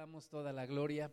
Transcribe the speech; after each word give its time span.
damos 0.00 0.30
toda 0.30 0.54
la 0.54 0.64
gloria, 0.64 1.12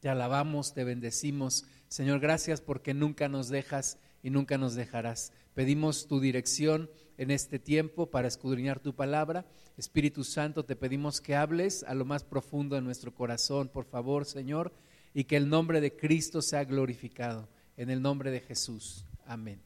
te 0.00 0.08
alabamos, 0.08 0.72
te 0.72 0.84
bendecimos. 0.84 1.66
Señor, 1.88 2.18
gracias 2.18 2.62
porque 2.62 2.94
nunca 2.94 3.28
nos 3.28 3.50
dejas 3.50 3.98
y 4.22 4.30
nunca 4.30 4.56
nos 4.56 4.74
dejarás. 4.74 5.34
Pedimos 5.52 6.06
tu 6.06 6.18
dirección 6.18 6.88
en 7.18 7.30
este 7.30 7.58
tiempo 7.58 8.10
para 8.10 8.26
escudriñar 8.26 8.80
tu 8.80 8.94
palabra. 8.94 9.44
Espíritu 9.76 10.24
Santo, 10.24 10.64
te 10.64 10.76
pedimos 10.76 11.20
que 11.20 11.36
hables 11.36 11.82
a 11.82 11.92
lo 11.92 12.06
más 12.06 12.24
profundo 12.24 12.74
de 12.74 12.80
nuestro 12.80 13.12
corazón, 13.12 13.68
por 13.68 13.84
favor, 13.84 14.24
Señor, 14.24 14.72
y 15.12 15.24
que 15.24 15.36
el 15.36 15.50
nombre 15.50 15.82
de 15.82 15.94
Cristo 15.94 16.40
sea 16.40 16.64
glorificado. 16.64 17.50
En 17.76 17.90
el 17.90 18.00
nombre 18.00 18.30
de 18.30 18.40
Jesús. 18.40 19.04
Amén. 19.26 19.60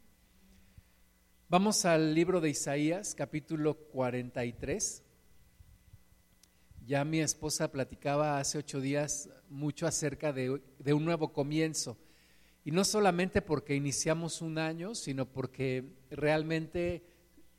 Vamos 1.48 1.84
al 1.84 2.16
libro 2.16 2.40
de 2.40 2.50
Isaías, 2.50 3.14
capítulo 3.14 3.74
43. 3.92 5.03
Ya 6.86 7.02
mi 7.02 7.20
esposa 7.20 7.72
platicaba 7.72 8.38
hace 8.38 8.58
ocho 8.58 8.78
días 8.78 9.30
mucho 9.48 9.86
acerca 9.86 10.34
de, 10.34 10.50
un 10.50 11.04
nuevo 11.04 11.32
comienzo. 11.32 11.96
Y 12.62 12.72
no 12.72 12.84
solamente 12.84 13.40
porque 13.40 13.74
iniciamos 13.74 14.42
un 14.42 14.58
año, 14.58 14.94
sino 14.94 15.24
porque 15.24 15.84
realmente 16.10 17.02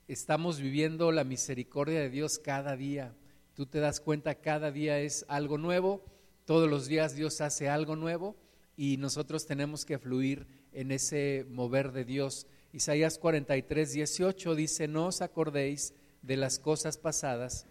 estamos 0.08 0.60
viviendo 0.60 1.12
la 1.12 1.24
misericordia 1.24 2.02
de 2.02 2.12
Dios 2.12 2.38
cada 2.38 2.76
día. 2.76 3.16
Tú 3.56 3.66
te 3.66 3.80
das 3.80 4.00
cuenta, 4.00 4.36
cada 4.36 4.70
día 4.72 5.00
es 5.00 5.26
algo 5.28 5.58
nuevo, 5.58 6.04
todos 6.46 6.70
los 6.70 6.86
días 6.86 7.16
Dios 7.16 7.42
hace 7.42 7.68
algo 7.68 7.96
nuevo 7.96 8.36
y 8.78 8.98
nosotros 8.98 9.48
tenemos 9.48 9.86
que 9.86 9.98
fluir 9.98 10.46
en 10.72 10.92
ese 10.92 11.48
mover 11.50 11.94
de 11.94 12.06
Dios. 12.06 12.46
Isaías 12.74 13.18
43, 13.18 13.92
18 13.92 14.54
dice, 14.54 14.88
no 14.88 15.08
os 15.08 15.22
acordéis 15.22 15.96
de 16.22 16.38
las 16.38 16.60
cosas 16.60 16.98
pasadas 17.00 17.68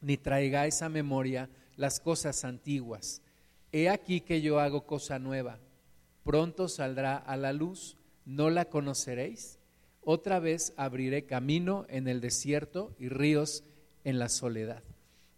ni 0.00 0.16
traigáis 0.16 0.82
a 0.82 0.88
memoria 0.88 1.48
las 1.76 2.00
cosas 2.00 2.44
antiguas. 2.44 3.22
He 3.72 3.88
aquí 3.88 4.20
que 4.20 4.40
yo 4.40 4.60
hago 4.60 4.86
cosa 4.86 5.18
nueva. 5.18 5.58
Pronto 6.24 6.68
saldrá 6.68 7.16
a 7.16 7.36
la 7.36 7.52
luz, 7.52 7.96
¿no 8.24 8.50
la 8.50 8.66
conoceréis? 8.66 9.58
Otra 10.02 10.40
vez 10.40 10.72
abriré 10.76 11.26
camino 11.26 11.86
en 11.88 12.08
el 12.08 12.20
desierto 12.20 12.94
y 12.98 13.08
ríos 13.08 13.64
en 14.04 14.18
la 14.18 14.28
soledad. 14.28 14.82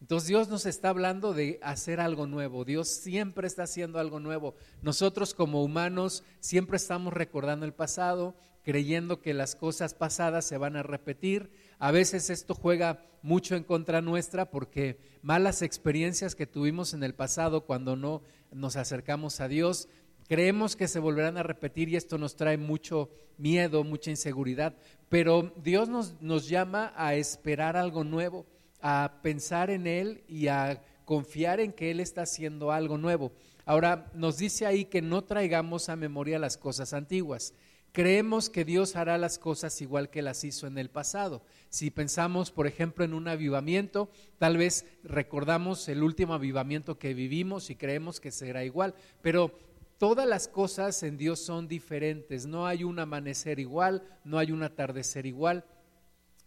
Entonces 0.00 0.28
Dios 0.28 0.48
nos 0.48 0.64
está 0.64 0.88
hablando 0.88 1.34
de 1.34 1.58
hacer 1.62 2.00
algo 2.00 2.26
nuevo. 2.26 2.64
Dios 2.64 2.88
siempre 2.88 3.46
está 3.46 3.64
haciendo 3.64 3.98
algo 3.98 4.18
nuevo. 4.18 4.54
Nosotros 4.80 5.34
como 5.34 5.62
humanos 5.62 6.24
siempre 6.40 6.76
estamos 6.76 7.12
recordando 7.12 7.66
el 7.66 7.74
pasado, 7.74 8.34
creyendo 8.62 9.20
que 9.20 9.34
las 9.34 9.56
cosas 9.56 9.94
pasadas 9.94 10.44
se 10.44 10.58
van 10.58 10.76
a 10.76 10.82
repetir. 10.82 11.50
A 11.78 11.90
veces 11.90 12.30
esto 12.30 12.54
juega 12.54 13.02
mucho 13.22 13.56
en 13.56 13.64
contra 13.64 14.00
nuestra 14.00 14.50
porque 14.50 14.98
malas 15.22 15.62
experiencias 15.62 16.34
que 16.34 16.46
tuvimos 16.46 16.94
en 16.94 17.02
el 17.02 17.14
pasado 17.14 17.64
cuando 17.64 17.96
no 17.96 18.22
nos 18.52 18.76
acercamos 18.76 19.40
a 19.40 19.48
Dios, 19.48 19.88
creemos 20.28 20.76
que 20.76 20.88
se 20.88 20.98
volverán 20.98 21.38
a 21.38 21.42
repetir 21.42 21.88
y 21.88 21.96
esto 21.96 22.18
nos 22.18 22.36
trae 22.36 22.56
mucho 22.56 23.10
miedo, 23.38 23.84
mucha 23.84 24.10
inseguridad. 24.10 24.76
Pero 25.08 25.52
Dios 25.62 25.88
nos, 25.88 26.20
nos 26.20 26.48
llama 26.48 26.92
a 26.96 27.14
esperar 27.14 27.76
algo 27.76 28.04
nuevo, 28.04 28.46
a 28.80 29.20
pensar 29.22 29.70
en 29.70 29.86
Él 29.86 30.22
y 30.28 30.48
a 30.48 30.82
confiar 31.04 31.60
en 31.60 31.72
que 31.72 31.90
Él 31.90 32.00
está 32.00 32.22
haciendo 32.22 32.70
algo 32.70 32.96
nuevo. 32.96 33.32
Ahora, 33.64 34.10
nos 34.14 34.38
dice 34.38 34.66
ahí 34.66 34.84
que 34.84 35.02
no 35.02 35.22
traigamos 35.22 35.88
a 35.88 35.96
memoria 35.96 36.38
las 36.38 36.56
cosas 36.56 36.92
antiguas. 36.92 37.54
Creemos 37.92 38.50
que 38.50 38.64
Dios 38.64 38.94
hará 38.94 39.18
las 39.18 39.38
cosas 39.38 39.80
igual 39.80 40.10
que 40.10 40.22
las 40.22 40.44
hizo 40.44 40.68
en 40.68 40.78
el 40.78 40.90
pasado. 40.90 41.42
Si 41.70 41.90
pensamos, 41.90 42.52
por 42.52 42.68
ejemplo, 42.68 43.04
en 43.04 43.14
un 43.14 43.26
avivamiento, 43.26 44.10
tal 44.38 44.56
vez 44.56 44.86
recordamos 45.02 45.88
el 45.88 46.04
último 46.04 46.34
avivamiento 46.34 46.98
que 46.98 47.14
vivimos 47.14 47.68
y 47.68 47.74
creemos 47.74 48.20
que 48.20 48.30
será 48.30 48.64
igual, 48.64 48.94
pero 49.22 49.58
todas 49.98 50.26
las 50.26 50.46
cosas 50.46 51.02
en 51.02 51.16
Dios 51.16 51.40
son 51.40 51.66
diferentes. 51.66 52.46
No 52.46 52.66
hay 52.66 52.84
un 52.84 53.00
amanecer 53.00 53.58
igual, 53.58 54.02
no 54.24 54.38
hay 54.38 54.52
un 54.52 54.62
atardecer 54.62 55.26
igual. 55.26 55.64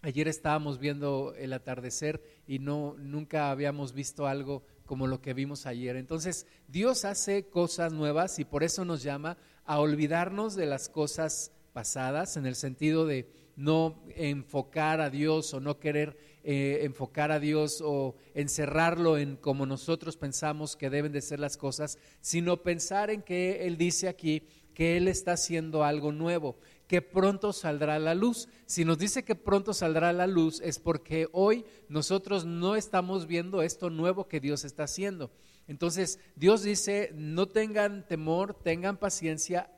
Ayer 0.02 0.28
estábamos 0.28 0.80
viendo 0.80 1.34
el 1.38 1.52
atardecer 1.54 2.22
y 2.48 2.60
no 2.60 2.96
nunca 2.98 3.52
habíamos 3.52 3.94
visto 3.94 4.28
algo 4.28 4.64
como 4.86 5.08
lo 5.08 5.22
que 5.22 5.34
vimos 5.34 5.66
ayer. 5.66 5.96
Entonces, 5.96 6.46
Dios 6.68 7.06
hace 7.06 7.48
cosas 7.48 7.94
nuevas 7.94 8.40
y 8.40 8.46
por 8.46 8.64
eso 8.64 8.86
nos 8.86 9.02
llama 9.02 9.38
a 9.66 9.80
olvidarnos 9.80 10.56
de 10.56 10.66
las 10.66 10.90
cosas 10.90 11.52
pasadas, 11.74 12.38
en 12.38 12.46
el 12.46 12.56
sentido 12.56 13.06
de 13.06 13.28
no 13.56 14.04
enfocar 14.16 15.02
a 15.02 15.10
Dios 15.10 15.54
o 15.54 15.60
no 15.60 15.80
querer 15.80 16.18
eh, 16.44 16.80
enfocar 16.84 17.32
a 17.32 17.40
Dios 17.40 17.82
o 17.84 18.16
encerrarlo 18.34 19.18
en 19.18 19.36
como 19.36 19.66
nosotros 19.66 20.18
pensamos 20.18 20.76
que 20.76 20.90
deben 20.90 21.12
de 21.12 21.22
ser 21.22 21.40
las 21.40 21.58
cosas, 21.58 21.98
sino 22.22 22.64
pensar 22.64 23.10
en 23.10 23.22
que 23.22 23.66
Él 23.66 23.78
dice 23.78 24.08
aquí 24.08 24.44
que 24.74 24.98
Él 24.98 25.08
está 25.08 25.34
haciendo 25.34 25.84
algo 25.84 26.12
nuevo, 26.12 26.58
que 26.88 27.02
pronto 27.02 27.54
saldrá 27.54 28.00
la 28.00 28.16
luz. 28.16 28.48
Si 28.66 28.86
nos 28.86 28.98
dice 28.98 29.24
que 29.24 29.36
pronto 29.36 29.74
saldrá 29.74 30.14
la 30.14 30.28
luz 30.28 30.62
es 30.62 30.80
porque 30.80 31.28
hoy 31.32 31.66
nosotros 31.90 32.46
no 32.46 32.76
estamos 32.76 33.28
viendo 33.28 33.62
esto 33.62 33.90
nuevo 33.90 34.28
que 34.28 34.40
Dios 34.40 34.64
está 34.66 34.84
haciendo. 34.84 35.32
Entonces 35.68 36.20
Dios 36.36 36.64
dice, 36.64 37.12
no 37.14 37.48
tengan 37.48 38.08
temor, 38.08 38.54
tengan 38.54 38.98
paciencia, 38.98 39.72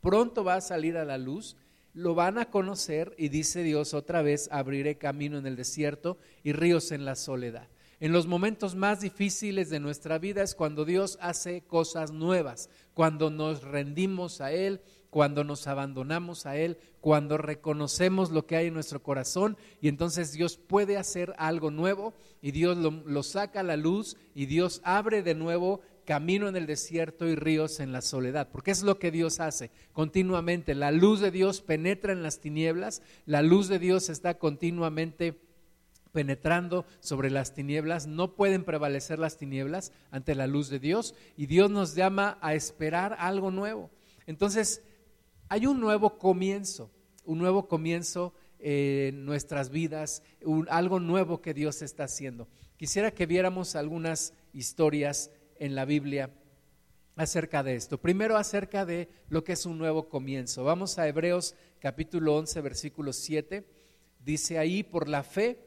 pronto 0.00 0.44
va 0.44 0.56
a 0.56 0.60
salir 0.60 0.96
a 0.96 1.04
la 1.04 1.18
luz, 1.18 1.56
lo 1.92 2.14
van 2.14 2.38
a 2.38 2.50
conocer 2.50 3.14
y 3.18 3.28
dice 3.28 3.62
Dios 3.62 3.94
otra 3.94 4.22
vez, 4.22 4.48
abriré 4.52 4.98
camino 4.98 5.38
en 5.38 5.46
el 5.46 5.56
desierto 5.56 6.18
y 6.42 6.52
ríos 6.52 6.92
en 6.92 7.04
la 7.04 7.14
soledad. 7.14 7.68
En 8.00 8.12
los 8.12 8.26
momentos 8.26 8.74
más 8.74 9.00
difíciles 9.00 9.70
de 9.70 9.80
nuestra 9.80 10.18
vida 10.18 10.42
es 10.42 10.54
cuando 10.54 10.84
Dios 10.84 11.16
hace 11.20 11.62
cosas 11.62 12.10
nuevas, 12.10 12.68
cuando 12.92 13.30
nos 13.30 13.62
rendimos 13.62 14.40
a 14.40 14.52
Él, 14.52 14.82
cuando 15.14 15.44
nos 15.44 15.68
abandonamos 15.68 16.44
a 16.44 16.56
Él, 16.56 16.76
cuando 17.00 17.38
reconocemos 17.38 18.32
lo 18.32 18.46
que 18.46 18.56
hay 18.56 18.66
en 18.66 18.74
nuestro 18.74 19.00
corazón 19.00 19.56
y 19.80 19.86
entonces 19.86 20.32
Dios 20.32 20.56
puede 20.56 20.96
hacer 20.96 21.36
algo 21.38 21.70
nuevo 21.70 22.14
y 22.42 22.50
Dios 22.50 22.76
lo, 22.76 23.22
saca 23.22 23.60
a 23.60 23.62
la 23.62 23.76
luz 23.76 24.16
y 24.34 24.46
Dios 24.46 24.80
abre 24.82 25.22
de 25.22 25.36
nuevo 25.36 25.82
camino 26.04 26.48
en 26.48 26.56
el 26.56 26.66
desierto 26.66 27.28
y 27.28 27.36
ríos 27.36 27.78
en 27.78 27.92
la 27.92 28.02
soledad, 28.02 28.48
porque 28.50 28.72
es 28.72 28.82
lo 28.82 28.98
que 28.98 29.12
Dios 29.12 29.38
hace 29.38 29.70
continuamente. 29.92 30.74
La 30.74 30.90
luz 30.90 31.20
de 31.20 31.30
Dios 31.30 31.60
penetra 31.60 32.12
en 32.12 32.24
las 32.24 32.40
tinieblas, 32.40 33.00
la 33.24 33.40
luz 33.40 33.68
de 33.68 33.78
Dios 33.78 34.08
está 34.08 34.34
continuamente 34.38 35.38
penetrando 36.10 36.86
sobre 36.98 37.30
las 37.30 37.54
tinieblas, 37.54 38.08
no 38.08 38.34
pueden 38.34 38.64
prevalecer 38.64 39.20
las 39.20 39.36
tinieblas 39.36 39.92
ante 40.10 40.34
la 40.34 40.48
luz 40.48 40.70
de 40.70 40.80
Dios 40.80 41.14
y 41.36 41.46
Dios 41.46 41.70
nos 41.70 41.94
llama 41.94 42.36
a 42.40 42.54
esperar 42.54 43.14
algo 43.20 43.52
nuevo. 43.52 43.92
Entonces, 44.26 44.82
hay 45.54 45.66
un 45.66 45.78
nuevo 45.78 46.18
comienzo, 46.18 46.90
un 47.24 47.38
nuevo 47.38 47.68
comienzo 47.68 48.34
en 48.58 49.24
nuestras 49.24 49.70
vidas, 49.70 50.24
algo 50.68 50.98
nuevo 50.98 51.40
que 51.40 51.54
Dios 51.54 51.80
está 51.80 52.02
haciendo. 52.02 52.48
Quisiera 52.76 53.12
que 53.12 53.24
viéramos 53.24 53.76
algunas 53.76 54.34
historias 54.52 55.30
en 55.60 55.76
la 55.76 55.84
Biblia 55.84 56.30
acerca 57.14 57.62
de 57.62 57.76
esto. 57.76 57.98
Primero 57.98 58.36
acerca 58.36 58.84
de 58.84 59.08
lo 59.28 59.44
que 59.44 59.52
es 59.52 59.64
un 59.64 59.78
nuevo 59.78 60.08
comienzo. 60.08 60.64
Vamos 60.64 60.98
a 60.98 61.06
Hebreos 61.06 61.54
capítulo 61.78 62.34
11, 62.34 62.60
versículo 62.60 63.12
7. 63.12 63.64
Dice 64.24 64.58
ahí, 64.58 64.82
por 64.82 65.08
la 65.08 65.22
fe, 65.22 65.60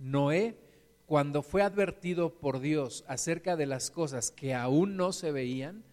Noé, 0.00 0.58
cuando 1.06 1.44
fue 1.44 1.62
advertido 1.62 2.40
por 2.40 2.58
Dios 2.58 3.04
acerca 3.06 3.54
de 3.54 3.66
las 3.66 3.92
cosas 3.92 4.32
que 4.32 4.52
aún 4.52 4.96
no 4.96 5.12
se 5.12 5.30
veían, 5.30 5.84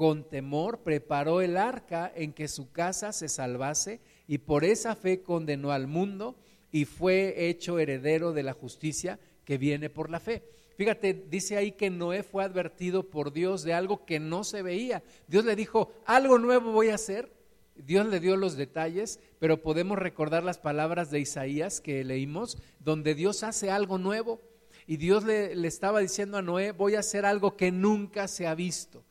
con 0.00 0.24
temor 0.24 0.78
preparó 0.78 1.42
el 1.42 1.58
arca 1.58 2.10
en 2.16 2.32
que 2.32 2.48
su 2.48 2.72
casa 2.72 3.12
se 3.12 3.28
salvase 3.28 4.00
y 4.26 4.38
por 4.38 4.64
esa 4.64 4.96
fe 4.96 5.20
condenó 5.20 5.72
al 5.72 5.88
mundo 5.88 6.36
y 6.72 6.86
fue 6.86 7.50
hecho 7.50 7.78
heredero 7.78 8.32
de 8.32 8.42
la 8.42 8.54
justicia 8.54 9.20
que 9.44 9.58
viene 9.58 9.90
por 9.90 10.08
la 10.08 10.18
fe. 10.18 10.42
Fíjate, 10.78 11.12
dice 11.12 11.58
ahí 11.58 11.72
que 11.72 11.90
Noé 11.90 12.22
fue 12.22 12.42
advertido 12.44 13.10
por 13.10 13.30
Dios 13.30 13.62
de 13.62 13.74
algo 13.74 14.06
que 14.06 14.20
no 14.20 14.42
se 14.42 14.62
veía. 14.62 15.02
Dios 15.28 15.44
le 15.44 15.54
dijo, 15.54 15.92
algo 16.06 16.38
nuevo 16.38 16.72
voy 16.72 16.88
a 16.88 16.94
hacer. 16.94 17.30
Dios 17.76 18.06
le 18.06 18.20
dio 18.20 18.38
los 18.38 18.56
detalles, 18.56 19.20
pero 19.38 19.60
podemos 19.60 19.98
recordar 19.98 20.44
las 20.44 20.56
palabras 20.56 21.10
de 21.10 21.20
Isaías 21.20 21.82
que 21.82 22.02
leímos, 22.04 22.56
donde 22.78 23.14
Dios 23.14 23.42
hace 23.42 23.70
algo 23.70 23.98
nuevo. 23.98 24.40
Y 24.86 24.96
Dios 24.96 25.24
le, 25.24 25.54
le 25.54 25.68
estaba 25.68 26.00
diciendo 26.00 26.38
a 26.38 26.42
Noé, 26.42 26.72
voy 26.72 26.94
a 26.94 27.00
hacer 27.00 27.26
algo 27.26 27.54
que 27.54 27.70
nunca 27.70 28.28
se 28.28 28.46
ha 28.46 28.54
visto 28.54 29.04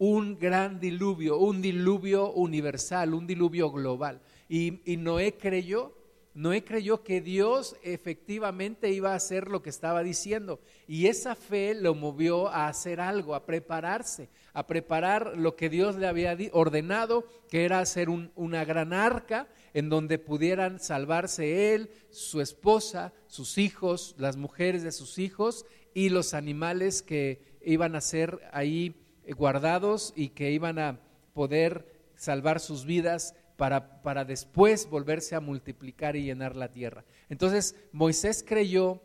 un 0.00 0.38
gran 0.38 0.80
diluvio, 0.80 1.36
un 1.36 1.60
diluvio 1.60 2.32
universal, 2.32 3.12
un 3.12 3.26
diluvio 3.26 3.70
global. 3.70 4.22
Y, 4.48 4.80
Noé 4.96 5.36
creyó, 5.36 5.94
Noé 6.32 6.64
creyó 6.64 7.04
que 7.04 7.20
Dios 7.20 7.76
efectivamente 7.82 8.90
iba 8.90 9.12
a 9.12 9.16
hacer 9.16 9.48
lo 9.48 9.60
que 9.60 9.68
estaba 9.68 10.02
diciendo. 10.02 10.58
Y 10.88 11.08
esa 11.08 11.34
fe 11.34 11.74
lo 11.74 11.94
movió 11.94 12.48
a 12.48 12.66
hacer 12.68 12.98
algo, 12.98 13.34
a 13.34 13.44
prepararse, 13.44 14.30
a 14.54 14.66
preparar 14.66 15.36
lo 15.36 15.54
que 15.54 15.68
Dios 15.68 15.96
le 15.96 16.06
había 16.06 16.34
ordenado, 16.52 17.26
que 17.50 17.66
era 17.66 17.80
hacer 17.80 18.08
una 18.08 18.64
gran 18.64 18.94
arca 18.94 19.48
en 19.74 19.90
donde 19.90 20.18
pudieran 20.18 20.80
salvarse 20.80 21.74
él, 21.74 21.90
su 22.08 22.40
esposa, 22.40 23.12
sus 23.26 23.58
hijos, 23.58 24.14
las 24.16 24.38
mujeres 24.38 24.82
de 24.82 24.92
sus 24.92 25.18
hijos 25.18 25.66
y 25.92 26.08
los 26.08 26.32
animales 26.32 27.02
que 27.02 27.42
iban 27.60 27.94
a 27.94 28.00
ser 28.00 28.40
ahí 28.50 28.96
guardados 29.36 30.12
y 30.16 30.30
que 30.30 30.50
iban 30.50 30.78
a 30.78 31.00
poder 31.32 31.86
salvar 32.16 32.60
sus 32.60 32.84
vidas 32.84 33.34
para, 33.56 34.02
para 34.02 34.24
después 34.24 34.88
volverse 34.88 35.34
a 35.34 35.40
multiplicar 35.40 36.16
y 36.16 36.24
llenar 36.24 36.56
la 36.56 36.72
tierra. 36.72 37.04
Entonces 37.28 37.76
Moisés 37.92 38.44
creyó, 38.46 39.02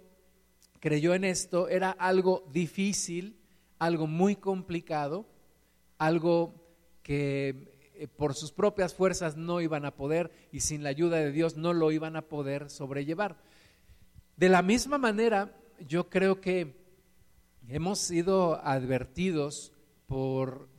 creyó 0.80 1.14
en 1.14 1.24
esto, 1.24 1.68
era 1.70 1.92
algo 1.92 2.48
difícil, 2.52 3.38
algo 3.80 4.08
muy 4.08 4.36
complicado, 4.36 5.26
algo 5.98 6.54
que 7.04 7.76
eh, 7.94 8.08
por 8.08 8.34
sus 8.34 8.52
propias 8.52 8.94
fuerzas 8.94 9.38
no 9.38 9.62
iban 9.62 9.86
a 9.86 9.96
poder 9.96 10.32
y 10.52 10.62
sin 10.62 10.84
la 10.84 10.90
ayuda 10.90 11.18
de 11.18 11.32
Dios 11.32 11.56
no 11.56 11.72
lo 11.72 11.92
iban 11.92 12.16
a 12.16 12.24
poder 12.24 12.70
sobrellevar. 12.70 13.38
De 14.38 14.50
la 14.50 14.62
misma 14.62 14.98
manera, 14.98 15.56
yo 15.80 16.10
creo 16.10 16.42
que 16.42 16.76
hemos 17.70 18.00
sido 18.00 18.56
advertidos 18.66 19.72
por, 20.08 20.70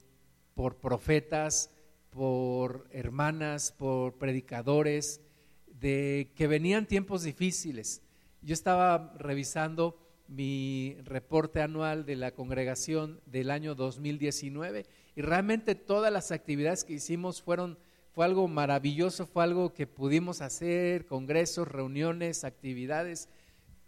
por 0.54 0.76
profetas, 0.76 1.70
por 2.10 2.86
hermanas, 2.90 3.72
por 3.72 4.14
predicadores, 4.14 5.20
de 5.66 6.32
que 6.34 6.46
venían 6.46 6.86
tiempos 6.86 7.22
difíciles. 7.22 8.02
Yo 8.42 8.54
estaba 8.54 9.14
revisando 9.18 9.98
mi 10.28 10.96
reporte 11.04 11.60
anual 11.60 12.04
de 12.04 12.16
la 12.16 12.32
congregación 12.32 13.20
del 13.26 13.50
año 13.50 13.74
2019 13.74 14.86
y 15.14 15.20
realmente 15.20 15.74
todas 15.74 16.12
las 16.12 16.32
actividades 16.32 16.84
que 16.84 16.94
hicimos 16.94 17.42
fueron 17.42 17.78
fue 18.16 18.24
algo 18.24 18.48
maravilloso, 18.48 19.26
fue 19.26 19.44
algo 19.44 19.74
que 19.74 19.86
pudimos 19.86 20.40
hacer, 20.40 21.04
congresos, 21.04 21.68
reuniones, 21.68 22.44
actividades, 22.44 23.28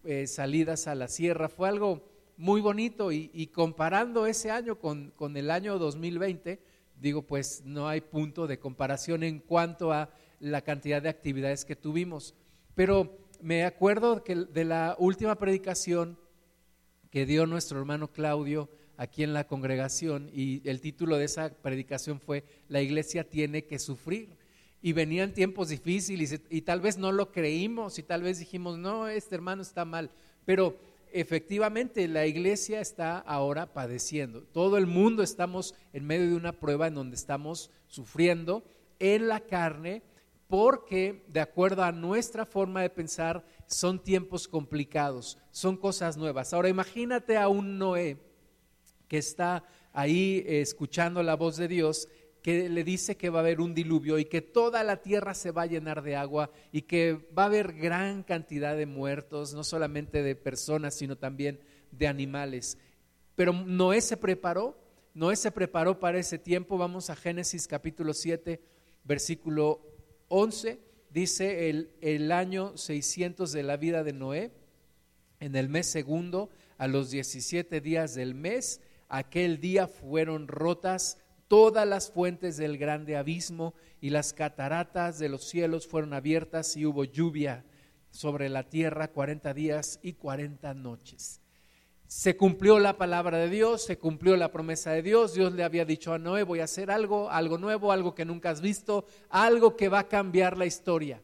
eh, 0.04 0.26
salidas 0.26 0.86
a 0.86 0.94
la 0.94 1.08
sierra, 1.08 1.48
fue 1.48 1.68
algo 1.68 2.06
muy 2.38 2.60
bonito 2.60 3.10
y, 3.10 3.48
comparando 3.48 4.24
ese 4.24 4.52
año 4.52 4.78
con, 4.78 5.10
con, 5.16 5.36
el 5.36 5.50
año 5.50 5.76
2020, 5.78 6.60
digo, 7.00 7.22
pues 7.22 7.62
no 7.64 7.88
hay 7.88 8.00
punto 8.00 8.46
de 8.46 8.60
comparación 8.60 9.24
en 9.24 9.40
cuanto 9.40 9.92
a 9.92 10.08
la 10.38 10.62
cantidad 10.62 11.02
de 11.02 11.08
actividades 11.08 11.64
que 11.64 11.74
tuvimos. 11.74 12.36
Pero 12.76 13.18
me 13.40 13.64
acuerdo 13.64 14.22
que 14.22 14.36
de 14.36 14.64
la 14.64 14.94
última 15.00 15.34
predicación 15.34 16.16
que 17.10 17.26
dio 17.26 17.44
nuestro 17.44 17.80
hermano 17.80 18.12
Claudio 18.12 18.68
aquí 18.96 19.24
en 19.24 19.32
la 19.32 19.46
congregación 19.46 20.30
y 20.32 20.68
el 20.68 20.80
título 20.80 21.16
de 21.16 21.24
esa 21.24 21.50
predicación 21.50 22.20
fue 22.20 22.44
La 22.68 22.80
iglesia 22.80 23.28
tiene 23.28 23.64
que 23.64 23.80
sufrir. 23.80 24.36
Y 24.80 24.92
venían 24.92 25.34
tiempos 25.34 25.70
difíciles 25.70 26.40
y, 26.50 26.62
tal 26.62 26.80
vez 26.80 26.98
no 26.98 27.10
lo 27.10 27.32
creímos 27.32 27.98
y 27.98 28.04
tal 28.04 28.22
vez 28.22 28.38
dijimos, 28.38 28.78
no, 28.78 29.08
este 29.08 29.34
hermano 29.34 29.62
está 29.62 29.84
mal. 29.84 30.12
Pero 30.44 30.78
efectivamente 31.12 32.08
la 32.08 32.26
iglesia 32.26 32.80
está 32.80 33.18
ahora 33.18 33.72
padeciendo. 33.72 34.42
Todo 34.42 34.76
el 34.76 34.86
mundo 34.86 35.22
estamos 35.22 35.74
en 35.92 36.06
medio 36.06 36.28
de 36.28 36.36
una 36.36 36.52
prueba 36.52 36.86
en 36.86 36.94
donde 36.94 37.16
estamos 37.16 37.70
sufriendo 37.86 38.64
en 38.98 39.28
la 39.28 39.40
carne 39.40 40.02
porque 40.48 41.24
de 41.28 41.40
acuerdo 41.40 41.84
a 41.84 41.92
nuestra 41.92 42.46
forma 42.46 42.82
de 42.82 42.90
pensar 42.90 43.44
son 43.66 44.02
tiempos 44.02 44.48
complicados, 44.48 45.38
son 45.50 45.76
cosas 45.76 46.16
nuevas. 46.16 46.52
Ahora 46.52 46.70
imagínate 46.70 47.36
a 47.36 47.48
un 47.48 47.78
Noé 47.78 48.18
que 49.06 49.18
está 49.18 49.64
ahí 49.92 50.44
eh, 50.46 50.60
escuchando 50.60 51.22
la 51.22 51.36
voz 51.36 51.56
de 51.56 51.68
Dios, 51.68 52.08
que 52.42 52.68
le 52.68 52.84
dice 52.84 53.16
que 53.16 53.30
va 53.30 53.40
a 53.40 53.42
haber 53.42 53.60
un 53.60 53.74
diluvio 53.74 54.18
y 54.18 54.24
que 54.24 54.42
toda 54.42 54.84
la 54.84 55.02
tierra 55.02 55.34
se 55.34 55.50
va 55.50 55.62
a 55.62 55.66
llenar 55.66 56.02
de 56.02 56.16
agua 56.16 56.50
y 56.72 56.82
que 56.82 57.14
va 57.36 57.44
a 57.44 57.46
haber 57.46 57.74
gran 57.74 58.22
cantidad 58.22 58.76
de 58.76 58.86
muertos, 58.86 59.54
no 59.54 59.64
solamente 59.64 60.22
de 60.22 60.34
personas, 60.36 60.94
sino 60.94 61.16
también 61.16 61.60
de 61.90 62.06
animales. 62.06 62.78
Pero 63.34 63.52
Noé 63.52 64.00
se 64.00 64.16
preparó, 64.16 64.78
Noé 65.14 65.36
se 65.36 65.50
preparó 65.50 65.98
para 65.98 66.18
ese 66.18 66.38
tiempo. 66.38 66.78
Vamos 66.78 67.10
a 67.10 67.16
Génesis 67.16 67.66
capítulo 67.66 68.14
7, 68.14 68.60
versículo 69.04 69.80
11. 70.28 70.78
Dice 71.10 71.70
el, 71.70 71.90
el 72.00 72.32
año 72.32 72.76
600 72.76 73.52
de 73.52 73.62
la 73.62 73.76
vida 73.76 74.04
de 74.04 74.12
Noé, 74.12 74.52
en 75.40 75.56
el 75.56 75.68
mes 75.68 75.86
segundo, 75.86 76.50
a 76.76 76.86
los 76.86 77.10
17 77.10 77.80
días 77.80 78.14
del 78.14 78.34
mes, 78.34 78.80
Aquel 79.08 79.58
día 79.58 79.86
fueron 79.86 80.48
rotas 80.48 81.18
todas 81.48 81.86
las 81.88 82.10
fuentes 82.10 82.56
del 82.56 82.78
grande 82.78 83.16
abismo 83.16 83.74
y 84.00 84.10
las 84.10 84.32
cataratas 84.32 85.18
de 85.18 85.28
los 85.28 85.44
cielos 85.44 85.86
fueron 85.86 86.12
abiertas 86.12 86.76
y 86.76 86.86
hubo 86.86 87.04
lluvia 87.04 87.64
sobre 88.10 88.48
la 88.48 88.68
tierra 88.68 89.08
cuarenta 89.08 89.54
días 89.54 89.98
y 90.02 90.12
cuarenta 90.12 90.74
noches. 90.74 91.40
Se 92.06 92.38
cumplió 92.38 92.78
la 92.78 92.96
palabra 92.96 93.36
de 93.36 93.50
Dios, 93.50 93.84
se 93.84 93.98
cumplió 93.98 94.34
la 94.36 94.50
promesa 94.50 94.92
de 94.92 95.02
Dios. 95.02 95.34
Dios 95.34 95.52
le 95.52 95.62
había 95.62 95.84
dicho 95.84 96.14
a 96.14 96.18
Noé, 96.18 96.42
voy 96.42 96.60
a 96.60 96.64
hacer 96.64 96.90
algo, 96.90 97.30
algo 97.30 97.58
nuevo, 97.58 97.92
algo 97.92 98.14
que 98.14 98.24
nunca 98.24 98.48
has 98.48 98.62
visto, 98.62 99.04
algo 99.28 99.76
que 99.76 99.90
va 99.90 100.00
a 100.00 100.08
cambiar 100.08 100.56
la 100.56 100.64
historia. 100.64 101.22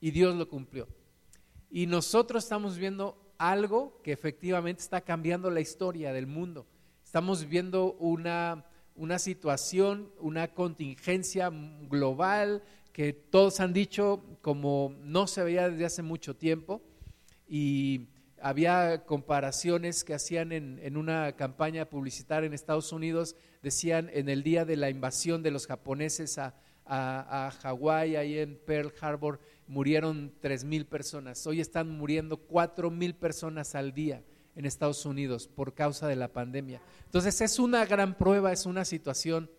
Y 0.00 0.10
Dios 0.10 0.34
lo 0.36 0.48
cumplió. 0.48 0.88
Y 1.68 1.86
nosotros 1.86 2.44
estamos 2.44 2.78
viendo 2.78 3.34
algo 3.36 4.00
que 4.02 4.12
efectivamente 4.12 4.80
está 4.80 5.02
cambiando 5.02 5.50
la 5.50 5.60
historia 5.60 6.14
del 6.14 6.26
mundo. 6.26 6.66
Estamos 7.04 7.42
viviendo 7.42 7.92
una, 7.94 8.64
una 9.00 9.18
situación, 9.18 10.12
una 10.18 10.48
contingencia 10.48 11.50
global 11.88 12.62
que 12.92 13.14
todos 13.14 13.58
han 13.60 13.72
dicho 13.72 14.22
como 14.42 14.94
no 15.02 15.26
se 15.26 15.42
veía 15.42 15.70
desde 15.70 15.86
hace 15.86 16.02
mucho 16.02 16.36
tiempo 16.36 16.82
y 17.48 18.08
había 18.42 19.06
comparaciones 19.06 20.04
que 20.04 20.12
hacían 20.12 20.52
en, 20.52 20.78
en, 20.82 20.98
una 20.98 21.32
campaña 21.32 21.86
publicitaria 21.86 22.46
en 22.46 22.52
Estados 22.52 22.92
Unidos, 22.92 23.36
decían 23.62 24.10
en 24.12 24.28
el 24.28 24.42
día 24.42 24.66
de 24.66 24.76
la 24.76 24.90
invasión 24.90 25.42
de 25.42 25.50
los 25.50 25.66
japoneses 25.66 26.36
a, 26.36 26.54
a, 26.84 27.46
a 27.46 27.50
Hawái, 27.52 28.16
ahí 28.16 28.38
en 28.38 28.58
Pearl 28.66 28.92
Harbor, 29.00 29.40
murieron 29.66 30.30
tres 30.40 30.62
mil 30.62 30.84
personas. 30.84 31.46
Hoy 31.46 31.62
están 31.62 31.88
muriendo 31.88 32.36
cuatro 32.36 32.90
mil 32.90 33.14
personas 33.14 33.74
al 33.74 33.94
día 33.94 34.22
en 34.60 34.66
Estados 34.66 35.06
Unidos 35.06 35.48
por 35.48 35.74
causa 35.74 36.06
de 36.06 36.16
la 36.16 36.28
pandemia. 36.28 36.82
Entonces 37.06 37.40
es 37.40 37.58
una 37.58 37.86
gran 37.86 38.16
prueba, 38.16 38.52
es 38.52 38.66
una 38.66 38.84
situación 38.84 39.50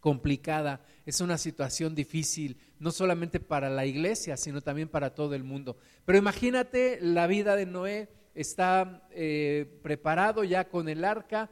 complicada, 0.00 0.84
es 1.06 1.20
una 1.20 1.38
situación 1.38 1.94
difícil, 1.94 2.58
no 2.78 2.90
solamente 2.90 3.40
para 3.40 3.70
la 3.70 3.86
iglesia, 3.86 4.36
sino 4.36 4.60
también 4.60 4.88
para 4.88 5.14
todo 5.14 5.34
el 5.34 5.44
mundo. 5.44 5.78
Pero 6.04 6.18
imagínate 6.18 6.98
la 7.00 7.26
vida 7.26 7.56
de 7.56 7.66
Noé, 7.66 8.08
está 8.34 9.08
eh, 9.12 9.80
preparado 9.82 10.44
ya 10.44 10.68
con 10.68 10.90
el 10.90 11.04
arca, 11.04 11.50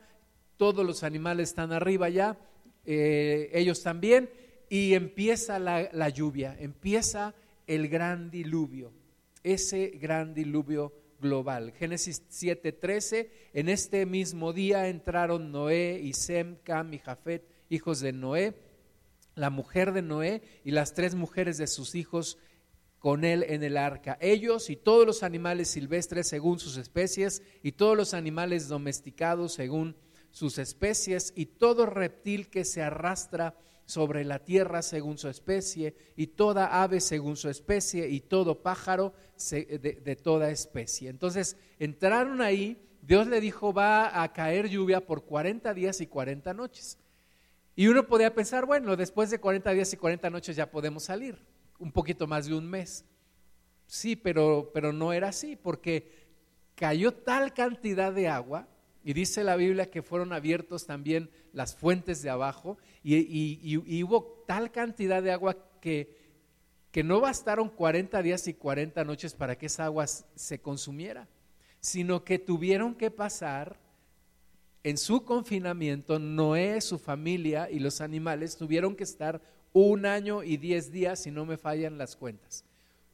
todos 0.59 0.87
los 0.87 1.03
animales 1.03 1.49
están 1.49 1.73
arriba 1.73 2.11
ya, 2.11 2.39
eh, 2.85 3.51
ellos 3.55 3.83
también, 3.83 4.31
y 4.69 4.93
empieza 4.93 5.59
la, 5.59 5.89
la 5.93 6.11
lluvia, 6.11 6.55
empieza 6.61 7.35
el 7.67 7.89
gran 7.89 8.31
diluvio, 8.31 8.93
ese 9.43 9.89
gran 9.99 10.35
diluvio 10.35 10.93
global. 11.21 11.73
Génesis 11.73 12.23
7:13, 12.29 13.31
en 13.53 13.69
este 13.69 14.07
mismo 14.07 14.53
día 14.53 14.89
entraron 14.89 15.53
Noé 15.53 16.01
y 16.03 16.13
Sem, 16.13 16.57
Cam 16.63 16.93
y 16.95 16.99
Jafet, 16.99 17.49
hijos 17.69 18.01
de 18.01 18.13
Noé, 18.13 18.55
la 19.35 19.51
mujer 19.51 19.93
de 19.93 20.03
Noé 20.03 20.43
y 20.65 20.71
las 20.71 20.95
tres 20.95 21.15
mujeres 21.15 21.59
de 21.59 21.67
sus 21.67 21.95
hijos 21.95 22.39
con 22.99 23.25
él 23.25 23.45
en 23.49 23.63
el 23.63 23.77
arca. 23.77 24.19
Ellos 24.21 24.71
y 24.71 24.77
todos 24.77 25.07
los 25.07 25.23
animales 25.23 25.69
silvestres 25.69 26.29
según 26.29 26.59
sus 26.59 26.77
especies 26.77 27.43
y 27.63 27.73
todos 27.73 27.97
los 27.97 28.15
animales 28.15 28.69
domesticados 28.69 29.55
según 29.55 29.97
sus 30.31 30.59
especies 30.59 31.33
y 31.37 31.47
todo 31.47 31.87
reptil 31.87 32.49
que 32.49 32.65
se 32.65 32.83
arrastra 32.83 33.55
sobre 33.87 34.25
la 34.25 34.41
tierra 34.41 34.83
según 34.83 35.17
su 35.17 35.29
especie, 35.29 35.95
y 36.17 36.27
toda 36.27 36.83
ave 36.83 37.01
según 37.01 37.37
su 37.37 37.49
especie, 37.49 38.09
y 38.09 38.21
todo 38.21 38.63
pájaro 38.63 39.15
de, 39.51 40.19
toda 40.23 40.51
especie. 40.51 41.09
Entonces 41.09 41.57
entraron 41.79 42.43
ahí, 42.43 42.77
Dios 43.03 43.29
le 43.29 43.41
dijo, 43.41 43.73
va 43.73 44.23
a 44.23 44.33
caer 44.33 44.69
lluvia 44.69 45.07
por 45.07 45.25
40 45.25 45.73
días 45.73 46.01
y 46.01 46.07
40 46.07 46.53
noches. 46.53 46.99
Y 47.77 47.87
uno 47.87 48.07
podía 48.07 48.35
pensar, 48.35 48.67
bueno, 48.67 48.97
después 48.97 49.31
de 49.31 49.39
40 49.39 49.71
días 49.71 49.93
y 49.93 49.97
40 49.97 50.31
noches 50.31 50.57
ya 50.57 50.71
podemos 50.71 51.05
salir, 51.05 51.39
un 51.79 51.93
poquito 51.93 52.27
más 52.27 52.47
de 52.47 52.55
un 52.55 52.69
mes. 52.69 53.05
Sí, 53.87 54.17
pero, 54.17 54.71
pero 54.75 54.93
no 54.93 55.13
era 55.13 55.29
así, 55.29 55.55
porque 55.55 56.11
cayó 56.75 57.13
tal 57.13 57.55
cantidad 57.55 58.13
de 58.13 58.29
agua 58.29 58.67
y 59.07 59.13
dice 59.13 59.45
la 59.45 59.55
Biblia 59.55 59.89
que 59.89 60.03
fueron 60.03 60.33
abiertos 60.33 60.85
también 60.85 61.31
las 61.53 61.77
fuentes 61.77 62.23
de 62.23 62.31
abajo 62.31 62.77
y, 63.05 63.77
hubo 64.03 64.43
tal 64.49 64.73
cantidad 64.73 65.23
de 65.23 65.31
agua 65.31 65.57
que, 65.81 66.17
que 66.91 67.05
no 67.05 67.21
bastaron 67.21 67.69
40 67.69 68.21
días 68.23 68.49
y 68.49 68.55
40 68.55 69.05
noches 69.05 69.33
para 69.35 69.57
que 69.57 69.67
esa 69.67 69.85
agua 69.85 70.09
se 70.09 70.61
consumiera, 70.61 71.29
sino 71.79 72.25
que 72.25 72.41
tuvieron 72.41 72.97
que 72.97 73.13
pasar 73.13 73.79
en 74.83 74.99
su 74.99 75.25
confinamiento, 75.25 76.19
Noé, 76.19 76.81
su 76.81 76.99
familia 76.99 77.71
y 77.71 77.79
los 77.79 78.01
animales 78.01 78.57
tuvieron 78.57 78.97
que 78.97 79.05
estar 79.05 79.41
un 79.73 80.05
año 80.05 80.43
y 80.43 80.57
diez 80.57 80.91
días, 80.91 81.23
si 81.23 81.31
no 81.31 81.47
me 81.47 81.59
fallan 81.59 81.97
las 81.97 82.17
cuentas. 82.17 82.65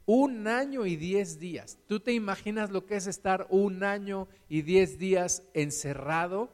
Un 0.05 0.49
año 0.49 0.87
y 0.87 0.97
diez 0.97 1.39
días. 1.39 1.79
¿Tú 1.87 2.01
te 2.01 2.13
imaginas 2.13 2.71
lo 2.71 2.87
que 2.87 2.97
es 2.97 3.07
estar 3.07 3.47
un 3.51 3.85
año 3.85 4.29
y 4.49 4.63
diez 4.63 4.99
días 4.99 5.45
encerrado? 5.55 6.51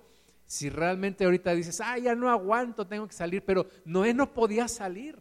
Si 0.47 0.71
realmente 0.71 1.25
ahorita 1.25 1.55
dices, 1.55 1.81
ah, 1.81 1.99
ya 1.99 2.15
no 2.15 2.31
aguanto, 2.31 2.87
tengo 2.87 3.07
que 3.07 3.15
salir, 3.15 3.43
pero 3.45 3.67
Noé 3.85 4.15
no 4.15 4.33
podía 4.33 4.69
salir. 4.69 5.19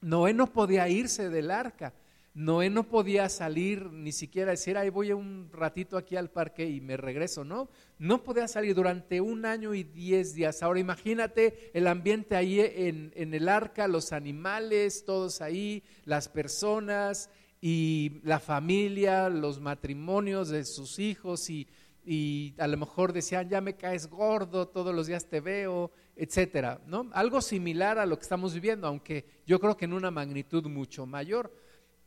Noé 0.00 0.32
no 0.32 0.52
podía 0.52 0.88
irse 0.88 1.28
del 1.28 1.50
arca. 1.50 1.92
Noé 2.38 2.70
no 2.70 2.84
podía 2.84 3.28
salir 3.28 3.90
ni 3.90 4.12
siquiera 4.12 4.52
decir, 4.52 4.78
ay, 4.78 4.90
voy 4.90 5.10
un 5.10 5.50
ratito 5.52 5.96
aquí 5.96 6.14
al 6.14 6.30
parque 6.30 6.70
y 6.70 6.80
me 6.80 6.96
regreso, 6.96 7.42
¿no? 7.42 7.68
No 7.98 8.22
podía 8.22 8.46
salir 8.46 8.76
durante 8.76 9.20
un 9.20 9.44
año 9.44 9.74
y 9.74 9.82
diez 9.82 10.34
días. 10.34 10.62
Ahora 10.62 10.78
imagínate 10.78 11.72
el 11.74 11.88
ambiente 11.88 12.36
ahí 12.36 12.60
en, 12.60 13.10
en 13.16 13.34
el 13.34 13.48
arca, 13.48 13.88
los 13.88 14.12
animales, 14.12 15.04
todos 15.04 15.40
ahí, 15.40 15.82
las 16.04 16.28
personas 16.28 17.28
y 17.60 18.20
la 18.22 18.38
familia, 18.38 19.28
los 19.28 19.58
matrimonios 19.58 20.48
de 20.48 20.64
sus 20.64 21.00
hijos 21.00 21.50
y, 21.50 21.66
y 22.06 22.54
a 22.58 22.68
lo 22.68 22.76
mejor 22.76 23.12
decían, 23.12 23.48
ya 23.48 23.60
me 23.60 23.74
caes 23.74 24.06
gordo, 24.06 24.68
todos 24.68 24.94
los 24.94 25.08
días 25.08 25.26
te 25.26 25.40
veo, 25.40 25.90
etcétera, 26.14 26.80
¿no? 26.86 27.10
Algo 27.14 27.40
similar 27.40 27.98
a 27.98 28.06
lo 28.06 28.16
que 28.16 28.22
estamos 28.22 28.54
viviendo, 28.54 28.86
aunque 28.86 29.24
yo 29.44 29.58
creo 29.58 29.76
que 29.76 29.86
en 29.86 29.92
una 29.92 30.12
magnitud 30.12 30.64
mucho 30.68 31.04
mayor 31.04 31.52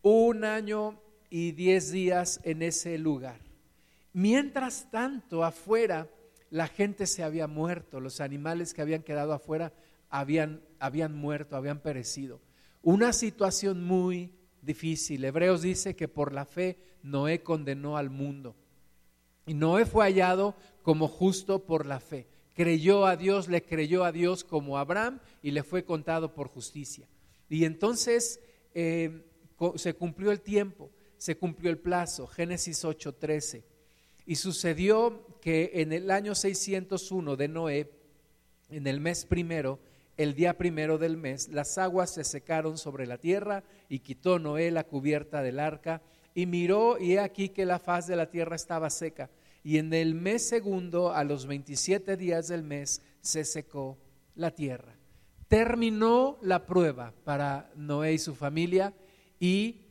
un 0.01 0.43
año 0.43 0.99
y 1.29 1.51
diez 1.51 1.91
días 1.91 2.39
en 2.43 2.61
ese 2.61 2.97
lugar. 2.97 3.39
Mientras 4.13 4.89
tanto, 4.91 5.43
afuera, 5.43 6.09
la 6.49 6.67
gente 6.67 7.07
se 7.07 7.23
había 7.23 7.47
muerto, 7.47 7.99
los 7.99 8.19
animales 8.19 8.73
que 8.73 8.81
habían 8.81 9.03
quedado 9.03 9.33
afuera 9.33 9.71
habían, 10.09 10.61
habían 10.79 11.15
muerto, 11.15 11.55
habían 11.55 11.79
perecido. 11.79 12.41
Una 12.81 13.13
situación 13.13 13.83
muy 13.83 14.33
difícil. 14.61 15.23
Hebreos 15.23 15.61
dice 15.61 15.95
que 15.95 16.07
por 16.07 16.33
la 16.33 16.45
fe 16.45 16.77
Noé 17.03 17.41
condenó 17.41 17.97
al 17.97 18.09
mundo. 18.09 18.55
Y 19.45 19.53
Noé 19.53 19.85
fue 19.85 20.05
hallado 20.05 20.55
como 20.81 21.07
justo 21.07 21.63
por 21.65 21.85
la 21.85 21.99
fe. 21.99 22.27
Creyó 22.53 23.05
a 23.05 23.15
Dios, 23.15 23.47
le 23.47 23.63
creyó 23.63 24.03
a 24.03 24.11
Dios 24.11 24.43
como 24.43 24.77
Abraham 24.77 25.19
y 25.41 25.51
le 25.51 25.63
fue 25.63 25.85
contado 25.85 26.33
por 26.33 26.49
justicia. 26.49 27.07
Y 27.49 27.65
entonces 27.65 28.41
eh, 28.73 29.30
se 29.75 29.93
cumplió 29.93 30.31
el 30.31 30.41
tiempo, 30.41 30.91
se 31.17 31.37
cumplió 31.37 31.69
el 31.69 31.77
plazo, 31.77 32.27
Génesis 32.27 32.83
8:13. 32.83 33.63
Y 34.25 34.35
sucedió 34.35 35.25
que 35.41 35.71
en 35.75 35.93
el 35.93 36.11
año 36.11 36.35
601 36.35 37.35
de 37.35 37.47
Noé, 37.47 37.91
en 38.69 38.87
el 38.87 38.99
mes 38.99 39.25
primero, 39.25 39.79
el 40.17 40.35
día 40.35 40.57
primero 40.57 40.97
del 40.97 41.17
mes, 41.17 41.49
las 41.49 41.77
aguas 41.77 42.13
se 42.13 42.23
secaron 42.23 42.77
sobre 42.77 43.05
la 43.05 43.17
tierra 43.17 43.63
y 43.89 43.99
quitó 43.99 44.39
Noé 44.39 44.71
la 44.71 44.83
cubierta 44.83 45.41
del 45.41 45.59
arca 45.59 46.01
y 46.33 46.45
miró 46.45 46.97
y 46.99 47.13
he 47.13 47.19
aquí 47.19 47.49
que 47.49 47.65
la 47.65 47.79
faz 47.79 48.07
de 48.07 48.15
la 48.15 48.29
tierra 48.29 48.55
estaba 48.55 48.89
seca. 48.89 49.29
Y 49.63 49.77
en 49.77 49.93
el 49.93 50.15
mes 50.15 50.47
segundo, 50.47 51.13
a 51.13 51.23
los 51.23 51.45
27 51.45 52.17
días 52.17 52.47
del 52.47 52.63
mes, 52.63 53.01
se 53.21 53.43
secó 53.43 53.97
la 54.35 54.51
tierra. 54.51 54.95
Terminó 55.47 56.37
la 56.41 56.65
prueba 56.65 57.13
para 57.23 57.71
Noé 57.75 58.13
y 58.13 58.17
su 58.17 58.33
familia 58.33 58.93
y 59.41 59.81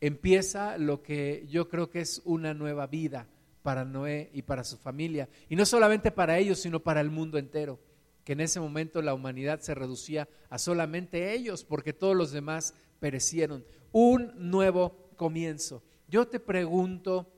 empieza 0.00 0.78
lo 0.78 1.02
que 1.02 1.46
yo 1.50 1.68
creo 1.68 1.90
que 1.90 2.00
es 2.00 2.22
una 2.24 2.54
nueva 2.54 2.86
vida 2.86 3.28
para 3.62 3.84
Noé 3.84 4.30
y 4.32 4.42
para 4.42 4.64
su 4.64 4.78
familia. 4.78 5.28
Y 5.50 5.56
no 5.56 5.66
solamente 5.66 6.10
para 6.10 6.38
ellos, 6.38 6.58
sino 6.58 6.80
para 6.80 7.02
el 7.02 7.10
mundo 7.10 7.36
entero, 7.36 7.78
que 8.24 8.32
en 8.32 8.40
ese 8.40 8.60
momento 8.60 9.02
la 9.02 9.12
humanidad 9.12 9.60
se 9.60 9.74
reducía 9.74 10.26
a 10.48 10.58
solamente 10.58 11.34
ellos, 11.34 11.64
porque 11.64 11.92
todos 11.92 12.16
los 12.16 12.32
demás 12.32 12.72
perecieron. 12.98 13.66
Un 13.92 14.32
nuevo 14.36 15.10
comienzo. 15.16 15.82
Yo 16.08 16.26
te 16.26 16.40
pregunto, 16.40 17.30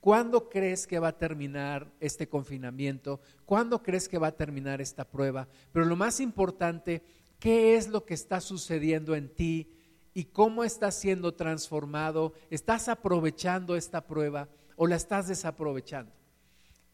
¿cuándo 0.00 0.48
crees 0.48 0.86
que 0.86 0.98
va 0.98 1.08
a 1.08 1.18
terminar 1.18 1.92
este 2.00 2.30
confinamiento? 2.30 3.20
¿Cuándo 3.44 3.82
crees 3.82 4.08
que 4.08 4.16
va 4.16 4.28
a 4.28 4.36
terminar 4.36 4.80
esta 4.80 5.04
prueba? 5.04 5.48
Pero 5.70 5.84
lo 5.84 5.96
más 5.96 6.18
importante, 6.18 7.02
¿qué 7.38 7.76
es 7.76 7.88
lo 7.88 8.06
que 8.06 8.14
está 8.14 8.40
sucediendo 8.40 9.14
en 9.14 9.28
ti? 9.28 9.70
Y 10.18 10.24
cómo 10.24 10.64
estás 10.64 10.96
siendo 10.96 11.32
transformado, 11.34 12.32
estás 12.50 12.88
aprovechando 12.88 13.76
esta 13.76 14.04
prueba 14.04 14.48
o 14.74 14.88
la 14.88 14.96
estás 14.96 15.28
desaprovechando. 15.28 16.10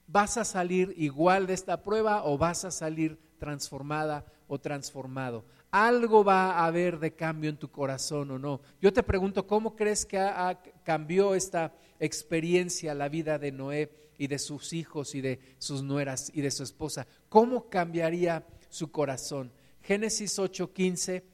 ¿Vas 0.06 0.36
a 0.36 0.44
salir 0.44 0.92
igual 0.98 1.46
de 1.46 1.54
esta 1.54 1.82
prueba 1.82 2.26
o 2.26 2.36
vas 2.36 2.66
a 2.66 2.70
salir 2.70 3.18
transformada 3.38 4.26
o 4.46 4.60
transformado? 4.60 5.46
Algo 5.70 6.22
va 6.22 6.50
a 6.50 6.66
haber 6.66 6.98
de 6.98 7.14
cambio 7.14 7.48
en 7.48 7.56
tu 7.56 7.70
corazón 7.70 8.30
o 8.30 8.38
no. 8.38 8.60
Yo 8.78 8.92
te 8.92 9.02
pregunto, 9.02 9.46
¿cómo 9.46 9.74
crees 9.74 10.04
que 10.04 10.20
cambió 10.82 11.34
esta 11.34 11.72
experiencia 11.98 12.92
la 12.92 13.08
vida 13.08 13.38
de 13.38 13.52
Noé 13.52 13.90
y 14.18 14.26
de 14.26 14.38
sus 14.38 14.74
hijos 14.74 15.14
y 15.14 15.22
de 15.22 15.40
sus 15.56 15.82
nueras 15.82 16.30
y 16.34 16.42
de 16.42 16.50
su 16.50 16.62
esposa? 16.62 17.06
¿Cómo 17.30 17.70
cambiaría 17.70 18.46
su 18.68 18.92
corazón? 18.92 19.50
Génesis 19.80 20.38
8:15 20.38 21.33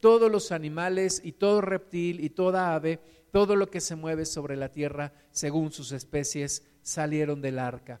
todos 0.00 0.30
los 0.30 0.52
animales 0.52 1.20
y 1.24 1.32
todo 1.32 1.60
reptil 1.60 2.20
y 2.20 2.30
toda 2.30 2.74
ave, 2.74 3.00
todo 3.30 3.56
lo 3.56 3.70
que 3.70 3.80
se 3.80 3.96
mueve 3.96 4.24
sobre 4.24 4.56
la 4.56 4.70
tierra 4.70 5.12
según 5.30 5.72
sus 5.72 5.92
especies, 5.92 6.66
salieron 6.82 7.40
del 7.40 7.58
arca. 7.58 8.00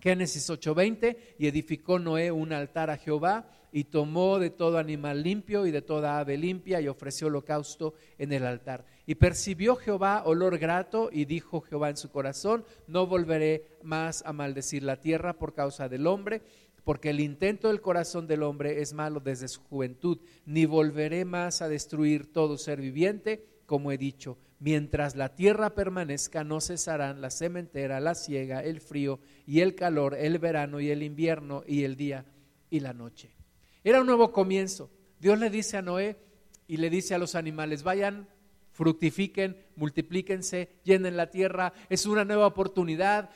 Génesis 0.00 0.50
8:20, 0.50 1.16
y 1.38 1.46
edificó 1.46 1.98
Noé 1.98 2.30
un 2.30 2.52
altar 2.52 2.90
a 2.90 2.98
Jehová 2.98 3.50
y 3.72 3.84
tomó 3.84 4.38
de 4.38 4.50
todo 4.50 4.78
animal 4.78 5.22
limpio 5.22 5.66
y 5.66 5.70
de 5.70 5.82
toda 5.82 6.18
ave 6.18 6.36
limpia 6.36 6.80
y 6.80 6.88
ofreció 6.88 7.26
holocausto 7.26 7.94
en 8.18 8.32
el 8.32 8.46
altar. 8.46 8.84
Y 9.06 9.16
percibió 9.16 9.76
Jehová 9.76 10.22
olor 10.26 10.58
grato 10.58 11.08
y 11.10 11.24
dijo 11.24 11.60
Jehová 11.60 11.90
en 11.90 11.96
su 11.96 12.10
corazón, 12.10 12.64
no 12.86 13.06
volveré 13.06 13.78
más 13.82 14.22
a 14.26 14.32
maldecir 14.32 14.82
la 14.82 15.00
tierra 15.00 15.32
por 15.32 15.54
causa 15.54 15.88
del 15.88 16.06
hombre 16.06 16.42
porque 16.84 17.10
el 17.10 17.20
intento 17.20 17.68
del 17.68 17.80
corazón 17.80 18.26
del 18.26 18.42
hombre 18.42 18.82
es 18.82 18.92
malo 18.92 19.20
desde 19.20 19.48
su 19.48 19.60
juventud, 19.62 20.18
ni 20.44 20.66
volveré 20.66 21.24
más 21.24 21.62
a 21.62 21.68
destruir 21.68 22.32
todo 22.32 22.58
ser 22.58 22.80
viviente, 22.80 23.46
como 23.66 23.90
he 23.90 23.98
dicho, 23.98 24.38
mientras 24.60 25.16
la 25.16 25.34
tierra 25.34 25.74
permanezca 25.74 26.44
no 26.44 26.60
cesarán 26.60 27.20
la 27.20 27.30
sementera, 27.30 28.00
la 28.00 28.14
siega, 28.14 28.62
el 28.62 28.80
frío 28.80 29.18
y 29.46 29.60
el 29.60 29.74
calor, 29.74 30.14
el 30.14 30.38
verano 30.38 30.78
y 30.80 30.90
el 30.90 31.02
invierno 31.02 31.64
y 31.66 31.84
el 31.84 31.96
día 31.96 32.26
y 32.70 32.80
la 32.80 32.92
noche. 32.92 33.34
Era 33.82 34.00
un 34.00 34.06
nuevo 34.06 34.30
comienzo. 34.32 34.90
Dios 35.20 35.38
le 35.38 35.48
dice 35.48 35.78
a 35.78 35.82
Noé 35.82 36.16
y 36.66 36.76
le 36.76 36.90
dice 36.90 37.14
a 37.14 37.18
los 37.18 37.34
animales, 37.34 37.82
vayan 37.82 38.28
fructifiquen, 38.74 39.56
multiplíquense, 39.76 40.68
llenen 40.82 41.16
la 41.16 41.30
tierra, 41.30 41.72
es 41.88 42.06
una 42.06 42.24
nueva 42.24 42.48
oportunidad, 42.48 43.30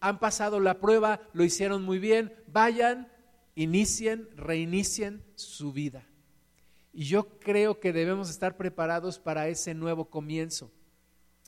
han 0.00 0.20
pasado 0.20 0.60
la 0.60 0.78
prueba, 0.78 1.22
lo 1.32 1.42
hicieron 1.42 1.82
muy 1.82 1.98
bien, 1.98 2.34
vayan, 2.46 3.10
inicien, 3.54 4.28
reinicien 4.36 5.24
su 5.34 5.72
vida. 5.72 6.06
Y 6.92 7.04
yo 7.04 7.38
creo 7.38 7.80
que 7.80 7.94
debemos 7.94 8.28
estar 8.28 8.56
preparados 8.56 9.18
para 9.18 9.48
ese 9.48 9.72
nuevo 9.72 10.10
comienzo. 10.10 10.70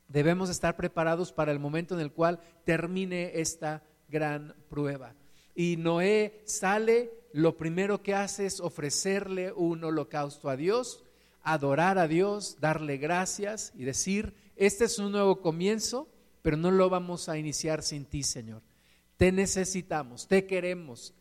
Debemos 0.09 0.49
estar 0.49 0.77
preparados 0.77 1.31
para 1.31 1.53
el 1.53 1.59
momento 1.59 1.95
en 1.95 2.01
el 2.01 2.13
cual 2.13 2.41
termine 2.65 3.33
esta 3.35 3.83
gran 4.09 4.55
prueba. 4.71 5.15
Y 5.55 5.77
Noé 5.77 6.41
sale, 6.47 7.13
lo 7.33 7.59
primero 7.59 8.03
que 8.03 8.15
hace 8.15 8.47
es 8.47 8.61
ofrecerle 8.61 9.53
un 9.53 9.85
holocausto 9.85 10.49
a 10.49 10.57
Dios 10.57 11.05
adorar 11.43 11.99
a 11.99 12.09
Dios, 12.09 12.59
darle 12.61 12.97
gracias 12.99 13.73
y 13.75 13.85
decir, 13.85 14.35
este 14.57 14.85
es 14.85 14.99
un 14.99 15.13
nuevo 15.13 15.41
comienzo, 15.41 16.09
pero 16.43 16.57
no 16.57 16.71
lo 16.71 16.91
vamos 16.91 17.29
a 17.29 17.39
iniciar 17.39 17.83
sin 17.83 18.05
ti, 18.05 18.23
Señor. 18.23 18.63
Te 19.17 19.33
necesitamos, 19.33 20.27
te 20.27 20.47
queremos, 20.47 21.15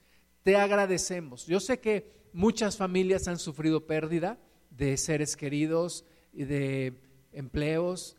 te 0.43 0.55
agradecemos. 0.55 1.45
Yo 1.45 1.59
sé 1.59 1.79
que 1.79 2.19
muchas 2.33 2.77
familias 2.77 3.27
han 3.27 3.39
sufrido 3.39 3.85
pérdida 3.85 4.37
de 4.69 4.95
seres 4.97 5.35
queridos 5.35 6.05
y 6.33 6.45
de 6.45 6.93
empleos, 7.33 8.15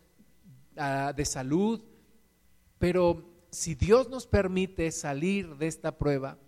ah, 0.76 1.12
de 1.16 1.24
salud, 1.24 1.82
pero 2.78 3.24
si 3.50 3.74
Dios 3.74 4.08
nos 4.08 4.26
permite 4.26 4.90
salir 4.90 5.56
de 5.56 5.66
esta 5.66 5.98
prueba, 5.98 6.38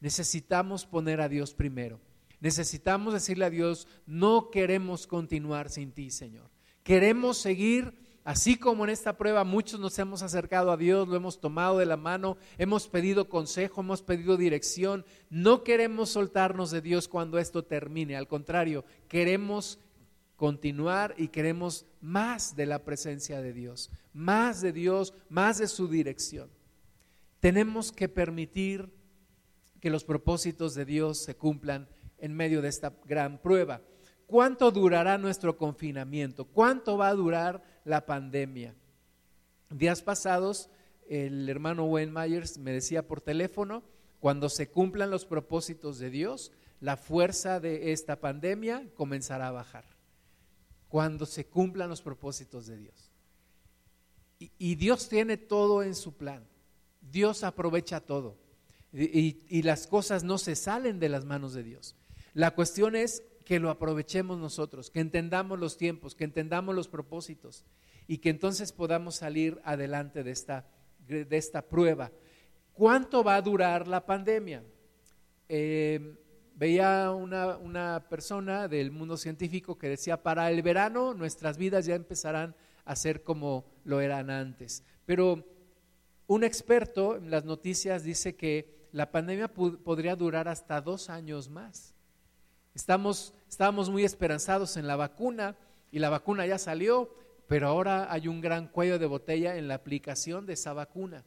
necesitamos 0.00 0.86
poner 0.86 1.20
a 1.20 1.28
Dios 1.28 1.54
primero. 1.54 2.00
Necesitamos 2.46 3.12
decirle 3.12 3.44
a 3.44 3.50
Dios, 3.50 3.88
no 4.06 4.50
queremos 4.52 5.08
continuar 5.08 5.68
sin 5.68 5.90
ti, 5.90 6.12
Señor. 6.12 6.48
Queremos 6.84 7.38
seguir 7.38 8.06
Así 8.22 8.56
como 8.56 8.82
en 8.84 8.90
esta 8.90 9.16
prueba 9.16 9.42
muchos 9.44 9.78
nos 9.78 9.96
hemos 10.00 10.22
acercado 10.22 10.70
a 10.72 10.76
Dios, 10.76 11.06
lo 11.06 11.14
hemos 11.14 11.40
tomado 11.40 11.78
de 11.78 11.86
la 11.86 11.96
mano, 11.96 12.38
hemos 12.58 12.88
pedido 12.88 13.28
consejo, 13.28 13.82
hemos 13.82 14.02
pedido 14.02 14.36
dirección, 14.36 15.04
no 15.30 15.62
queremos 15.62 16.10
soltarnos 16.10 16.72
de 16.72 16.80
Dios 16.80 17.06
cuando 17.06 17.38
esto 17.38 17.64
termine, 17.64 18.16
al 18.16 18.26
contrario, 18.26 18.84
queremos 19.06 19.78
continuar 20.34 21.14
y 21.18 21.28
queremos 21.28 21.86
más 22.00 22.56
de 22.56 22.66
la 22.66 22.82
presencia 22.84 23.40
de 23.40 23.52
Dios, 23.52 23.90
más 24.12 24.60
de 24.60 24.72
Dios, 24.72 25.14
más 25.28 25.58
de 25.58 25.68
su 25.68 25.86
dirección. 25.86 26.50
Tenemos 27.38 27.92
que 27.92 28.08
permitir 28.08 28.92
que 29.80 29.90
los 29.90 30.02
propósitos 30.02 30.74
de 30.74 30.84
Dios 30.84 31.18
se 31.18 31.36
cumplan 31.36 31.88
en 32.18 32.34
medio 32.34 32.62
de 32.62 32.68
esta 32.68 32.92
gran 33.04 33.38
prueba. 33.38 33.80
¿Cuánto 34.26 34.70
durará 34.72 35.18
nuestro 35.18 35.56
confinamiento? 35.56 36.44
¿Cuánto 36.46 36.96
va 36.96 37.08
a 37.08 37.14
durar 37.14 37.62
la 37.84 38.06
pandemia? 38.06 38.74
Días 39.70 40.02
pasados, 40.02 40.68
el 41.08 41.48
hermano 41.48 41.84
Wayne 41.84 42.12
Myers 42.12 42.58
me 42.58 42.72
decía 42.72 43.06
por 43.06 43.20
teléfono, 43.20 43.84
cuando 44.18 44.48
se 44.48 44.68
cumplan 44.68 45.10
los 45.10 45.24
propósitos 45.24 45.98
de 45.98 46.10
Dios, 46.10 46.50
la 46.80 46.96
fuerza 46.96 47.60
de 47.60 47.92
esta 47.92 48.20
pandemia 48.20 48.88
comenzará 48.94 49.48
a 49.48 49.52
bajar. 49.52 49.84
Cuando 50.88 51.26
se 51.26 51.46
cumplan 51.46 51.88
los 51.88 52.02
propósitos 52.02 52.66
de 52.66 52.78
Dios. 52.78 53.12
Y, 54.38 54.74
Dios 54.74 55.08
tiene 55.08 55.36
todo 55.38 55.82
en 55.82 55.94
su 55.94 56.14
plan. 56.14 56.46
Dios 57.00 57.42
aprovecha 57.42 58.00
todo. 58.00 58.36
Y 58.92 59.62
las 59.62 59.86
cosas 59.86 60.24
no 60.24 60.36
se 60.36 60.56
salen 60.56 60.98
de 60.98 61.08
las 61.08 61.24
manos 61.24 61.54
de 61.54 61.62
Dios. 61.62 61.96
La 62.36 62.50
cuestión 62.50 62.96
es 62.96 63.22
que 63.46 63.58
lo 63.58 63.70
aprovechemos 63.70 64.36
nosotros, 64.36 64.90
que 64.90 65.00
entendamos 65.00 65.58
los 65.58 65.78
tiempos, 65.78 66.14
que 66.14 66.24
entendamos 66.24 66.74
los 66.74 66.86
propósitos 66.86 67.64
y 68.06 68.18
que 68.18 68.28
entonces 68.28 68.72
podamos 68.72 69.14
salir 69.14 69.58
adelante 69.64 70.22
de 70.22 70.32
esta, 70.32 70.66
de 71.08 71.26
esta 71.30 71.62
prueba. 71.62 72.12
¿Cuánto 72.74 73.24
va 73.24 73.36
a 73.36 73.40
durar 73.40 73.88
la 73.88 74.04
pandemia? 74.04 74.62
Eh, 75.48 76.14
veía 76.56 77.10
una, 77.10 77.56
una, 77.56 78.06
persona 78.06 78.68
del 78.68 78.90
mundo 78.90 79.16
científico 79.16 79.78
que 79.78 79.88
decía, 79.88 80.22
para 80.22 80.50
el 80.50 80.60
verano 80.60 81.14
nuestras 81.14 81.56
vidas 81.56 81.86
ya 81.86 81.94
empezarán 81.94 82.54
a 82.84 82.96
ser 82.96 83.22
como 83.22 83.64
lo 83.82 84.02
eran 84.02 84.28
antes. 84.28 84.84
Pero 85.06 85.42
un 86.26 86.44
experto 86.44 87.16
en 87.16 87.30
las 87.30 87.46
noticias 87.46 88.04
dice 88.04 88.36
que 88.36 88.88
la 88.92 89.10
pandemia 89.10 89.48
podría 89.48 90.16
durar 90.16 90.48
hasta 90.48 90.82
dos 90.82 91.08
años 91.08 91.48
más. 91.48 91.95
Estamos, 92.76 93.32
estábamos 93.48 93.88
muy 93.88 94.04
esperanzados 94.04 94.76
en 94.76 94.86
la 94.86 94.96
vacuna 94.96 95.56
y 95.90 95.98
la 95.98 96.10
vacuna 96.10 96.44
ya 96.44 96.58
salió, 96.58 97.08
pero 97.48 97.68
ahora 97.68 98.12
hay 98.12 98.28
un 98.28 98.42
gran 98.42 98.68
cuello 98.68 98.98
de 98.98 99.06
botella 99.06 99.56
en 99.56 99.66
la 99.66 99.76
aplicación 99.76 100.44
de 100.44 100.52
esa 100.52 100.74
vacuna. 100.74 101.24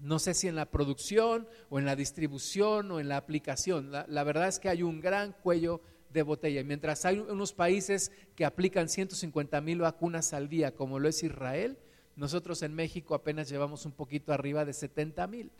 No 0.00 0.18
sé 0.18 0.34
si 0.34 0.48
en 0.48 0.56
la 0.56 0.68
producción 0.68 1.46
o 1.70 1.78
en 1.78 1.84
la 1.84 1.94
distribución 1.94 2.90
o 2.90 2.98
en 2.98 3.08
la 3.08 3.18
aplicación. 3.18 3.92
La, 3.92 4.04
la, 4.08 4.24
verdad 4.24 4.48
es 4.48 4.58
que 4.58 4.68
hay 4.68 4.82
un 4.82 5.00
gran 5.00 5.32
cuello 5.44 5.80
de 6.10 6.22
botella. 6.22 6.64
Mientras 6.64 7.04
hay 7.04 7.20
unos 7.20 7.52
países 7.52 8.10
que 8.34 8.44
aplican 8.44 8.88
150 8.88 9.60
mil 9.60 9.78
vacunas 9.78 10.32
al 10.32 10.48
día, 10.48 10.74
como 10.74 10.98
lo 10.98 11.08
es 11.08 11.22
Israel, 11.22 11.78
nosotros 12.16 12.64
en 12.64 12.74
México 12.74 13.14
apenas 13.14 13.48
llevamos 13.48 13.86
un 13.86 13.92
poquito 13.92 14.32
arriba 14.32 14.64
de 14.64 14.72
70 14.72 15.24
mil 15.28 15.52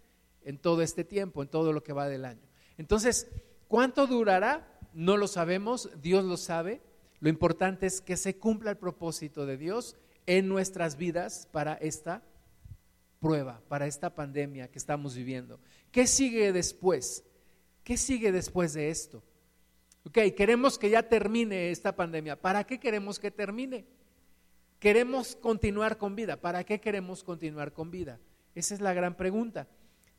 en 0.42 0.58
todo 0.58 0.82
este 0.82 1.04
tiempo, 1.04 1.40
en 1.40 1.48
todo 1.48 1.72
lo 1.72 1.84
que 1.84 1.92
va 1.92 2.08
del 2.08 2.24
año. 2.24 2.42
Entonces, 2.78 3.28
¿cuánto 3.68 4.08
durará? 4.08 4.74
No 4.92 5.16
lo 5.16 5.28
sabemos, 5.28 5.90
Dios 6.02 6.24
lo 6.24 6.36
sabe. 6.36 6.80
Lo 7.20 7.28
importante 7.28 7.86
es 7.86 8.00
que 8.00 8.16
se 8.16 8.36
cumpla 8.36 8.70
el 8.70 8.76
propósito 8.76 9.46
de 9.46 9.56
Dios 9.56 9.96
en 10.26 10.48
nuestras 10.48 10.96
vidas 10.96 11.48
para 11.50 11.74
esta 11.74 12.22
prueba, 13.20 13.60
para 13.68 13.86
esta 13.86 14.14
pandemia 14.14 14.68
que 14.68 14.78
estamos 14.78 15.14
viviendo. 15.14 15.58
¿Qué 15.90 16.06
sigue 16.06 16.52
después? 16.52 17.24
¿Qué 17.82 17.96
sigue 17.96 18.30
después 18.32 18.74
de 18.74 18.90
esto? 18.90 19.22
Ok, 20.04 20.18
queremos 20.36 20.78
que 20.78 20.90
ya 20.90 21.02
termine 21.02 21.70
esta 21.70 21.96
pandemia. 21.96 22.40
¿Para 22.40 22.64
qué 22.64 22.78
queremos 22.78 23.18
que 23.18 23.30
termine? 23.30 23.86
Queremos 24.78 25.34
continuar 25.36 25.98
con 25.98 26.14
vida. 26.14 26.40
¿Para 26.40 26.64
qué 26.64 26.80
queremos 26.80 27.24
continuar 27.24 27.72
con 27.72 27.90
vida? 27.90 28.20
Esa 28.54 28.74
es 28.74 28.80
la 28.80 28.94
gran 28.94 29.16
pregunta. 29.16 29.66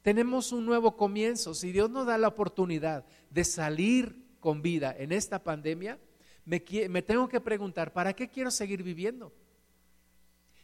Tenemos 0.02 0.52
un 0.52 0.66
nuevo 0.66 0.98
comienzo. 0.98 1.54
Si 1.54 1.72
Dios 1.72 1.90
nos 1.90 2.08
da 2.08 2.18
la 2.18 2.28
oportunidad 2.28 3.06
de 3.30 3.44
salir 3.44 4.29
con 4.40 4.62
vida 4.62 4.96
en 4.98 5.12
esta 5.12 5.44
pandemia, 5.44 6.00
me, 6.46 6.64
me 6.90 7.02
tengo 7.02 7.28
que 7.28 7.42
preguntar, 7.42 7.94
¿para 7.94 8.14
qué 8.14 8.28
quiero 8.28 8.52
seguir 8.52 8.84
viviendo? 8.84 9.34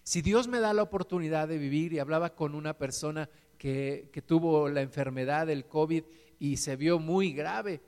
Si 0.03 0.21
Dios 0.21 0.47
me 0.47 0.59
da 0.59 0.73
la 0.73 0.83
oportunidad 0.83 1.47
de 1.47 1.57
vivir, 1.57 1.93
y 1.93 1.99
hablaba 1.99 2.35
con 2.35 2.53
una 2.53 2.77
persona 2.77 3.29
que, 3.57 4.09
que 4.13 4.21
tuvo 4.21 4.69
la 4.69 4.81
enfermedad 4.81 5.47
del 5.47 5.65
COVID 5.65 6.03
y 6.39 6.57
se 6.57 6.75
vio 6.75 6.99
muy 6.99 7.33
grave, 7.33 7.81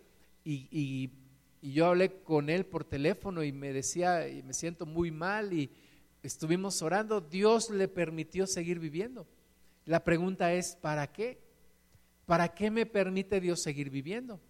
y, 0.43 0.67
y, 0.71 1.11
y, 1.61 1.73
yo 1.73 1.87
hablé 1.87 2.21
con 2.23 2.49
él 2.49 2.65
por 2.65 2.85
teléfono 2.85 3.43
y 3.43 3.51
me 3.51 3.73
decía, 3.73 4.27
y 4.27 4.41
me 4.43 4.53
siento 4.53 4.85
muy 4.85 5.11
mal, 5.11 5.53
y 5.53 5.69
estuvimos 6.23 6.81
orando, 6.81 7.21
Dios 7.21 7.69
le 7.69 7.87
permitió 7.87 8.47
seguir 8.47 8.79
viviendo. 8.79 9.27
La 9.85 10.03
pregunta 10.03 10.53
es, 10.53 10.75
¿para 10.75 11.11
qué? 11.11 11.39
¿Para 12.25 12.49
qué 12.49 12.71
me 12.71 12.85
permite 12.85 13.39
Dios 13.39 13.61
seguir 13.61 13.89
viviendo? 13.89 14.41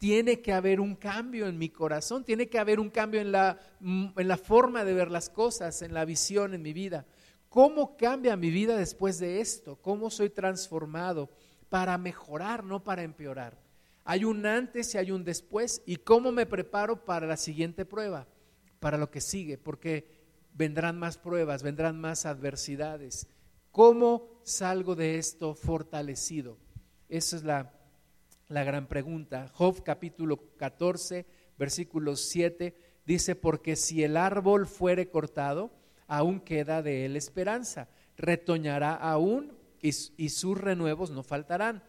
Tiene 0.00 0.40
que 0.40 0.54
haber 0.54 0.80
un 0.80 0.96
cambio 0.96 1.46
en 1.46 1.58
mi 1.58 1.68
corazón, 1.68 2.24
tiene 2.24 2.48
que 2.48 2.58
haber 2.58 2.80
un 2.80 2.88
cambio 2.88 3.20
en 3.20 3.32
la, 3.32 3.60
en 3.82 4.28
la 4.28 4.38
forma 4.38 4.82
de 4.82 4.94
ver 4.94 5.10
las 5.10 5.28
cosas, 5.28 5.82
en 5.82 5.92
la 5.92 6.06
visión 6.06 6.54
en 6.54 6.62
mi 6.62 6.72
vida. 6.72 7.04
¿Cómo 7.50 7.98
cambia 7.98 8.34
mi 8.34 8.50
vida 8.50 8.78
después 8.78 9.18
de 9.18 9.42
esto? 9.42 9.76
¿Cómo 9.76 10.08
soy 10.08 10.30
transformado 10.30 11.28
para 11.68 11.98
mejorar, 11.98 12.64
no 12.64 12.82
para 12.82 13.02
empeorar? 13.02 13.58
Hay 14.06 14.24
un 14.24 14.46
antes 14.46 14.94
y 14.94 14.98
hay 14.98 15.10
un 15.10 15.22
después. 15.22 15.82
¿Y 15.84 15.96
cómo 15.96 16.32
me 16.32 16.46
preparo 16.46 17.04
para 17.04 17.26
la 17.26 17.36
siguiente 17.36 17.84
prueba? 17.84 18.26
Para 18.78 18.96
lo 18.96 19.10
que 19.10 19.20
sigue, 19.20 19.58
porque 19.58 20.06
vendrán 20.54 20.98
más 20.98 21.18
pruebas, 21.18 21.62
vendrán 21.62 22.00
más 22.00 22.24
adversidades. 22.24 23.26
¿Cómo 23.70 24.40
salgo 24.44 24.94
de 24.94 25.18
esto 25.18 25.54
fortalecido? 25.54 26.56
Esa 27.10 27.36
es 27.36 27.44
la 27.44 27.74
la 28.50 28.64
gran 28.64 28.86
pregunta. 28.86 29.48
Job 29.54 29.82
capítulo 29.82 30.38
14, 30.56 31.24
versículo 31.56 32.16
7 32.16 32.74
dice, 33.06 33.36
porque 33.36 33.76
si 33.76 34.02
el 34.02 34.16
árbol 34.16 34.66
fuere 34.66 35.08
cortado, 35.08 35.70
aún 36.08 36.40
queda 36.40 36.82
de 36.82 37.06
él 37.06 37.16
esperanza, 37.16 37.88
retoñará 38.16 38.94
aún 38.94 39.56
y, 39.80 39.90
y 40.16 40.28
sus 40.30 40.58
renuevos 40.58 41.10
no 41.10 41.22
faltarán. 41.22 41.82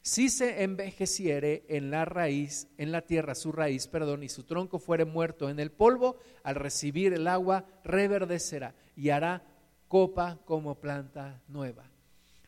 Si 0.00 0.30
se 0.30 0.62
envejeciere 0.62 1.64
en 1.68 1.90
la 1.90 2.04
raíz, 2.04 2.68
en 2.78 2.92
la 2.92 3.02
tierra 3.02 3.34
su 3.34 3.52
raíz, 3.52 3.86
perdón, 3.86 4.22
y 4.22 4.28
su 4.28 4.44
tronco 4.44 4.78
fuere 4.78 5.04
muerto 5.04 5.50
en 5.50 5.60
el 5.60 5.70
polvo, 5.70 6.16
al 6.44 6.54
recibir 6.54 7.12
el 7.12 7.26
agua 7.26 7.66
reverdecerá 7.84 8.74
y 8.96 9.10
hará 9.10 9.44
copa 9.88 10.38
como 10.44 10.76
planta 10.76 11.42
nueva. 11.48 11.90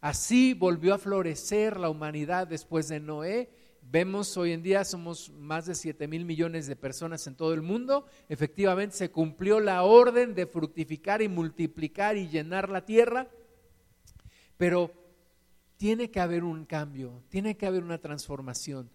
Así 0.01 0.55
volvió 0.55 0.95
a 0.95 0.99
florecer 0.99 1.79
la 1.79 1.91
humanidad 1.91 2.47
después 2.47 2.89
de 2.89 3.01
Noé 3.01 3.51
Vemos 3.91 4.37
hoy 4.37 4.53
en 4.53 4.63
día 4.63 4.85
somos 4.85 5.31
más 5.31 5.65
de 5.65 5.75
7 5.75 6.07
mil 6.09 6.27
millones 6.27 6.67
de 6.67 6.77
personas 6.77 7.27
en 7.27 7.37
todo 7.37 7.55
el 7.55 7.63
mundo. 7.63 8.05
Efectivamente 8.29 8.95
se 8.95 9.11
cumplió 9.11 9.61
la 9.61 9.83
orden 9.83 10.35
de 10.35 10.47
fructificar 10.47 11.23
y 11.23 11.29
multiplicar 11.29 12.19
y 12.19 12.29
llenar 12.29 12.69
la 12.69 12.85
tierra. 12.85 13.29
Pero 14.59 14.93
tiene 15.79 16.11
que 16.11 16.21
haber 16.21 16.45
un 16.45 16.67
cambio, 16.67 17.23
tiene 17.31 17.57
que 17.57 17.65
haber 17.65 17.83
una 17.83 17.97
transformación. 17.97 18.91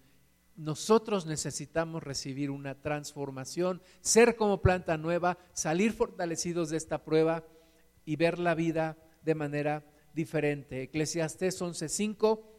Nosotros 0.55 1.25
necesitamos 1.25 2.03
recibir 2.03 2.51
una 2.51 2.75
transformación, 2.75 3.81
ser 4.01 4.35
como 4.35 4.61
planta 4.61 4.95
nueva, 4.97 5.39
salir 5.53 5.93
fortalecidos 5.93 6.69
de 6.69 6.77
esta 6.77 7.03
prueba 7.03 7.43
y 8.05 8.15
ver 8.15 8.37
la 8.37 8.53
vida 8.53 8.95
de 9.23 9.33
manera 9.33 9.83
diferente. 10.13 10.83
Eclesiastés 10.83 11.59
11:5 11.59 12.52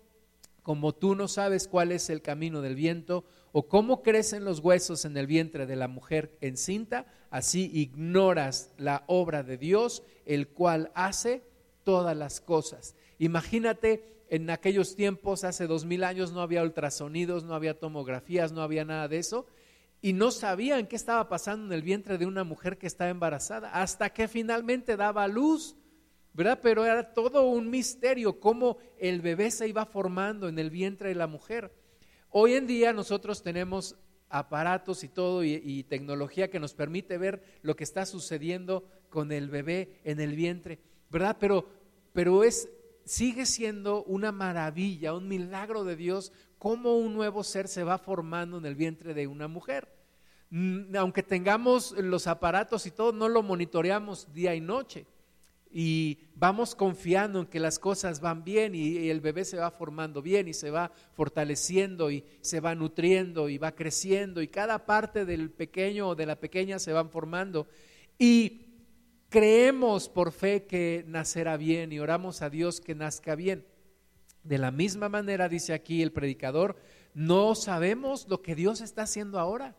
como 0.64 0.94
tú 0.94 1.14
no 1.14 1.28
sabes 1.28 1.68
cuál 1.68 1.92
es 1.92 2.08
el 2.08 2.22
camino 2.22 2.62
del 2.62 2.74
viento 2.74 3.24
o 3.52 3.68
cómo 3.68 4.02
crecen 4.02 4.46
los 4.46 4.60
huesos 4.60 5.04
en 5.04 5.16
el 5.18 5.26
vientre 5.26 5.66
de 5.66 5.76
la 5.76 5.88
mujer 5.88 6.36
encinta, 6.40 7.06
así 7.30 7.70
ignoras 7.74 8.72
la 8.78 9.04
obra 9.06 9.42
de 9.42 9.58
Dios, 9.58 10.02
el 10.24 10.48
cual 10.48 10.90
hace 10.94 11.42
todas 11.84 12.16
las 12.16 12.40
cosas. 12.40 12.96
Imagínate, 13.18 14.24
en 14.30 14.48
aquellos 14.48 14.96
tiempos, 14.96 15.44
hace 15.44 15.66
dos 15.66 15.84
mil 15.84 16.02
años, 16.02 16.32
no 16.32 16.40
había 16.40 16.62
ultrasonidos, 16.62 17.44
no 17.44 17.54
había 17.54 17.78
tomografías, 17.78 18.50
no 18.50 18.62
había 18.62 18.86
nada 18.86 19.06
de 19.06 19.18
eso, 19.18 19.46
y 20.00 20.14
no 20.14 20.30
sabían 20.30 20.86
qué 20.86 20.96
estaba 20.96 21.28
pasando 21.28 21.66
en 21.66 21.72
el 21.74 21.82
vientre 21.82 22.16
de 22.16 22.24
una 22.24 22.42
mujer 22.42 22.78
que 22.78 22.86
estaba 22.86 23.10
embarazada, 23.10 23.70
hasta 23.70 24.08
que 24.14 24.28
finalmente 24.28 24.96
daba 24.96 25.28
luz. 25.28 25.76
¿Verdad? 26.34 26.58
Pero 26.60 26.84
era 26.84 27.14
todo 27.14 27.48
un 27.48 27.70
misterio 27.70 28.40
cómo 28.40 28.78
el 28.98 29.20
bebé 29.20 29.50
se 29.50 29.68
iba 29.68 29.86
formando 29.86 30.48
en 30.48 30.58
el 30.58 30.68
vientre 30.68 31.08
de 31.08 31.14
la 31.14 31.28
mujer. 31.28 31.72
Hoy 32.28 32.54
en 32.54 32.66
día 32.66 32.92
nosotros 32.92 33.42
tenemos 33.42 33.96
aparatos 34.28 35.04
y 35.04 35.08
todo 35.08 35.44
y, 35.44 35.84
tecnología 35.84 36.50
que 36.50 36.58
nos 36.58 36.74
permite 36.74 37.18
ver 37.18 37.60
lo 37.62 37.76
que 37.76 37.84
está 37.84 38.04
sucediendo 38.04 38.84
con 39.08 39.30
el 39.30 39.48
bebé 39.48 40.00
en 40.02 40.18
el 40.18 40.34
vientre, 40.34 40.80
¿verdad? 41.08 41.36
Pero, 41.38 41.68
pero 42.12 42.42
es, 42.42 42.68
sigue 43.04 43.46
siendo 43.46 44.02
una 44.02 44.32
maravilla, 44.32 45.14
un 45.14 45.28
milagro 45.28 45.84
de 45.84 45.94
Dios, 45.94 46.32
cómo 46.58 46.98
un 46.98 47.14
nuevo 47.14 47.44
ser 47.44 47.68
se 47.68 47.84
va 47.84 47.98
formando 47.98 48.58
en 48.58 48.66
el 48.66 48.74
vientre 48.74 49.14
de 49.14 49.28
una 49.28 49.46
mujer. 49.46 49.88
Mm, 50.50 50.96
aunque 50.96 51.22
tengamos 51.22 51.92
los 51.92 52.26
aparatos 52.26 52.86
y 52.86 52.90
todo, 52.90 53.12
no 53.12 53.28
lo 53.28 53.44
monitoreamos 53.44 54.32
día 54.32 54.56
y 54.56 54.60
noche 54.60 55.06
y 55.76 56.20
vamos 56.36 56.76
confiando 56.76 57.40
en 57.40 57.46
que 57.46 57.58
las 57.58 57.80
cosas 57.80 58.20
van 58.20 58.44
bien 58.44 58.76
y, 58.76 59.10
el 59.10 59.20
bebé 59.20 59.44
se 59.44 59.56
va 59.56 59.72
formando 59.72 60.22
bien 60.22 60.46
y 60.46 60.54
se 60.54 60.70
va 60.70 60.92
fortaleciendo 61.14 62.12
y 62.12 62.24
se 62.42 62.60
va 62.60 62.76
nutriendo 62.76 63.48
y 63.48 63.58
va 63.58 63.74
creciendo 63.74 64.40
y 64.40 64.46
cada 64.46 64.86
parte 64.86 65.24
del 65.24 65.50
pequeño 65.50 66.10
o 66.10 66.14
de 66.14 66.26
la 66.26 66.38
pequeña 66.38 66.78
se 66.78 66.92
van 66.92 67.10
formando 67.10 67.66
y 68.16 68.66
creemos 69.30 70.08
por 70.08 70.30
fe 70.30 70.64
que 70.64 71.04
nacerá 71.08 71.56
bien 71.56 71.90
y 71.90 71.98
oramos 71.98 72.40
a 72.40 72.50
Dios 72.50 72.80
que 72.80 72.94
nazca 72.94 73.34
bien. 73.34 73.66
De 74.44 74.58
la 74.58 74.70
misma 74.70 75.08
manera 75.08 75.48
dice 75.48 75.72
aquí 75.72 76.02
el 76.02 76.12
predicador, 76.12 76.76
no 77.14 77.56
sabemos 77.56 78.28
lo 78.28 78.42
que 78.42 78.54
Dios 78.54 78.80
está 78.80 79.02
haciendo 79.02 79.40
ahora. 79.40 79.74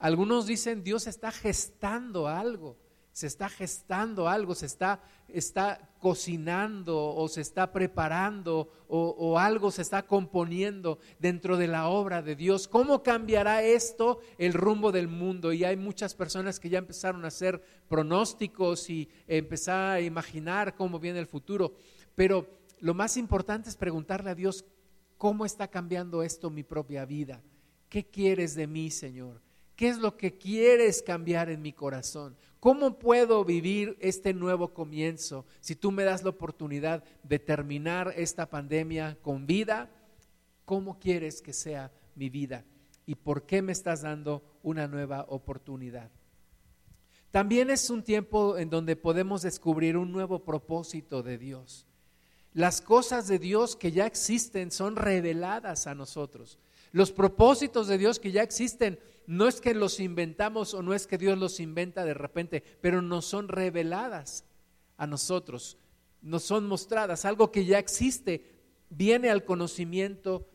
Algunos 0.00 0.48
dicen 0.48 0.82
Dios 0.82 1.06
está 1.06 1.30
gestando 1.30 2.26
algo 2.26 2.81
se 3.12 3.26
está 3.26 3.48
gestando 3.50 4.26
algo, 4.26 4.54
se 4.54 4.66
está, 4.66 5.02
está 5.28 5.90
cocinando 5.98 7.14
o 7.14 7.28
se 7.28 7.42
está 7.42 7.70
preparando 7.70 8.70
o, 8.88 9.38
algo 9.38 9.70
se 9.70 9.82
está 9.82 10.06
componiendo 10.06 10.98
dentro 11.18 11.56
de 11.56 11.68
la 11.68 11.88
obra 11.88 12.22
de 12.22 12.36
Dios. 12.36 12.68
¿Cómo 12.68 13.02
cambiará 13.02 13.62
esto 13.62 14.20
el 14.38 14.54
rumbo 14.54 14.92
del 14.92 15.08
mundo? 15.08 15.52
Y 15.52 15.64
hay 15.64 15.76
muchas 15.76 16.14
personas 16.14 16.58
que 16.58 16.70
ya 16.70 16.78
empezaron 16.78 17.24
a 17.24 17.28
hacer 17.28 17.62
pronósticos 17.88 18.88
y 18.88 19.08
empezar 19.26 19.90
a 19.90 20.00
imaginar 20.00 20.74
cómo 20.74 20.98
viene 20.98 21.18
el 21.18 21.26
futuro. 21.26 21.74
Pero 22.14 22.46
lo 22.80 22.94
más 22.94 23.16
importante 23.16 23.68
es 23.68 23.76
preguntarle 23.76 24.30
a 24.30 24.34
Dios, 24.34 24.64
¿cómo 25.18 25.44
está 25.44 25.68
cambiando 25.68 26.22
esto 26.22 26.50
mi 26.50 26.62
propia 26.62 27.04
vida? 27.04 27.42
¿Qué 27.88 28.06
quieres 28.06 28.54
de 28.54 28.66
mí, 28.66 28.90
Señor? 28.90 29.40
¿Qué 29.76 29.88
es 29.88 29.98
lo 29.98 30.16
que 30.16 30.36
quieres 30.36 31.02
cambiar 31.02 31.50
en 31.50 31.62
mi 31.62 31.72
corazón? 31.72 32.36
¿Cómo 32.62 32.96
puedo 32.96 33.44
vivir 33.44 33.96
este 33.98 34.32
nuevo 34.32 34.72
comienzo 34.72 35.44
si 35.58 35.74
tú 35.74 35.90
me 35.90 36.04
das 36.04 36.22
la 36.22 36.30
oportunidad 36.30 37.02
de 37.24 37.40
terminar 37.40 38.14
esta 38.16 38.48
pandemia 38.48 39.18
con 39.20 39.48
vida? 39.48 39.90
¿Cómo 40.64 41.00
quieres 41.00 41.42
que 41.42 41.52
sea 41.52 41.90
mi 42.14 42.30
vida? 42.30 42.64
¿Y 43.04 43.16
por 43.16 43.46
qué 43.46 43.62
me 43.62 43.72
estás 43.72 44.02
dando 44.02 44.44
una 44.62 44.86
nueva 44.86 45.26
oportunidad? 45.28 46.08
También 47.32 47.68
es 47.68 47.90
un 47.90 48.04
tiempo 48.04 48.56
en 48.56 48.70
donde 48.70 48.94
podemos 48.94 49.42
descubrir 49.42 49.96
un 49.96 50.12
nuevo 50.12 50.44
propósito 50.44 51.24
de 51.24 51.38
Dios. 51.38 51.84
Las 52.52 52.80
cosas 52.80 53.26
de 53.26 53.40
Dios 53.40 53.74
que 53.74 53.90
ya 53.90 54.06
existen 54.06 54.70
son 54.70 54.94
reveladas 54.94 55.88
a 55.88 55.96
nosotros. 55.96 56.60
Los 56.92 57.10
propósitos 57.10 57.88
de 57.88 57.98
Dios 57.98 58.20
que 58.20 58.32
ya 58.32 58.42
existen 58.42 59.00
no 59.26 59.48
es 59.48 59.60
que 59.60 59.74
los 59.74 59.98
inventamos 59.98 60.74
o 60.74 60.82
no 60.82 60.94
es 60.94 61.06
que 61.06 61.18
Dios 61.18 61.38
los 61.38 61.58
inventa 61.58 62.04
de 62.04 62.14
repente, 62.14 62.62
pero 62.80 63.02
nos 63.02 63.24
son 63.24 63.48
reveladas 63.48 64.44
a 64.96 65.06
nosotros, 65.06 65.78
nos 66.20 66.42
son 66.42 66.66
mostradas, 66.66 67.24
algo 67.24 67.50
que 67.50 67.64
ya 67.64 67.78
existe, 67.78 68.44
viene 68.90 69.30
al 69.30 69.44
conocimiento 69.44 70.46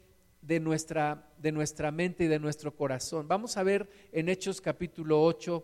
de 0.41 0.59
nuestra, 0.59 1.29
de 1.37 1.51
nuestra 1.51 1.91
mente 1.91 2.25
y 2.25 2.27
de 2.27 2.39
nuestro 2.39 2.75
corazón. 2.75 3.27
Vamos 3.27 3.57
a 3.57 3.63
ver 3.63 3.89
en 4.11 4.29
Hechos 4.29 4.61
capítulo 4.61 5.23
8, 5.23 5.63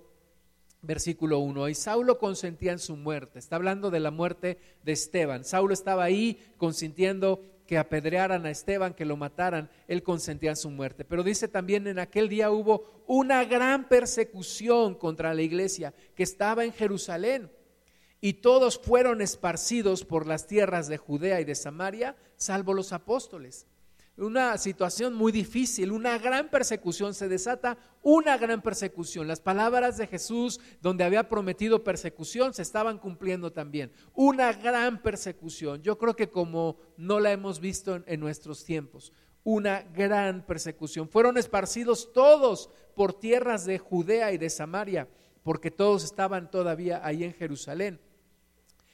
versículo 0.82 1.40
1. 1.40 1.70
Y 1.70 1.76
Saulo 1.76 2.18
consentía 2.18 2.72
en 2.72 2.80
su 2.80 2.96
muerte. 2.96 3.40
Está 3.40 3.56
hablando 3.56 3.92
de 3.92 4.00
la 4.00 4.12
muerte 4.12 4.58
de 4.84 4.92
Esteban. 4.92 5.46
Saulo 5.46 5.74
estaba 5.74 6.04
ahí 6.04 6.54
consintiendo 6.58 7.42
que 7.66 7.78
apedrearan 7.78 8.46
a 8.46 8.52
Esteban, 8.52 8.94
que 8.94 9.06
lo 9.06 9.18
mataran, 9.18 9.70
él 9.88 10.04
consentía 10.04 10.52
en 10.52 10.56
su 10.56 10.70
muerte. 10.70 11.06
Pero 11.06 11.24
dice 11.24 11.48
también 11.48 11.88
en 11.88 12.00
aquel 12.00 12.30
día 12.30 12.52
hubo 12.52 13.04
una 13.08 13.46
gran 13.46 13.88
persecución 13.88 14.96
contra 14.96 15.34
la 15.34 15.42
iglesia 15.42 15.94
que 16.16 16.24
estaba 16.24 16.64
en 16.64 16.74
Jerusalén 16.74 17.52
y 18.22 18.34
todos 18.34 18.80
fueron 18.80 19.22
esparcidos 19.22 20.06
por 20.06 20.28
las 20.28 20.48
tierras 20.48 20.88
de 20.88 20.98
Judea 20.98 21.42
y 21.42 21.46
de 21.46 21.56
Samaria, 21.56 22.16
salvo 22.38 22.74
los 22.74 22.94
apóstoles 22.94 23.68
una 24.16 24.58
situación 24.60 25.16
muy 25.16 25.32
difícil, 25.32 25.92
una 25.92 26.20
gran 26.20 26.50
persecución, 26.50 27.16
se 27.16 27.28
desata 27.28 27.78
una 28.04 28.38
gran 28.38 28.62
persecución. 28.62 29.28
Las 29.28 29.40
palabras 29.40 29.98
de 29.98 30.06
Jesús, 30.06 30.60
donde 30.82 31.04
había 31.04 31.28
prometido 31.28 31.84
persecución, 31.84 32.54
se 32.54 32.62
estaban 32.62 33.00
cumpliendo 33.00 33.52
también. 33.52 33.92
Una 34.14 34.54
gran 34.54 35.02
persecución. 35.02 35.82
Yo 35.82 35.98
creo 35.98 36.16
que 36.16 36.30
como 36.30 36.78
no 36.96 37.20
la 37.20 37.32
hemos 37.32 37.60
visto 37.60 38.04
en, 38.06 38.20
nuestros 38.20 38.64
tiempos, 38.64 39.14
una 39.44 39.82
gran 39.82 40.46
persecución. 40.46 41.10
Fueron 41.10 41.38
esparcidos 41.38 42.14
todos 42.14 42.70
por 42.96 43.20
tierras 43.20 43.66
de 43.66 43.80
Judea 43.80 44.32
y 44.32 44.38
de 44.38 44.52
Samaria, 44.52 45.08
porque 45.42 45.72
todos 45.72 46.04
estaban 46.04 46.52
todavía 46.52 47.02
ahí 47.04 47.24
en 47.24 47.34
Jerusalén. 47.34 48.00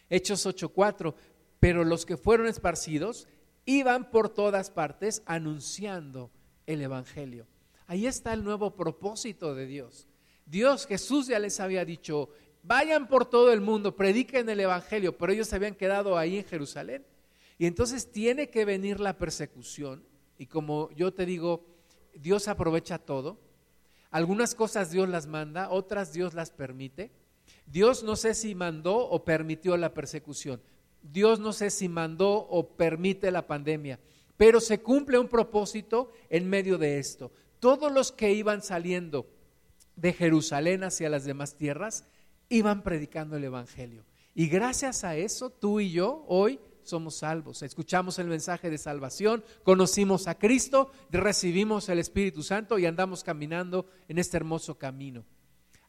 Hechos 0.09 0.45
8:4, 0.45 1.13
pero 1.59 1.83
los 1.83 2.05
que 2.05 2.15
fueron 2.15 2.47
esparcidos 2.47 3.27
iban 3.69 4.09
por 4.09 4.29
todas 4.29 4.71
partes 4.71 5.21
anunciando 5.27 6.31
el 6.65 6.81
Evangelio. 6.81 7.45
Ahí 7.85 8.07
está 8.07 8.33
el 8.33 8.43
nuevo 8.43 8.75
propósito 8.75 9.53
de 9.53 9.67
Dios. 9.67 10.07
Dios, 10.45 10.87
Jesús 10.87 11.27
ya 11.27 11.37
les 11.37 11.59
había 11.59 11.85
dicho, 11.85 12.29
vayan 12.63 13.07
por 13.07 13.25
todo 13.25 13.53
el 13.53 13.61
mundo, 13.61 13.95
prediquen 13.95 14.49
el 14.49 14.59
Evangelio, 14.59 15.15
pero 15.15 15.33
ellos 15.33 15.47
se 15.47 15.55
habían 15.55 15.75
quedado 15.75 16.17
ahí 16.17 16.37
en 16.37 16.45
Jerusalén. 16.45 17.05
Y 17.59 17.67
entonces 17.67 18.11
tiene 18.11 18.49
que 18.49 18.65
venir 18.65 18.99
la 18.99 19.17
persecución. 19.17 20.03
Y 20.39 20.47
como 20.47 20.89
yo 20.95 21.13
te 21.13 21.27
digo, 21.27 21.65
Dios 22.15 22.47
aprovecha 22.47 22.97
todo. 22.97 23.39
Algunas 24.09 24.55
cosas 24.55 24.89
Dios 24.89 25.07
las 25.09 25.27
manda, 25.27 25.69
otras 25.69 26.11
Dios 26.11 26.33
las 26.33 26.49
permite. 26.49 27.11
Dios 27.67 28.01
no 28.01 28.15
sé 28.15 28.33
si 28.33 28.55
mandó 28.55 28.97
o 28.97 29.23
permitió 29.23 29.77
la 29.77 29.93
persecución, 29.93 30.59
Dios 31.01 31.39
no 31.39 31.53
sé 31.53 31.69
si 31.69 31.89
mandó 31.89 32.31
o 32.31 32.75
permite 32.75 33.31
la 33.31 33.47
pandemia, 33.47 33.99
pero 34.37 34.59
se 34.59 34.81
cumple 34.81 35.17
un 35.17 35.27
propósito 35.27 36.11
en 36.29 36.49
medio 36.49 36.77
de 36.77 36.99
esto. 36.99 37.31
Todos 37.59 37.91
los 37.91 38.11
que 38.11 38.31
iban 38.33 38.61
saliendo 38.61 39.27
de 39.95 40.13
Jerusalén 40.13 40.83
hacia 40.83 41.09
las 41.09 41.25
demás 41.25 41.55
tierras 41.55 42.05
iban 42.47 42.83
predicando 42.83 43.37
el 43.37 43.43
Evangelio. 43.43 44.05
Y 44.33 44.47
gracias 44.47 45.03
a 45.03 45.17
eso, 45.17 45.49
tú 45.49 45.79
y 45.79 45.91
yo 45.91 46.23
hoy 46.27 46.59
somos 46.83 47.15
salvos. 47.17 47.61
Escuchamos 47.61 48.19
el 48.19 48.27
mensaje 48.27 48.69
de 48.69 48.77
salvación, 48.77 49.43
conocimos 49.63 50.27
a 50.27 50.35
Cristo, 50.35 50.91
recibimos 51.11 51.89
el 51.89 51.99
Espíritu 51.99 52.43
Santo 52.43 52.79
y 52.79 52.85
andamos 52.85 53.23
caminando 53.23 53.85
en 54.07 54.17
este 54.17 54.37
hermoso 54.37 54.77
camino. 54.77 55.25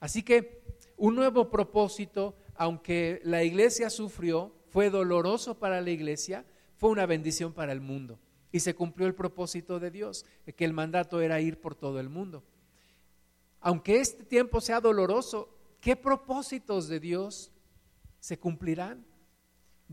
Así 0.01 0.23
que 0.23 0.63
un 0.97 1.15
nuevo 1.15 1.51
propósito, 1.51 2.35
aunque 2.57 3.21
la 3.25 3.43
iglesia 3.43 3.91
sufrió, 3.91 4.53
fue 4.71 4.91
doloroso 4.91 5.59
para 5.59 5.81
la 5.81 5.91
iglesia, 5.91 6.45
fue 6.77 6.91
una 6.91 7.07
bendición 7.07 7.53
para 7.53 7.73
el 7.73 7.81
mundo. 7.81 8.19
Y 8.53 8.61
se 8.61 8.75
cumplió 8.75 9.07
el 9.07 9.15
propósito 9.15 9.79
de 9.79 9.91
Dios, 9.91 10.25
que 10.57 10.65
el 10.65 10.73
mandato 10.73 11.21
era 11.21 11.41
ir 11.41 11.61
por 11.61 11.75
todo 11.75 12.01
el 12.01 12.09
mundo. 12.09 12.43
Aunque 13.61 14.01
este 14.01 14.25
tiempo 14.25 14.61
sea 14.61 14.81
doloroso, 14.81 15.49
¿qué 15.81 15.95
propósitos 15.95 16.89
de 16.89 16.99
Dios 16.99 17.53
se 18.19 18.39
cumplirán? 18.39 19.05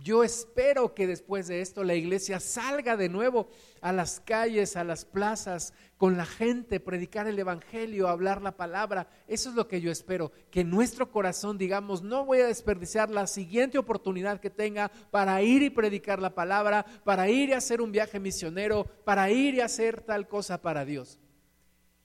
Yo 0.03 0.23
espero 0.23 0.93
que 0.93 1.07
después 1.07 1.47
de 1.47 1.61
esto 1.61 1.83
la 1.83 1.95
iglesia 1.95 2.39
salga 2.39 2.95
de 2.95 3.09
nuevo 3.09 3.49
a 3.81 3.91
las 3.91 4.19
calles, 4.19 4.75
a 4.75 4.83
las 4.83 5.05
plazas, 5.05 5.73
con 5.97 6.17
la 6.17 6.25
gente, 6.27 6.79
predicar 6.79 7.27
el 7.27 7.39
Evangelio, 7.39 8.07
hablar 8.07 8.43
la 8.43 8.55
palabra. 8.55 9.09
Eso 9.27 9.49
es 9.49 9.55
lo 9.55 9.67
que 9.67 9.81
yo 9.81 9.89
espero, 9.89 10.31
que 10.51 10.63
nuestro 10.63 11.11
corazón 11.11 11.57
digamos, 11.57 12.03
no 12.03 12.25
voy 12.25 12.41
a 12.41 12.47
desperdiciar 12.47 13.09
la 13.09 13.25
siguiente 13.25 13.79
oportunidad 13.79 14.39
que 14.39 14.51
tenga 14.51 14.91
para 15.09 15.41
ir 15.41 15.63
y 15.63 15.71
predicar 15.71 16.21
la 16.21 16.35
palabra, 16.35 16.85
para 17.03 17.27
ir 17.27 17.49
y 17.49 17.53
hacer 17.53 17.81
un 17.81 17.91
viaje 17.91 18.19
misionero, 18.19 18.85
para 19.03 19.31
ir 19.31 19.55
y 19.55 19.61
hacer 19.61 20.01
tal 20.01 20.27
cosa 20.27 20.61
para 20.61 20.85
Dios. 20.85 21.19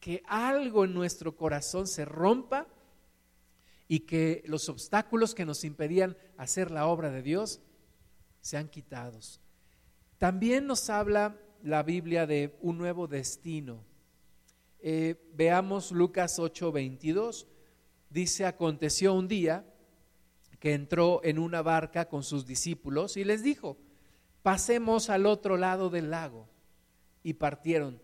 Que 0.01 0.23
algo 0.27 0.87
en 0.87 0.95
nuestro 0.95 1.37
corazón 1.37 1.87
se 1.87 2.07
rompa 2.07 2.67
y 3.87 4.01
que 4.01 4.43
los 4.47 4.71
obstáculos 4.71 5.35
que 5.35 5.45
nos 5.45 5.63
impedían 5.63 6.17
hacer 6.39 6.71
la 6.71 6.87
obra 6.87 7.11
de 7.11 7.21
Dios 7.21 7.61
sean 8.43 8.69
quitados. 8.69 9.41
También 10.19 10.67
nos 10.67 10.91
habla 10.91 11.39
la 11.63 11.83
Biblia 11.83 12.27
de 12.27 12.55
un 12.61 12.77
nuevo 12.77 13.07
destino. 13.07 13.83
Eh, 14.81 15.17
veamos 15.35 15.93
Lucas 15.93 16.39
8:22. 16.39 17.47
Dice, 18.11 18.45
aconteció 18.45 19.15
un 19.15 19.27
día 19.27 19.65
que 20.59 20.75
entró 20.75 21.21
en 21.25 21.39
una 21.39 21.63
barca 21.63 22.09
con 22.09 22.23
sus 22.23 22.47
discípulos 22.47 23.17
y 23.17 23.25
les 23.25 23.43
dijo, 23.43 23.79
pasemos 24.43 25.09
al 25.09 25.25
otro 25.25 25.57
lado 25.57 25.89
del 25.89 26.11
lago. 26.11 26.47
Y 27.23 27.35
partieron. 27.35 28.03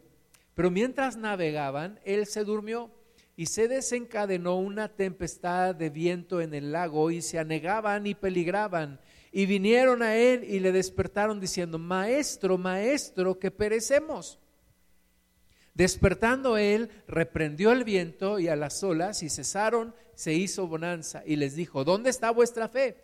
Pero 0.54 0.70
mientras 0.70 1.16
navegaban, 1.16 2.00
él 2.04 2.26
se 2.26 2.44
durmió 2.44 2.90
y 3.36 3.46
se 3.46 3.68
desencadenó 3.68 4.56
una 4.56 4.88
tempestad 4.88 5.74
de 5.74 5.90
viento 5.90 6.40
en 6.40 6.54
el 6.54 6.72
lago 6.72 7.10
y 7.10 7.22
se 7.22 7.38
anegaban 7.38 8.06
y 8.06 8.14
peligraban. 8.14 9.00
Y 9.30 9.46
vinieron 9.46 10.02
a 10.02 10.16
él 10.16 10.44
y 10.44 10.60
le 10.60 10.72
despertaron 10.72 11.40
diciendo, 11.40 11.78
Maestro, 11.78 12.56
Maestro, 12.58 13.38
que 13.38 13.50
perecemos. 13.50 14.38
Despertando 15.78 16.56
él, 16.56 16.90
reprendió 17.06 17.70
el 17.70 17.84
viento 17.84 18.40
y 18.40 18.48
a 18.48 18.56
las 18.56 18.82
olas 18.82 19.22
y 19.22 19.30
cesaron, 19.30 19.94
se 20.16 20.34
hizo 20.34 20.66
bonanza 20.66 21.22
y 21.24 21.36
les 21.36 21.54
dijo, 21.54 21.84
¿dónde 21.84 22.10
está 22.10 22.32
vuestra 22.32 22.68
fe? 22.68 22.96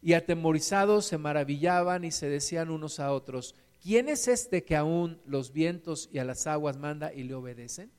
Y 0.00 0.14
atemorizados 0.14 1.04
se 1.04 1.18
maravillaban 1.18 2.04
y 2.04 2.10
se 2.10 2.30
decían 2.30 2.70
unos 2.70 2.98
a 2.98 3.12
otros, 3.12 3.54
¿quién 3.82 4.08
es 4.08 4.28
este 4.28 4.64
que 4.64 4.74
aún 4.74 5.20
los 5.26 5.52
vientos 5.52 6.08
y 6.12 6.18
a 6.18 6.24
las 6.24 6.46
aguas 6.46 6.78
manda 6.78 7.12
y 7.12 7.24
le 7.24 7.34
obedecen? 7.34 7.90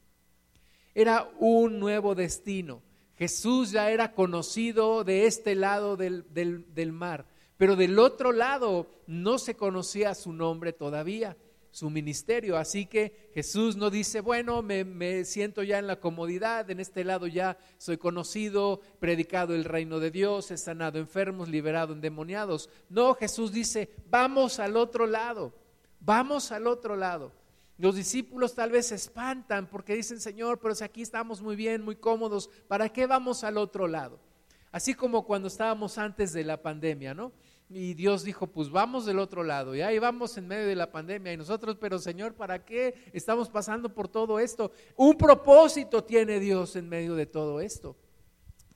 Era 0.95 1.29
un 1.37 1.79
nuevo 1.79 2.15
destino. 2.15 2.81
Jesús 3.17 3.69
ya 3.71 3.91
era 3.91 4.13
conocido 4.13 5.03
de 5.03 5.27
este 5.27 5.53
lado 5.53 5.97
del, 5.97 6.25
del 6.33 6.91
mar, 6.91 7.27
pero 7.57 7.75
del 7.75 7.99
otro 7.99 8.31
lado 8.31 8.87
no 9.07 9.37
se 9.37 9.55
conocía 9.55 10.13
su 10.15 10.33
nombre 10.33 10.73
todavía 10.73 11.37
su 11.75 11.89
ministerio. 11.89 12.57
Así 12.57 12.85
que 12.85 13.29
Jesús 13.33 13.75
no 13.75 13.89
dice, 13.89 14.21
bueno, 14.21 14.61
me, 14.61 15.25
siento 15.25 15.61
ya 15.61 15.77
en 15.77 15.87
la 15.87 15.99
comodidad, 15.99 16.69
en 16.71 16.79
este 16.79 17.03
lado 17.03 17.27
ya 17.27 17.57
soy 17.77 17.97
conocido, 17.97 18.79
predicado 18.99 19.53
el 19.53 19.65
reino 19.65 19.99
de 19.99 20.09
Dios, 20.09 20.51
he 20.51 20.57
sanado 20.57 20.99
enfermos, 20.99 21.49
liberado 21.49 21.91
endemoniados. 21.93 22.69
No, 22.87 23.13
Jesús 23.13 23.51
dice, 23.51 23.89
vamos 24.09 24.59
al 24.59 24.77
otro 24.77 25.05
lado, 25.05 25.53
vamos 25.99 26.53
al 26.53 26.65
otro 26.65 26.95
lado. 26.95 27.33
Los 27.77 27.95
discípulos 27.95 28.55
tal 28.55 28.71
vez 28.71 28.87
se 28.87 28.95
espantan 28.95 29.67
porque 29.67 29.95
dicen, 29.95 30.21
Señor, 30.21 30.59
pero 30.61 30.75
si 30.75 30.85
aquí 30.85 31.01
estamos 31.01 31.41
muy 31.41 31.57
bien, 31.57 31.83
muy 31.83 31.97
cómodos, 31.97 32.49
¿para 32.69 32.87
qué 32.87 33.05
vamos 33.05 33.43
al 33.43 33.57
otro 33.57 33.85
lado? 33.85 34.17
Así 34.71 34.93
como 34.93 35.25
cuando 35.25 35.49
estábamos 35.49 35.97
antes 35.97 36.31
de 36.31 36.45
la 36.45 36.61
pandemia, 36.61 37.13
¿no? 37.13 37.33
Y 37.69 37.95
Dios 37.95 38.23
dijo, 38.23 38.47
pues 38.47 38.69
vamos 38.69 39.05
del 39.05 39.19
otro 39.19 39.43
lado. 39.43 39.75
Y 39.75 39.81
ahí 39.81 39.97
vamos 39.97 40.37
en 40.37 40.47
medio 40.47 40.67
de 40.67 40.75
la 40.75 40.91
pandemia. 40.91 41.33
Y 41.33 41.37
nosotros, 41.37 41.77
pero 41.79 41.97
Señor, 41.97 42.33
¿para 42.35 42.63
qué 42.63 42.93
estamos 43.11 43.49
pasando 43.49 43.89
por 43.89 44.07
todo 44.07 44.39
esto? 44.39 44.71
Un 44.95 45.17
propósito 45.17 46.03
tiene 46.03 46.39
Dios 46.39 46.75
en 46.75 46.87
medio 46.87 47.15
de 47.15 47.25
todo 47.25 47.59
esto 47.59 47.95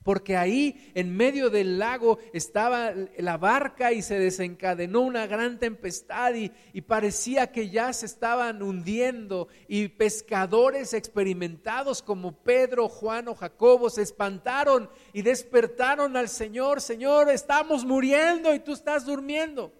porque 0.02 0.36
ahí 0.36 0.90
en 0.94 1.14
medio 1.16 1.50
del 1.50 1.78
lago 1.78 2.18
estaba 2.32 2.92
la 3.18 3.36
barca 3.36 3.92
y 3.92 4.02
se 4.02 4.18
desencadenó 4.18 5.00
una 5.00 5.26
gran 5.26 5.58
tempestad 5.58 6.34
y, 6.34 6.50
parecía 6.80 7.52
que 7.52 7.68
ya 7.68 7.92
se 7.92 8.06
estaban 8.06 8.62
hundiendo 8.62 9.48
y 9.68 9.88
pescadores 9.88 10.92
experimentados 10.94 12.02
como 12.02 12.32
Pedro, 12.32 12.88
Juan 12.88 13.28
o 13.28 13.34
Jacobo 13.34 13.90
se 13.90 14.02
espantaron 14.02 14.90
y 15.12 15.22
despertaron 15.22 16.16
al 16.16 16.28
Señor, 16.28 16.80
Señor, 16.80 17.28
estamos 17.28 17.84
muriendo 17.84 18.52
y 18.54 18.60
tú 18.60 18.72
estás 18.72 19.04
durmiendo. 19.04 19.72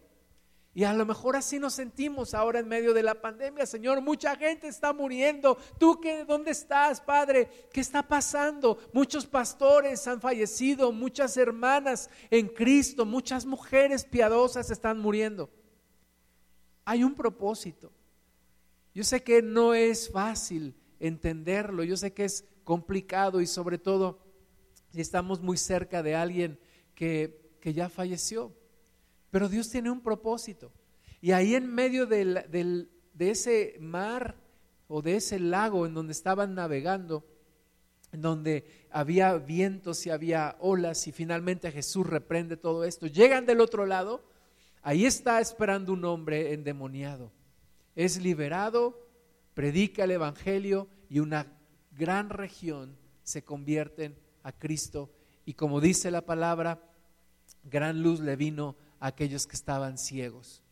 Y 0.73 0.85
a 0.85 0.93
lo 0.95 1.05
mejor 1.05 1.35
así 1.35 1.59
nos 1.59 1.75
sentimos 1.75 2.33
ahora 2.33 2.61
en 2.61 2.69
medio 2.69 2.95
de 2.95 3.03
la 3.03 3.21
pandemia, 3.21 3.67
Señor. 3.67 4.01
Mucha 4.01 4.37
gente 4.37 4.69
está 4.69 4.93
muriendo. 4.93 5.59
¿Tú 5.79 6.01
qué, 6.01 6.25
dónde 6.25 6.53
estás, 6.53 7.01
Padre? 7.01 7.69
¿Qué 7.73 7.81
está 7.81 8.07
pasando? 8.07 8.79
Muchos 8.93 9.27
pastores 9.27 10.07
han 10.07 10.21
fallecido, 10.21 10.93
muchas 10.93 11.37
hermanas 11.37 12.09
en 12.31 12.47
Cristo, 12.47 13.05
muchas 13.05 13.47
mujeres 13.47 14.05
piadosas 14.05 14.71
están 14.71 15.01
muriendo. 15.01 15.51
Hay 16.85 17.03
un 17.03 17.15
propósito. 17.15 17.93
Yo 18.95 19.03
sé 19.03 19.25
que 19.25 19.43
no 19.43 19.75
es 19.75 20.09
fácil 20.11 20.77
entenderlo, 21.01 21.83
yo 21.83 21.97
sé 21.97 22.13
que 22.13 22.25
es 22.25 22.45
complicado 22.63 23.41
y 23.41 23.47
sobre 23.47 23.79
todo 23.79 24.21
si 24.93 25.01
estamos 25.01 25.41
muy 25.41 25.57
cerca 25.57 26.03
de 26.03 26.15
alguien 26.15 26.61
que, 26.95 27.57
que 27.61 27.73
ya 27.73 27.89
falleció. 27.89 28.53
Pero 29.31 29.49
Dios 29.49 29.71
tiene 29.71 29.91
un 29.91 30.01
propósito. 30.01 30.73
Y 31.21 31.33
ahí 31.33 31.55
en 31.55 31.73
medio 31.73 32.07
de 32.07 32.89
ese 33.19 33.77
mar 33.81 34.37
o 34.89 35.03
de 35.03 35.17
ese 35.17 35.39
lago 35.39 35.87
en 35.87 35.95
donde 35.95 36.13
estaban 36.13 36.55
navegando, 36.55 37.25
en 38.13 38.23
donde 38.23 38.89
había 38.91 39.35
vientos 39.35 40.05
y 40.07 40.11
había 40.11 40.57
olas 40.59 41.07
y 41.07 41.13
finalmente 41.13 41.71
Jesús 41.71 42.07
reprende 42.07 42.57
todo 42.57 42.85
esto, 42.85 43.07
llegan 43.07 43.47
del 43.47 43.61
otro 43.61 43.87
lado, 43.87 44.25
ahí 44.83 45.07
está 45.07 45.41
esperando 45.41 45.93
un 45.93 46.05
hombre 46.05 46.53
endemoniado. 46.53 47.31
Es 47.95 48.21
liberado, 48.21 49.07
predica 49.55 50.05
el 50.05 50.11
Evangelio 50.13 50.89
y 51.09 51.21
una 51.21 51.47
gran 51.93 52.31
región 52.31 52.97
se 53.23 53.45
convierten 53.45 54.17
a 54.43 54.53
Cristo. 54.53 55.11
Y 55.45 55.55
como 55.55 55.81
dice 55.81 56.11
la 56.11 56.23
palabra, 56.23 56.83
gran 57.65 58.03
luz 58.03 58.21
le 58.21 58.37
vino 58.37 58.77
aquellos 59.01 59.47
que 59.47 59.57
estaban 59.57 59.99
ciegos. 59.99 60.63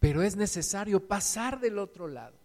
Pero 0.00 0.22
es 0.22 0.36
necesario 0.36 1.06
pasar 1.08 1.60
del 1.60 1.78
otro 1.78 2.08
lado. 2.08 2.36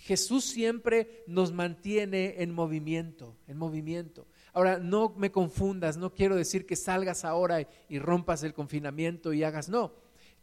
Jesús 0.00 0.44
siempre 0.44 1.24
nos 1.26 1.52
mantiene 1.52 2.42
en 2.42 2.52
movimiento, 2.52 3.36
en 3.48 3.56
movimiento. 3.56 4.26
Ahora, 4.52 4.78
no 4.78 5.14
me 5.16 5.32
confundas, 5.32 5.96
no 5.96 6.14
quiero 6.14 6.36
decir 6.36 6.66
que 6.66 6.76
salgas 6.76 7.24
ahora 7.24 7.66
y 7.88 7.98
rompas 7.98 8.42
el 8.42 8.54
confinamiento 8.54 9.32
y 9.32 9.42
hagas, 9.42 9.68
no. 9.68 9.92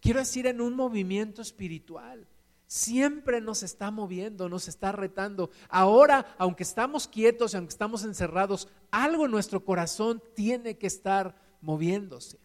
Quiero 0.01 0.19
decir 0.19 0.47
en 0.47 0.59
un 0.59 0.75
movimiento 0.75 1.41
espiritual. 1.41 2.27
Siempre 2.67 3.39
nos 3.39 3.61
está 3.63 3.91
moviendo, 3.91 4.49
nos 4.49 4.67
está 4.67 4.91
retando. 4.91 5.51
Ahora, 5.69 6.35
aunque 6.37 6.63
estamos 6.63 7.07
quietos 7.07 7.53
y 7.53 7.57
aunque 7.57 7.71
estamos 7.71 8.03
encerrados, 8.03 8.67
algo 8.91 9.25
en 9.25 9.31
nuestro 9.31 9.63
corazón 9.63 10.21
tiene 10.33 10.77
que 10.77 10.87
estar 10.87 11.35
moviéndose. 11.61 12.42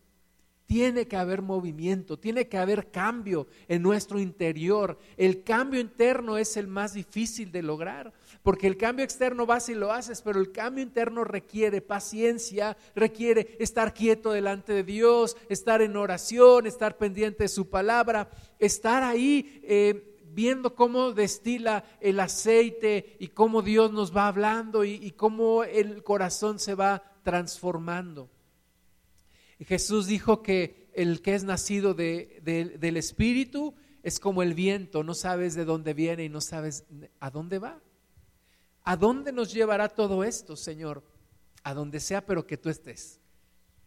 Tiene 0.69 1.09
que 1.09 1.17
haber 1.17 1.41
movimiento, 1.41 2.19
tiene 2.19 2.47
que 2.47 2.59
haber 2.59 2.91
cambio 2.91 3.47
en 3.69 3.81
nuestro 3.81 4.21
interior. 4.21 4.99
El 5.17 5.43
cambio 5.43 5.81
interno 5.81 6.37
es 6.37 6.59
el 6.59 6.69
más 6.69 6.93
difícil 6.93 7.51
de 7.51 7.63
lograr, 7.63 8.13
porque 8.43 8.67
el 8.67 8.77
cambio 8.77 9.03
externo 9.03 9.47
vas 9.47 9.71
y 9.71 9.75
lo 9.75 9.91
haces, 9.91 10.21
pero 10.21 10.39
el 10.39 10.53
cambio 10.53 10.85
interno 10.85 11.25
requiere 11.25 11.81
paciencia, 11.81 12.77
requiere 12.95 13.57
estar 13.59 13.95
quieto 13.95 14.31
delante 14.31 14.75
de 14.75 14.85
Dios, 14.85 15.39
estar 15.49 15.81
en 15.81 15.97
oración, 15.97 16.67
estar 16.67 16.99
pendiente 16.99 17.45
de 17.45 17.49
su 17.49 17.71
palabra, 17.71 18.29
estar 18.59 19.03
ahí. 19.03 19.63
Eh, 19.65 20.17
viendo 20.31 20.75
cómo 20.75 21.13
destila 21.13 21.83
el 21.99 22.21
aceite 22.21 23.17
y 23.19 23.29
cómo 23.29 23.63
Dios 23.63 23.91
nos 23.91 24.15
va 24.15 24.29
hablando 24.29 24.85
y, 24.85 24.91
y 25.03 25.13
cómo 25.13 25.65
el 25.65 26.05
corazón 26.05 26.59
se 26.59 26.75
va 26.75 27.03
transformando. 27.23 28.29
Jesús 29.65 30.07
dijo 30.07 30.43
que 30.43 30.89
el 30.95 31.23
que 31.23 31.35
es 31.35 31.45
nacido 31.45 31.95
del 31.95 32.97
Espíritu 32.97 33.75
es 34.03 34.21
como 34.21 34.43
el 34.43 34.55
viento, 34.55 35.03
no 35.03 35.15
sabes 35.15 35.55
de 35.55 35.65
dónde 35.65 35.95
viene 35.95 36.25
y 36.25 36.29
no 36.29 36.41
sabes 36.41 36.85
a 37.21 37.31
dónde 37.31 37.59
va. 37.59 37.81
¿A 38.85 38.97
dónde 38.97 39.33
nos 39.33 39.53
llevará 39.53 39.89
todo 39.89 40.25
esto, 40.25 40.57
Señor? 40.57 41.03
A 41.63 41.75
donde 41.75 42.01
sea, 42.01 42.25
pero 42.25 42.47
que 42.47 42.57
tú 42.57 42.71
estés, 42.71 43.21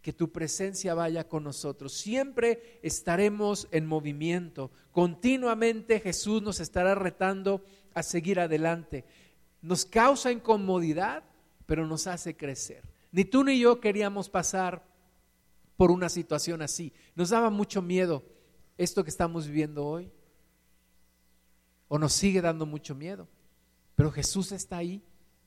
que 0.01 0.13
tu 0.13 0.31
presencia 0.31 0.93
vaya 0.93 1.27
con 1.27 1.43
nosotros. 1.43 1.93
Siempre 1.93 2.79
estaremos 2.83 3.67
en 3.71 3.87
movimiento. 3.87 4.69
Continuamente 4.91 5.99
Jesús 5.99 6.41
nos 6.41 6.59
estará 6.59 6.93
retando 6.93 7.63
a 7.93 8.03
seguir 8.03 8.39
adelante. 8.39 9.05
Nos 9.61 9.85
causa 9.85 10.31
incomodidad, 10.31 11.23
pero 11.65 11.87
nos 11.87 12.05
hace 12.05 12.35
crecer. 12.35 12.83
Ni 13.11 13.25
tú 13.25 13.43
ni 13.43 13.59
yo 13.59 13.79
queríamos 13.79 14.29
pasar 14.29 14.90
por 15.81 15.89
una 15.89 16.09
situación 16.09 16.61
así. 16.61 16.93
Nos 17.15 17.31
daba 17.31 17.49
mucho 17.49 17.81
miedo 17.81 18.21
esto 18.77 19.03
que 19.03 19.09
estamos 19.09 19.47
viviendo 19.47 19.83
hoy. 19.83 20.11
O 21.87 21.97
nos 21.97 22.13
sigue 22.13 22.39
dando 22.39 22.67
mucho 22.67 22.93
miedo. 22.93 23.27
Pero 23.95 24.11
Jesús 24.11 24.51
está 24.51 24.77
ahí. 24.77 25.03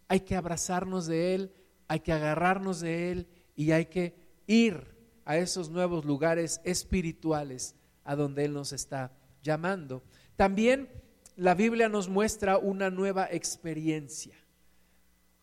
Hay 0.09 0.19
que 0.19 0.35
abrazarnos 0.35 1.07
de 1.07 1.37
Él, 1.37 1.53
hay 1.87 2.01
que 2.01 2.11
agarrarnos 2.11 2.81
de 2.81 3.13
Él 3.13 3.29
y 3.55 3.71
hay 3.71 3.87
que 3.87 4.17
ir 4.49 4.97
a 5.25 5.37
esos 5.37 5.71
nuevos 5.71 6.05
lugares 6.05 6.61
espirituales 6.65 7.77
a 8.03 8.17
donde 8.17 8.45
Él 8.45 8.55
nos 8.55 8.73
está 8.73 9.13
llamando. 9.41 10.03
También 10.35 10.91
la 11.37 11.55
Biblia 11.55 11.89
nos 11.89 12.09
muestra 12.09 12.59
una 12.59 12.91
nueva 12.91 13.29
experiencia. 13.31 14.35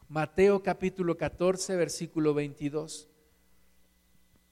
Mateo 0.10 0.62
capítulo 0.62 1.16
14, 1.16 1.78
versículo 1.78 2.34
22. 2.34 3.08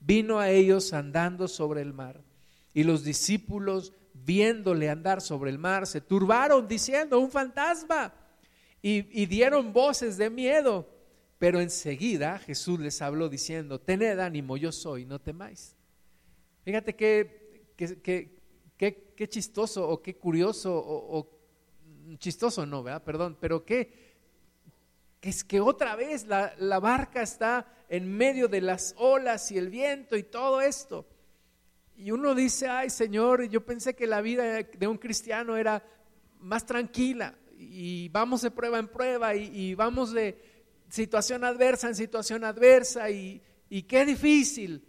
vino 0.00 0.38
a 0.38 0.50
ellos 0.50 0.92
andando 0.92 1.46
sobre 1.46 1.82
el 1.82 1.92
mar. 1.92 2.20
Y 2.72 2.84
los 2.84 3.04
discípulos, 3.04 3.92
viéndole 4.14 4.88
andar 4.88 5.20
sobre 5.20 5.50
el 5.50 5.58
mar, 5.58 5.86
se 5.86 6.00
turbaron 6.00 6.66
diciendo, 6.66 7.18
un 7.20 7.30
fantasma. 7.30 8.14
Y, 8.82 9.26
dieron 9.26 9.72
voces 9.72 10.16
de 10.16 10.30
miedo. 10.30 10.88
Pero 11.38 11.60
enseguida 11.60 12.38
Jesús 12.38 12.80
les 12.80 13.00
habló 13.00 13.28
diciendo, 13.28 13.80
tened 13.80 14.18
ánimo, 14.18 14.56
yo 14.56 14.72
soy, 14.72 15.06
no 15.06 15.20
temáis. 15.20 15.74
Fíjate 16.64 16.94
que, 16.94 17.72
que, 17.76 18.40
qué, 18.76 19.28
chistoso 19.28 19.88
o 19.88 20.02
qué 20.02 20.16
curioso 20.16 20.72
o, 20.74 21.30
chistoso 22.18 22.66
no, 22.66 22.82
¿verdad? 22.82 23.02
Perdón, 23.04 23.38
pero 23.40 23.64
qué, 23.64 24.14
es 25.22 25.44
que 25.44 25.60
otra 25.60 25.96
vez 25.96 26.26
la, 26.26 26.54
la, 26.58 26.78
barca 26.78 27.22
está 27.22 27.66
en 27.90 28.10
medio 28.10 28.48
de 28.48 28.62
las 28.62 28.94
olas 28.96 29.52
y 29.52 29.58
el 29.58 29.68
viento 29.68 30.16
y 30.16 30.22
todo 30.22 30.62
esto. 30.62 31.06
Y 31.94 32.12
uno 32.12 32.34
dice, 32.34 32.66
ay 32.66 32.88
Señor, 32.88 33.44
yo 33.50 33.66
pensé 33.66 33.94
que 33.94 34.06
la 34.06 34.22
vida 34.22 34.62
de 34.62 34.86
un 34.86 34.96
cristiano 34.96 35.58
era 35.58 35.84
más 36.38 36.64
tranquila 36.64 37.34
y 37.58 38.08
vamos 38.08 38.40
de 38.40 38.50
prueba 38.50 38.78
en 38.78 38.88
prueba 38.88 39.34
y, 39.34 39.74
vamos 39.74 40.12
de 40.12 40.42
situación 40.88 41.44
adversa 41.44 41.88
en 41.88 41.94
situación 41.94 42.44
adversa 42.44 43.10
y, 43.10 43.42
y 43.68 43.82
qué 43.82 44.06
difícil 44.06 44.86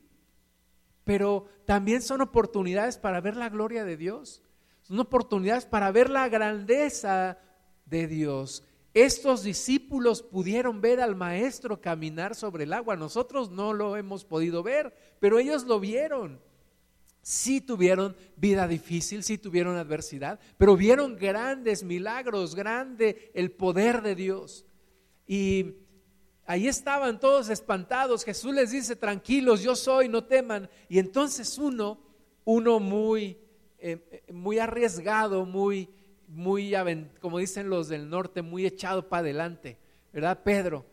pero 1.03 1.47
también 1.65 2.01
son 2.01 2.21
oportunidades 2.21 2.97
para 2.97 3.21
ver 3.21 3.35
la 3.35 3.49
gloria 3.49 3.83
de 3.83 3.97
Dios. 3.97 4.41
Son 4.81 4.99
oportunidades 4.99 5.65
para 5.65 5.91
ver 5.91 6.09
la 6.09 6.29
grandeza 6.29 7.37
de 7.85 8.07
Dios. 8.07 8.63
Estos 8.93 9.43
discípulos 9.43 10.21
pudieron 10.21 10.81
ver 10.81 10.99
al 10.99 11.15
maestro 11.15 11.79
caminar 11.79 12.35
sobre 12.35 12.65
el 12.65 12.73
agua. 12.73 12.95
Nosotros 12.95 13.49
no 13.49 13.73
lo 13.73 13.95
hemos 13.95 14.25
podido 14.25 14.63
ver, 14.63 14.93
pero 15.19 15.39
ellos 15.39 15.63
lo 15.63 15.79
vieron. 15.79 16.41
Sí 17.21 17.61
tuvieron 17.61 18.15
vida 18.35 18.67
difícil, 18.67 19.23
sí 19.23 19.37
tuvieron 19.37 19.77
adversidad, 19.77 20.39
pero 20.57 20.75
vieron 20.75 21.15
grandes 21.15 21.83
milagros, 21.83 22.55
grande 22.55 23.31
el 23.33 23.51
poder 23.51 24.01
de 24.01 24.15
Dios. 24.15 24.65
Y 25.27 25.75
Ahí 26.51 26.67
estaban 26.67 27.17
todos 27.17 27.47
espantados. 27.47 28.25
Jesús 28.25 28.53
les 28.53 28.71
dice, 28.71 28.97
tranquilos, 28.97 29.61
yo 29.61 29.73
soy, 29.73 30.09
no 30.09 30.25
teman. 30.25 30.69
Y 30.89 30.99
entonces 30.99 31.57
uno, 31.57 31.97
uno 32.43 32.79
muy, 32.81 33.37
eh, 33.77 34.23
muy 34.33 34.59
arriesgado, 34.59 35.45
muy, 35.45 35.89
muy, 36.31 36.73
como 37.19 37.37
dicen 37.37 37.69
los 37.69 37.89
del 37.89 38.09
norte, 38.09 38.41
muy 38.41 38.65
echado 38.65 39.07
para 39.07 39.21
adelante, 39.21 39.77
¿verdad? 40.11 40.41
Pedro 40.43 40.85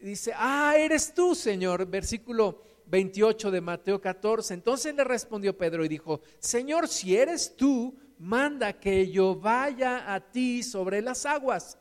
dice, 0.00 0.32
ah, 0.36 0.74
eres 0.76 1.12
tú, 1.14 1.34
Señor. 1.34 1.86
Versículo 1.86 2.62
28 2.86 3.50
de 3.50 3.60
Mateo 3.60 4.00
14. 4.00 4.54
Entonces 4.54 4.94
le 4.94 5.04
respondió 5.04 5.56
Pedro 5.56 5.84
y 5.84 5.88
dijo, 5.88 6.20
Señor, 6.38 6.88
si 6.88 7.16
eres 7.16 7.56
tú, 7.56 7.96
manda 8.18 8.72
que 8.74 9.10
yo 9.10 9.34
vaya 9.34 10.12
a 10.12 10.20
ti 10.20 10.62
sobre 10.62 11.02
las 11.02 11.26
aguas. 11.26 11.78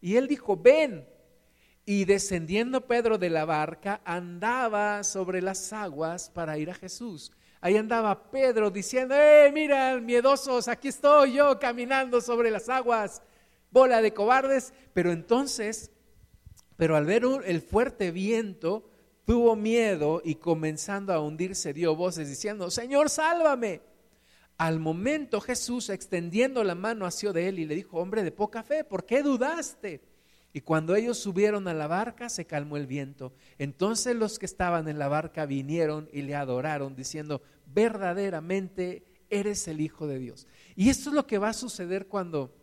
Y 0.00 0.16
él 0.16 0.28
dijo, 0.28 0.56
ven. 0.56 1.08
Y 1.86 2.06
descendiendo 2.06 2.86
Pedro 2.86 3.18
de 3.18 3.28
la 3.28 3.44
barca, 3.44 4.00
andaba 4.06 5.04
sobre 5.04 5.42
las 5.42 5.70
aguas 5.72 6.30
para 6.30 6.56
ir 6.56 6.70
a 6.70 6.74
Jesús. 6.74 7.30
Ahí 7.64 7.78
andaba 7.78 8.30
Pedro 8.30 8.70
diciendo, 8.70 9.14
¡eh, 9.14 9.50
mira, 9.50 9.98
miedosos, 9.98 10.68
aquí 10.68 10.88
estoy 10.88 11.32
yo 11.32 11.58
caminando 11.58 12.20
sobre 12.20 12.50
las 12.50 12.68
aguas! 12.68 13.22
Bola 13.70 14.02
de 14.02 14.12
cobardes. 14.12 14.74
Pero 14.92 15.10
entonces, 15.12 15.90
pero 16.76 16.94
al 16.94 17.06
ver 17.06 17.22
el 17.46 17.62
fuerte 17.62 18.10
viento, 18.10 18.90
tuvo 19.24 19.56
miedo 19.56 20.20
y 20.22 20.34
comenzando 20.34 21.14
a 21.14 21.20
hundirse 21.20 21.72
dio 21.72 21.96
voces 21.96 22.28
diciendo, 22.28 22.70
Señor, 22.70 23.08
sálvame. 23.08 23.80
Al 24.58 24.78
momento 24.78 25.40
Jesús, 25.40 25.88
extendiendo 25.88 26.64
la 26.64 26.74
mano, 26.74 27.06
hacia 27.06 27.32
de 27.32 27.48
él 27.48 27.60
y 27.60 27.64
le 27.64 27.76
dijo, 27.76 27.96
hombre 27.96 28.22
de 28.24 28.30
poca 28.30 28.62
fe, 28.62 28.84
¿por 28.84 29.06
qué 29.06 29.22
dudaste? 29.22 30.02
Y 30.56 30.60
cuando 30.60 30.94
ellos 30.94 31.18
subieron 31.18 31.66
a 31.66 31.74
la 31.74 31.88
barca, 31.88 32.28
se 32.28 32.44
calmó 32.44 32.76
el 32.76 32.86
viento. 32.86 33.32
Entonces 33.58 34.14
los 34.14 34.38
que 34.38 34.46
estaban 34.46 34.86
en 34.86 35.00
la 35.00 35.08
barca 35.08 35.46
vinieron 35.46 36.08
y 36.12 36.22
le 36.22 36.36
adoraron, 36.36 36.94
diciendo, 36.94 37.42
verdaderamente 37.74 39.04
eres 39.28 39.66
el 39.68 39.80
Hijo 39.80 40.06
de 40.06 40.18
Dios. 40.18 40.46
Y 40.76 40.88
esto 40.90 41.10
es 41.10 41.14
lo 41.14 41.26
que 41.26 41.38
va 41.38 41.48
a 41.48 41.54
suceder 41.54 42.06
cuando, 42.06 42.54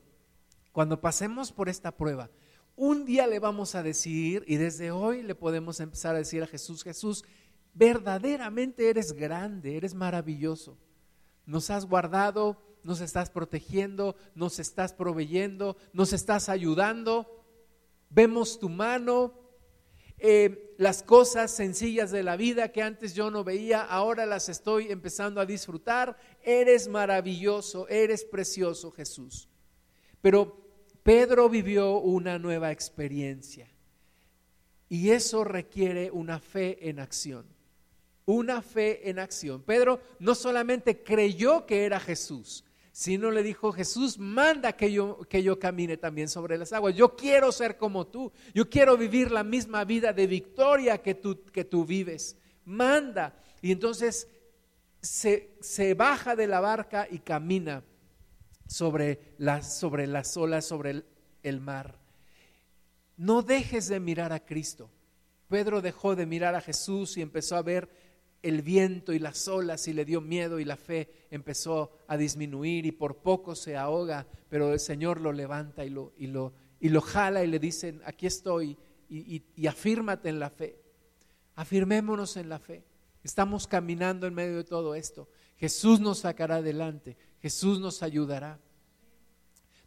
cuando 0.72 1.02
pasemos 1.02 1.52
por 1.52 1.70
esta 1.70 1.92
prueba. 1.92 2.30
Un 2.76 3.06
día 3.06 3.28
le 3.28 3.40
vamos 3.40 3.76
a 3.76 3.84
decir, 3.84 4.44
y 4.48 4.56
desde 4.56 4.92
hoy 4.92 5.22
le 5.22 5.36
podemos 5.36 5.80
empezar 5.80 6.16
a 6.16 6.20
decir 6.20 6.42
a 6.42 6.48
Jesús, 6.48 6.84
Jesús, 6.84 7.26
verdaderamente 7.74 8.90
eres 8.90 9.14
grande, 9.14 9.78
eres 9.78 9.94
maravilloso. 9.94 10.78
Nos 11.46 11.70
has 11.70 11.86
guardado, 11.86 12.62
nos 12.84 13.02
estás 13.02 13.30
protegiendo, 13.30 14.16
nos 14.34 14.60
estás 14.60 14.94
proveyendo, 14.94 15.78
nos 15.94 16.14
estás 16.14 16.50
ayudando 16.50 17.42
vemos 18.12 18.60
tu 18.60 18.70
mano, 18.70 19.34
eh, 20.24 20.76
las 20.78 21.02
cosas 21.02 21.50
sencillas 21.50 22.12
de 22.12 22.22
la 22.22 22.38
vida 22.38 22.72
que 22.72 22.84
antes 22.84 23.16
yo 23.16 23.32
no 23.32 23.44
veía, 23.44 23.82
ahora 23.82 24.28
las 24.28 24.50
estoy 24.50 24.92
empezando 24.92 25.42
a 25.42 25.46
disfrutar. 25.48 26.16
Eres 26.44 26.88
maravilloso, 26.88 27.88
eres 27.88 28.24
precioso 28.24 28.92
Jesús. 28.92 29.50
Pero 30.22 30.62
Pedro 31.02 31.50
vivió 31.50 31.98
una 31.98 32.38
nueva 32.38 32.72
experiencia 32.72 33.68
y 34.88 35.10
eso 35.10 35.44
requiere 35.44 36.12
una 36.12 36.40
fe 36.40 36.88
en 36.88 37.00
acción. 37.00 37.46
Una 38.26 38.62
fe 38.62 39.10
en 39.10 39.18
acción. 39.18 39.64
Pedro 39.64 40.00
no 40.20 40.36
solamente 40.36 41.04
creyó 41.04 41.66
que 41.66 41.86
era 41.86 42.00
Jesús, 42.00 42.64
sino 42.92 43.32
le 43.32 43.42
dijo, 43.42 43.72
Jesús, 43.72 44.20
manda 44.20 44.74
que 44.74 44.92
yo, 44.92 45.20
que 45.30 45.44
yo 45.44 45.58
camine 45.60 45.98
también 45.98 46.28
sobre 46.28 46.58
las 46.58 46.74
aguas. 46.74 46.94
Yo 46.94 47.16
quiero 47.16 47.52
ser 47.52 47.78
como 47.78 48.08
tú. 48.08 48.32
Yo 48.54 48.70
quiero 48.70 48.98
vivir 48.98 49.32
la 49.32 49.44
misma 49.44 49.86
vida 49.86 50.12
de 50.12 50.28
victoria 50.28 51.02
que 51.02 51.16
tú, 51.16 51.44
que 51.46 51.64
tú 51.64 51.86
vives. 51.86 52.36
Manda. 52.66 53.34
Y 53.62 53.72
entonces 53.72 54.28
se, 55.02 55.56
se 55.62 55.94
baja 55.94 56.36
de 56.36 56.48
la 56.48 56.60
barca 56.60 57.08
y 57.10 57.20
camina 57.20 57.84
sobre 58.68 59.36
las, 59.38 59.78
sobre 59.80 60.06
las 60.06 60.36
olas, 60.36 60.66
sobre 60.66 60.92
el, 60.92 61.06
el 61.44 61.62
mar. 61.62 61.98
No 63.16 63.42
dejes 63.42 63.88
de 63.88 64.00
mirar 64.00 64.34
a 64.34 64.46
Cristo. 64.46 64.90
Pedro 65.48 65.82
dejó 65.82 66.16
de 66.16 66.26
mirar 66.26 66.56
a 66.56 66.62
Jesús 66.62 67.18
y 67.18 67.22
empezó 67.22 67.56
a 67.56 67.62
ver 67.62 67.90
el 68.44 68.62
viento 68.62 69.14
y 69.14 69.20
las 69.20 69.48
olas 69.48 69.88
y 69.88 69.94
le 69.94 70.06
dio 70.06 70.22
miedo 70.22 70.60
y 70.60 70.66
la 70.66 70.78
fe 70.78 71.28
empezó 71.30 71.92
a 72.08 72.18
disminuir 72.18 72.86
y 72.86 72.92
por 72.92 73.18
poco 73.18 73.56
se 73.56 73.78
ahoga, 73.78 74.28
pero 74.50 74.74
el 74.74 74.80
Señor 74.80 75.22
lo 75.22 75.32
levanta 75.32 75.86
y 75.86 75.90
lo, 75.90 76.14
y 76.18 76.28
lo, 76.28 76.54
y 76.80 76.90
lo 76.90 77.02
jala 77.02 77.44
y 77.44 77.48
le 77.48 77.60
dicen, 77.60 78.02
aquí 78.06 78.26
estoy 78.28 78.78
y, 79.10 79.44
y 79.56 79.68
afírmate 79.68 80.30
en 80.30 80.40
la 80.40 80.50
fe. 80.50 80.80
Afirmémonos 81.56 82.38
en 82.38 82.50
la 82.50 82.60
fe. 82.60 82.84
Estamos 83.24 83.68
caminando 83.68 84.26
en 84.26 84.34
medio 84.34 84.58
de 84.58 84.64
todo 84.64 84.96
esto. 84.96 85.28
Jesús 85.58 86.00
nos 86.00 86.20
sacará 86.20 86.56
adelante, 86.56 87.18
Jesús 87.40 87.80
nos 87.80 88.02
ayudará. 88.02 88.60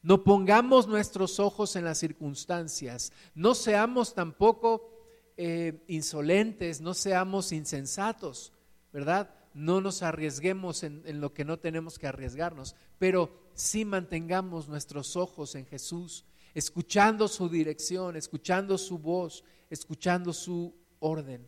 No 0.03 0.23
pongamos 0.23 0.87
nuestros 0.87 1.40
ojos 1.40 1.75
en 1.77 1.85
las 1.85 1.99
circunstancias, 1.99 3.12
no 3.35 3.55
seamos 3.55 4.14
tampoco 4.14 4.93
eh, 5.37 5.83
insolentes, 5.88 6.81
no 6.81 6.94
seamos 6.94 7.53
insensatos, 7.53 8.53
¿verdad? 8.92 9.35
No 9.53 9.81
nos 9.81 10.03
arriesguemos 10.03 10.83
en, 10.83 11.03
en, 11.07 11.20
lo 11.20 11.33
que 11.33 11.44
no 11.44 11.59
tenemos 11.59 11.99
que 11.99 12.07
arriesgarnos, 12.07 12.77
pero 12.99 13.31
sí 13.55 13.85
mantengamos 13.85 14.68
nuestros 14.68 15.16
ojos 15.16 15.55
en 15.55 15.66
Jesús, 15.66 16.25
escuchando 16.55 17.29
su 17.29 17.49
dirección, 17.49 18.16
escuchando 18.16 18.79
su 18.79 18.99
voz, 18.99 19.44
escuchando 19.70 20.33
su 20.33 20.75
orden. 21.01 21.47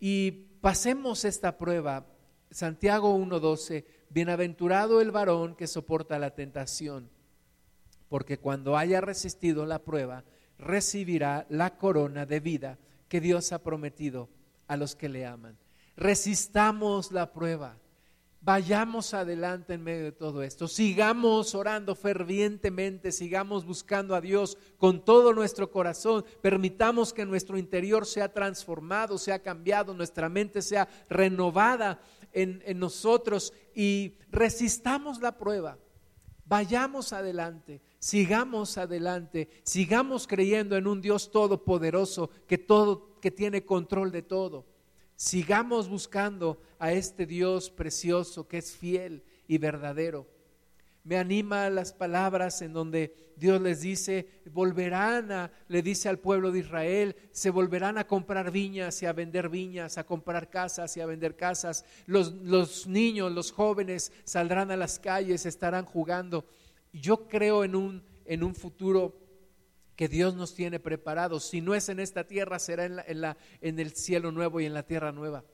Y 0.00 0.30
pasemos 0.60 1.24
esta 1.24 1.58
prueba. 1.58 2.06
Santiago 2.50 3.16
1.12, 3.18 3.84
bienaventurado 4.08 5.00
el 5.00 5.10
varón 5.10 5.54
que 5.54 5.66
soporta 5.66 6.18
la 6.18 6.34
tentación, 6.34 7.10
porque 8.08 8.38
cuando 8.38 8.76
haya 8.76 9.02
resistido 9.02 9.66
la 9.66 9.80
prueba, 9.80 10.24
recibirá 10.58 11.46
la 11.50 11.76
corona 11.76 12.24
de 12.26 12.40
vida 12.40 12.78
que 13.08 13.20
Dios 13.20 13.52
ha 13.52 13.62
prometido 13.62 14.28
a 14.66 14.76
los 14.76 14.94
que 14.94 15.08
le 15.08 15.26
aman. 15.26 15.58
Resistamos 15.96 17.10
la 17.10 17.32
prueba. 17.32 17.76
Vayamos 18.40 19.14
adelante 19.14 19.74
en 19.74 19.82
medio 19.82 20.04
de 20.04 20.12
todo 20.12 20.44
esto. 20.44 20.68
Sigamos 20.68 21.56
orando 21.56 21.96
fervientemente, 21.96 23.10
sigamos 23.10 23.64
buscando 23.64 24.14
a 24.14 24.20
Dios 24.20 24.56
con 24.76 25.04
todo 25.04 25.32
nuestro 25.32 25.72
corazón. 25.72 26.24
Permitamos 26.40 27.12
que 27.12 27.26
nuestro 27.26 27.58
interior 27.58 28.06
sea 28.06 28.32
transformado, 28.32 29.18
sea 29.18 29.42
cambiado, 29.42 29.92
nuestra 29.92 30.28
mente 30.28 30.62
sea 30.62 30.88
renovada 31.08 32.00
en, 32.32 32.62
en 32.64 32.78
nosotros 32.78 33.52
y 33.74 34.14
resistamos 34.30 35.20
la 35.20 35.36
prueba. 35.36 35.76
Vayamos 36.44 37.12
adelante, 37.12 37.82
sigamos 37.98 38.78
adelante, 38.78 39.48
sigamos 39.62 40.26
creyendo 40.26 40.76
en 40.76 40.86
un 40.86 41.00
Dios 41.00 41.30
todopoderoso 41.30 42.30
que 42.46 42.58
todo 42.58 43.18
que 43.20 43.30
tiene 43.30 43.64
control 43.64 44.12
de 44.12 44.22
todo. 44.22 44.66
Sigamos 45.16 45.88
buscando 45.88 46.60
a 46.78 46.92
este 46.92 47.26
Dios 47.26 47.70
precioso 47.70 48.46
que 48.46 48.58
es 48.58 48.76
fiel 48.76 49.24
y 49.48 49.58
verdadero 49.58 50.26
me 51.08 51.16
anima 51.16 51.70
las 51.70 51.94
palabras 51.94 52.60
en 52.60 52.74
donde 52.74 53.32
Dios 53.34 53.62
les 53.62 53.80
dice, 53.80 54.28
volverán 54.52 55.32
a, 55.32 55.50
le 55.68 55.80
dice 55.80 56.10
al 56.10 56.18
pueblo 56.18 56.52
de 56.52 56.58
Israel, 56.58 57.16
se 57.30 57.48
volverán 57.48 57.96
a 57.96 58.06
comprar 58.06 58.50
viñas 58.50 59.02
y 59.02 59.06
a 59.06 59.14
vender 59.14 59.48
viñas, 59.48 59.96
a 59.96 60.04
comprar 60.04 60.50
casas 60.50 60.94
y 60.98 61.00
a 61.00 61.06
vender 61.06 61.34
casas. 61.34 61.86
Los, 62.04 62.34
los 62.34 62.86
niños, 62.86 63.32
los 63.32 63.52
jóvenes 63.52 64.12
saldrán 64.24 64.70
a 64.70 64.76
las 64.76 64.98
calles, 64.98 65.46
estarán 65.46 65.86
jugando. 65.86 66.44
Yo 66.92 67.28
creo 67.28 67.64
en 67.64 67.74
un, 67.74 68.04
en 68.24 68.42
un 68.42 68.54
futuro 68.54 69.18
que 69.96 70.08
Dios 70.08 70.34
nos 70.34 70.54
tiene 70.54 70.78
preparado. 70.78 71.40
Si 71.40 71.60
no 71.60 71.74
es 71.74 71.88
en 71.88 72.00
esta 72.00 72.24
tierra, 72.24 72.58
será 72.58 72.84
en, 72.84 73.00
en, 73.06 73.20
la, 73.20 73.36
en 73.60 73.78
el 73.78 73.94
cielo 73.94 74.30
nuevo 74.30 74.60
y 74.60 74.66
en 74.66 74.74
la 74.74 74.84
tierra 74.84 75.12
nueva. 75.12 75.44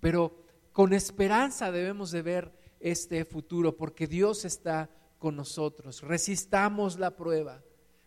Pero 0.00 0.44
con 0.72 0.92
esperanza 0.92 1.72
debemos 1.72 2.10
de 2.10 2.22
ver 2.22 2.52
este 2.78 3.24
futuro, 3.24 3.76
porque 3.76 4.06
Dios 4.06 4.44
está 4.44 4.90
con 5.18 5.36
nosotros. 5.36 6.02
Resistamos 6.02 6.98
la 6.98 7.16
prueba, 7.16 7.62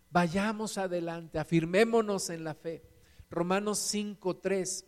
vayamos 0.09 0.77
adelante, 0.77 1.39
afirmémonos 1.39 2.29
en 2.29 2.43
la 2.43 2.55
fe. 2.55 2.83
Romanos 3.29 3.79
5.3. 3.93 4.85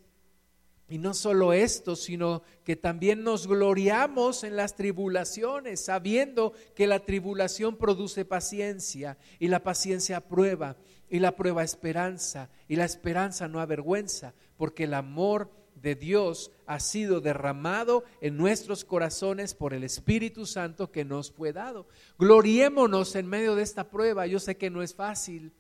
Y 0.87 0.99
no 0.99 1.15
solo 1.15 1.51
esto, 1.51 1.95
sino 1.95 2.43
que 2.63 2.75
también 2.75 3.23
nos 3.23 3.47
gloriamos 3.47 4.43
en 4.43 4.55
las 4.55 4.75
tribulaciones, 4.75 5.83
sabiendo 5.83 6.53
que 6.75 6.85
la 6.85 6.99
tribulación 6.99 7.75
produce 7.75 8.23
paciencia 8.23 9.17
y 9.39 9.47
la 9.47 9.63
paciencia 9.63 10.21
prueba 10.21 10.75
y 11.09 11.19
la 11.19 11.35
prueba 11.35 11.63
esperanza 11.63 12.49
y 12.67 12.75
la 12.75 12.85
esperanza 12.85 13.47
no 13.47 13.59
avergüenza, 13.59 14.35
porque 14.57 14.83
el 14.83 14.93
amor 14.93 15.49
de 15.81 15.95
Dios 15.95 16.51
ha 16.67 16.79
sido 16.79 17.19
derramado 17.19 18.03
en 18.21 18.37
nuestros 18.37 18.85
corazones 18.85 19.53
por 19.53 19.73
el 19.73 19.83
Espíritu 19.83 20.45
Santo 20.45 20.91
que 20.91 21.03
nos 21.03 21.31
fue 21.31 21.51
dado. 21.51 21.87
Gloriémonos 22.19 23.15
en 23.15 23.27
medio 23.27 23.55
de 23.55 23.63
esta 23.63 23.89
prueba. 23.89 24.27
Yo 24.27 24.39
sé 24.39 24.55
que 24.55 24.69
no 24.69 24.81
es 24.81 24.93
fácil, 24.95 25.51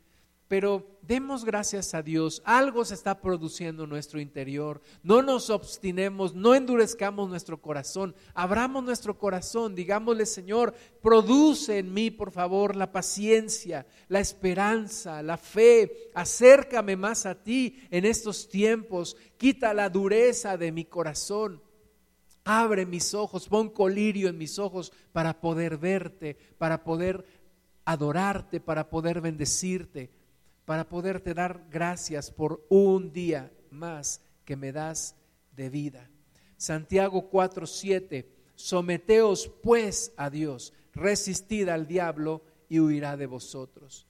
pero 0.47 0.99
demos 1.01 1.43
gracias 1.43 1.95
a 1.95 2.03
Dios. 2.03 2.41
Algo 2.45 2.85
se 2.85 2.93
está 2.93 3.19
produciendo 3.19 3.83
en 3.83 3.89
nuestro 3.89 4.19
interior. 4.19 4.79
No 5.01 5.23
nos 5.23 5.49
obstinemos, 5.49 6.35
no 6.35 6.53
endurezcamos 6.53 7.29
nuestro 7.29 7.59
corazón. 7.59 8.15
Abramos 8.35 8.83
nuestro 8.83 9.17
corazón. 9.17 9.73
Digámosle, 9.73 10.25
Señor, 10.27 10.75
produce 11.01 11.79
en 11.79 11.93
mí, 11.93 12.11
por 12.11 12.31
favor, 12.31 12.75
la 12.75 12.91
paciencia, 12.91 13.87
la 14.07 14.19
esperanza, 14.19 15.23
la 15.23 15.37
fe. 15.37 16.11
Acércame 16.13 16.95
más 16.95 17.25
a 17.25 17.35
ti 17.35 17.79
en 17.89 18.05
estos 18.05 18.47
tiempos. 18.47 19.17
Quita 19.37 19.73
la 19.73 19.89
dureza 19.89 20.57
de 20.57 20.71
mi 20.71 20.85
corazón. 20.85 21.59
Abre 22.43 22.85
mis 22.85 23.15
ojos, 23.15 23.47
pon 23.47 23.69
colirio 23.69 24.29
en 24.29 24.37
mis 24.37 24.59
ojos 24.59 24.93
para 25.11 25.41
poder 25.41 25.77
verte, 25.77 26.37
para 26.59 26.83
poder 26.83 27.25
adorarte, 27.85 28.59
para 28.59 28.87
poder 28.91 29.19
bendecirte 29.19 30.11
para 30.65 30.89
poderte 30.89 31.33
dar 31.33 31.65
gracias 31.69 32.31
por 32.31 32.65
un 32.69 33.13
día 33.13 33.51
más 33.69 34.21
que 34.43 34.55
me 34.55 34.71
das 34.71 35.15
de 35.55 35.69
vida. 35.69 36.09
Santiago 36.57 37.29
4:7, 37.29 38.25
someteos 38.55 39.51
pues 39.61 40.13
a 40.17 40.29
Dios, 40.29 40.73
resistid 40.93 41.69
al 41.69 41.87
diablo 41.87 42.43
y 42.67 42.79
huirá 42.79 43.15
de 43.17 43.27
vosotros. 43.27 44.07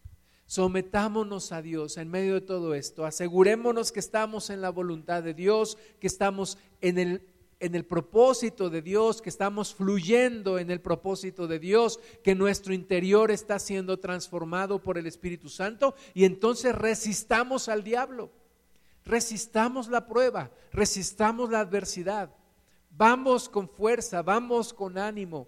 Sometámonos 0.48 1.52
a 1.52 1.62
Dios 1.62 1.98
en 1.98 2.10
medio 2.10 2.36
de 2.36 2.42
todo 2.42 2.76
esto, 2.76 3.06
asegurémonos 3.06 3.92
que 3.92 4.00
estamos 4.00 4.50
en 4.50 4.62
la 4.62 4.70
voluntad 4.70 5.24
de 5.24 5.34
Dios, 5.34 5.78
que 6.00 6.08
estamos 6.08 6.58
en 6.82 7.00
el 7.00 7.35
en 7.66 7.74
el 7.74 7.84
propósito 7.84 8.70
de 8.70 8.84
Dios, 8.84 9.24
que 9.24 9.30
estamos 9.30 9.74
fluyendo 9.74 10.60
en 10.60 10.70
el 10.70 10.82
propósito 10.82 11.48
de 11.48 11.58
Dios, 11.58 12.00
que 12.24 12.36
nuestro 12.36 12.76
interior 12.76 13.32
está 13.32 13.58
siendo 13.58 13.98
transformado 13.98 14.84
por 14.84 15.00
el 15.00 15.08
Espíritu 15.08 15.50
Santo 15.50 15.96
y 16.14 16.26
entonces 16.26 16.76
resistamos 16.76 17.68
al 17.68 17.84
diablo, 17.84 18.32
resistamos 19.04 19.88
la 19.88 20.06
prueba, 20.06 20.52
resistamos 20.72 21.50
la 21.50 21.62
adversidad. 21.62 22.30
Vamos 22.92 23.50
con 23.50 23.68
fuerza, 23.68 24.22
vamos 24.22 24.72
con 24.72 25.00
ánimo, 25.00 25.48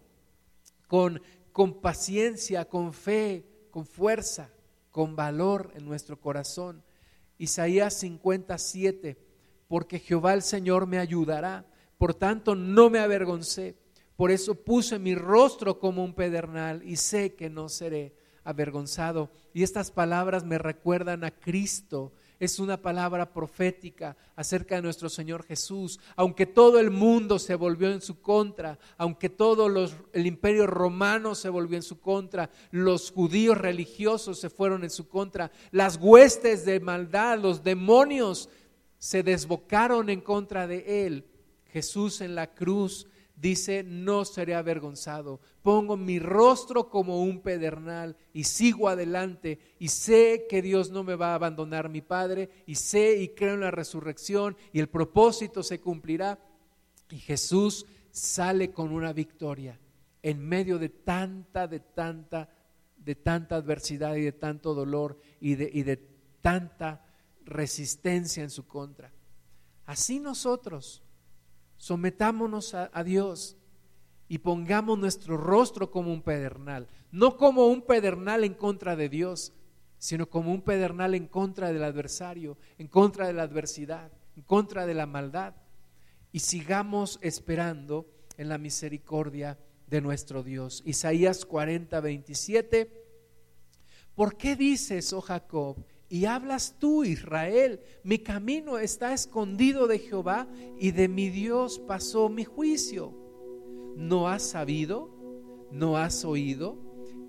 con, 0.87 1.21
con 1.51 1.79
paciencia, 1.79 2.65
con 2.65 2.93
fe, 2.93 3.45
con 3.69 3.85
fuerza, 3.85 4.49
con 4.89 5.15
valor 5.15 5.71
en 5.75 5.85
nuestro 5.85 6.19
corazón. 6.19 6.83
Isaías 7.37 7.93
57, 7.93 9.17
porque 9.67 9.99
Jehová 9.99 10.33
el 10.33 10.41
Señor 10.41 10.87
me 10.87 10.97
ayudará 10.97 11.63
por 11.97 12.13
tanto, 12.13 12.55
no 12.55 12.89
me 12.89 12.99
avergoncé. 12.99 13.75
Por 14.15 14.31
eso 14.31 14.55
puse 14.55 14.97
mi 14.97 15.15
rostro 15.15 15.79
como 15.79 16.03
un 16.03 16.13
pedernal 16.13 16.81
y 16.83 16.95
sé 16.95 17.35
que 17.35 17.49
no 17.49 17.69
seré 17.69 18.15
avergonzado. 18.43 19.29
Y 19.53 19.61
estas 19.61 19.91
palabras 19.91 20.43
me 20.43 20.57
recuerdan 20.57 21.23
a 21.23 21.31
Cristo. 21.31 22.13
Es 22.39 22.59
una 22.59 22.81
palabra 22.81 23.33
profética 23.33 24.15
acerca 24.35 24.75
de 24.75 24.81
nuestro 24.81 25.09
Señor 25.09 25.43
Jesús. 25.43 25.99
Aunque 26.15 26.45
todo 26.45 26.79
el 26.79 26.89
mundo 26.89 27.39
se 27.39 27.55
volvió 27.55 27.91
en 27.91 28.01
su 28.01 28.21
contra, 28.21 28.79
aunque 28.97 29.29
todo 29.29 29.67
el 30.13 30.25
imperio 30.25 30.65
romano 30.65 31.35
se 31.35 31.49
volvió 31.49 31.77
en 31.77 31.83
su 31.83 31.99
contra, 31.99 32.49
los 32.71 33.11
judíos 33.11 33.57
religiosos 33.57 34.39
se 34.39 34.49
fueron 34.49 34.83
en 34.83 34.91
su 34.91 35.07
contra, 35.07 35.51
las 35.71 35.97
huestes 35.97 36.63
de 36.65 36.79
maldad, 36.79 37.39
los 37.39 37.63
demonios 37.63 38.49
se 38.97 39.21
desbocaron 39.21 40.09
en 40.09 40.21
contra 40.21 40.67
de 40.67 41.05
él 41.05 41.25
Jesús 41.71 42.21
en 42.21 42.35
la 42.35 42.53
cruz 42.53 43.07
dice, 43.35 43.83
no 43.83 44.25
seré 44.25 44.55
avergonzado, 44.55 45.39
pongo 45.61 45.95
mi 45.95 46.19
rostro 46.19 46.89
como 46.89 47.21
un 47.21 47.41
pedernal 47.41 48.17
y 48.33 48.45
sigo 48.45 48.89
adelante 48.89 49.59
y 49.79 49.89
sé 49.89 50.47
que 50.49 50.61
Dios 50.61 50.89
no 50.89 51.03
me 51.03 51.15
va 51.15 51.31
a 51.31 51.35
abandonar 51.35 51.89
mi 51.89 52.01
Padre 52.01 52.49
y 52.65 52.75
sé 52.75 53.17
y 53.17 53.29
creo 53.29 53.53
en 53.53 53.61
la 53.61 53.71
resurrección 53.71 54.57
y 54.73 54.79
el 54.79 54.89
propósito 54.89 55.61
se 55.63 55.79
cumplirá. 55.79 56.39
Y 57.09 57.19
Jesús 57.19 57.85
sale 58.11 58.71
con 58.71 58.91
una 58.91 59.13
victoria 59.13 59.79
en 60.23 60.39
medio 60.45 60.79
de 60.79 60.89
tanta, 60.89 61.67
de 61.67 61.79
tanta, 61.79 62.49
de 62.97 63.15
tanta 63.15 63.55
adversidad 63.55 64.15
y 64.15 64.23
de 64.23 64.33
tanto 64.33 64.73
dolor 64.73 65.19
y 65.39 65.55
de, 65.55 65.69
y 65.71 65.83
de 65.83 65.97
tanta 66.41 67.05
resistencia 67.45 68.43
en 68.43 68.49
su 68.49 68.65
contra. 68.67 69.13
Así 69.85 70.19
nosotros 70.19 71.03
Sometámonos 71.77 72.73
a, 72.73 73.03
Dios 73.03 73.55
y 74.27 74.39
pongamos 74.39 74.97
nuestro 74.97 75.37
rostro 75.37 75.91
como 75.91 76.11
un 76.11 76.21
pedernal, 76.21 76.87
no 77.11 77.37
como 77.37 77.67
un 77.67 77.81
pedernal 77.81 78.43
en 78.43 78.53
contra 78.53 78.95
de 78.95 79.09
Dios, 79.09 79.53
sino 79.99 80.29
como 80.29 80.51
un 80.51 80.61
pedernal 80.61 81.15
en 81.15 81.27
contra 81.27 81.71
del 81.71 81.83
adversario, 81.83 82.57
en 82.77 82.87
contra 82.87 83.27
de 83.27 83.33
la 83.33 83.43
adversidad, 83.43 84.11
en 84.35 84.43
contra 84.43 84.85
de 84.85 84.93
la 84.93 85.05
maldad. 85.05 85.55
Y 86.31 86.39
sigamos 86.39 87.19
esperando 87.21 88.05
en 88.37 88.49
la 88.49 88.57
misericordia 88.57 89.57
de 89.87 90.01
nuestro 90.01 90.43
Dios. 90.43 90.83
Isaías 90.85 91.45
40, 91.45 91.99
27. 91.99 93.05
¿Por 94.13 94.35
qué 94.35 94.55
dices, 94.55 95.13
oh 95.13 95.21
Jacob, 95.21 95.77
y 96.09 96.25
hablas 96.25 96.75
tú, 96.79 97.03
Israel, 97.03 97.81
mi 98.03 98.19
camino 98.19 98.77
está 98.77 99.13
escondido 99.13 99.87
de 99.87 99.99
Jehová 99.99 100.47
y 100.77 100.91
de 100.91 101.09
mi 101.09 101.29
Dios 101.29 101.79
pasó 101.79 102.29
mi 102.29 102.45
juicio. 102.45 103.13
¿No 103.97 104.29
has 104.29 104.43
sabido? 104.43 105.09
¿No 105.71 105.97
has 105.97 106.23
oído 106.23 106.77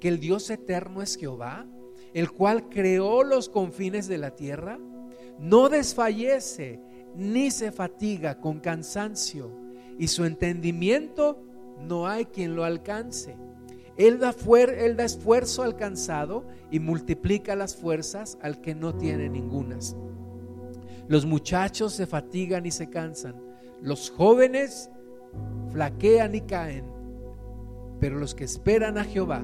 que 0.01 0.09
el 0.09 0.21
Dios 0.21 0.49
eterno 0.51 1.03
es 1.03 1.17
Jehová, 1.17 1.67
el 2.15 2.31
cual 2.31 2.69
creó 2.69 3.25
los 3.25 3.49
confines 3.49 4.07
de 4.07 4.19
la 4.19 4.37
tierra? 4.37 4.79
No 5.41 5.69
desfallece 5.69 6.81
ni 7.17 7.51
se 7.51 7.73
fatiga 7.73 8.41
con 8.41 8.61
cansancio 8.61 9.51
y 9.99 10.07
su 10.07 10.25
entendimiento 10.25 11.43
no 11.81 12.07
hay 12.07 12.27
quien 12.27 12.55
lo 12.55 12.63
alcance. 12.63 13.37
Él 13.99 14.21
da, 14.21 14.35
él 14.79 14.97
da 14.97 15.05
esfuerzo 15.05 15.65
al 15.65 15.75
cansado 15.75 16.47
y 16.71 16.79
multiplica 16.79 17.57
las 17.57 17.75
fuerzas 17.75 18.39
al 18.41 18.61
que 18.61 18.77
no 18.77 18.95
tiene 18.95 19.29
ningunas. 19.29 19.97
Los 21.09 21.27
muchachos 21.27 21.95
se 21.95 22.07
fatigan 22.07 22.65
y 22.65 22.71
se 22.71 22.89
cansan. 22.89 23.35
Los 23.83 24.11
jóvenes 24.11 24.89
flaquean 25.73 26.35
y 26.37 26.43
caen. 26.43 26.85
Pero 27.99 28.19
los 28.19 28.37
que 28.37 28.45
esperan 28.45 28.99
a 28.99 29.05
Jehová 29.05 29.43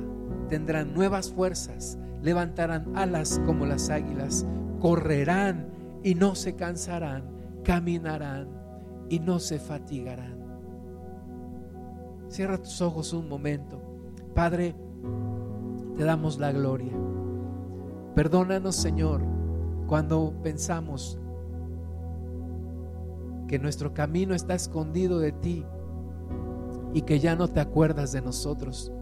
tendrán 0.48 0.94
nuevas 0.94 1.32
fuerzas, 1.32 1.98
levantarán 2.22 2.96
alas 2.96 3.40
como 3.46 3.66
las 3.66 3.90
águilas, 3.90 4.46
correrán 4.78 5.68
y 6.04 6.14
no 6.14 6.36
se 6.36 6.54
cansarán, 6.54 7.24
caminarán 7.64 8.48
y 9.08 9.18
no 9.18 9.40
se 9.40 9.58
fatigarán. 9.58 10.44
Cierra 12.28 12.58
tus 12.58 12.80
ojos 12.80 13.12
un 13.12 13.28
momento. 13.28 13.83
Padre, 14.34 14.74
te 15.96 16.04
damos 16.04 16.38
la 16.38 16.52
gloria. 16.52 16.92
Perdónanos, 18.14 18.76
Señor, 18.76 19.22
cuando 19.86 20.34
pensamos 20.42 21.18
que 23.48 23.58
nuestro 23.58 23.94
camino 23.94 24.34
está 24.34 24.54
escondido 24.54 25.18
de 25.18 25.32
ti 25.32 25.64
y 26.92 27.02
que 27.02 27.18
ya 27.18 27.36
no 27.36 27.48
te 27.48 27.60
acuerdas 27.60 28.12
de 28.12 28.22
nosotros. 28.22 28.92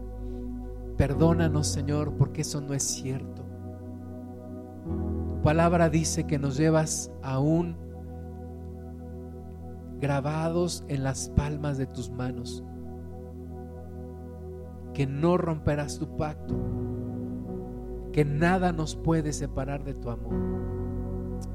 Perdónanos, 0.97 1.67
Señor, 1.67 2.13
porque 2.17 2.41
eso 2.41 2.61
no 2.61 2.73
es 2.73 2.83
cierto. 2.83 3.43
Tu 4.83 5.41
palabra 5.41 5.89
dice 5.89 6.25
que 6.25 6.39
nos 6.39 6.57
llevas 6.57 7.11
aún 7.21 7.75
grabados 9.99 10.83
en 10.87 11.03
las 11.03 11.29
palmas 11.29 11.77
de 11.77 11.85
tus 11.85 12.09
manos, 12.09 12.63
que 14.93 15.07
no 15.07 15.37
romperás 15.37 15.97
tu 15.99 16.15
pacto, 16.15 16.55
que 18.11 18.25
nada 18.25 18.71
nos 18.71 18.95
puede 18.95 19.33
separar 19.33 19.83
de 19.83 19.93
tu 19.95 20.09
amor. 20.09 20.33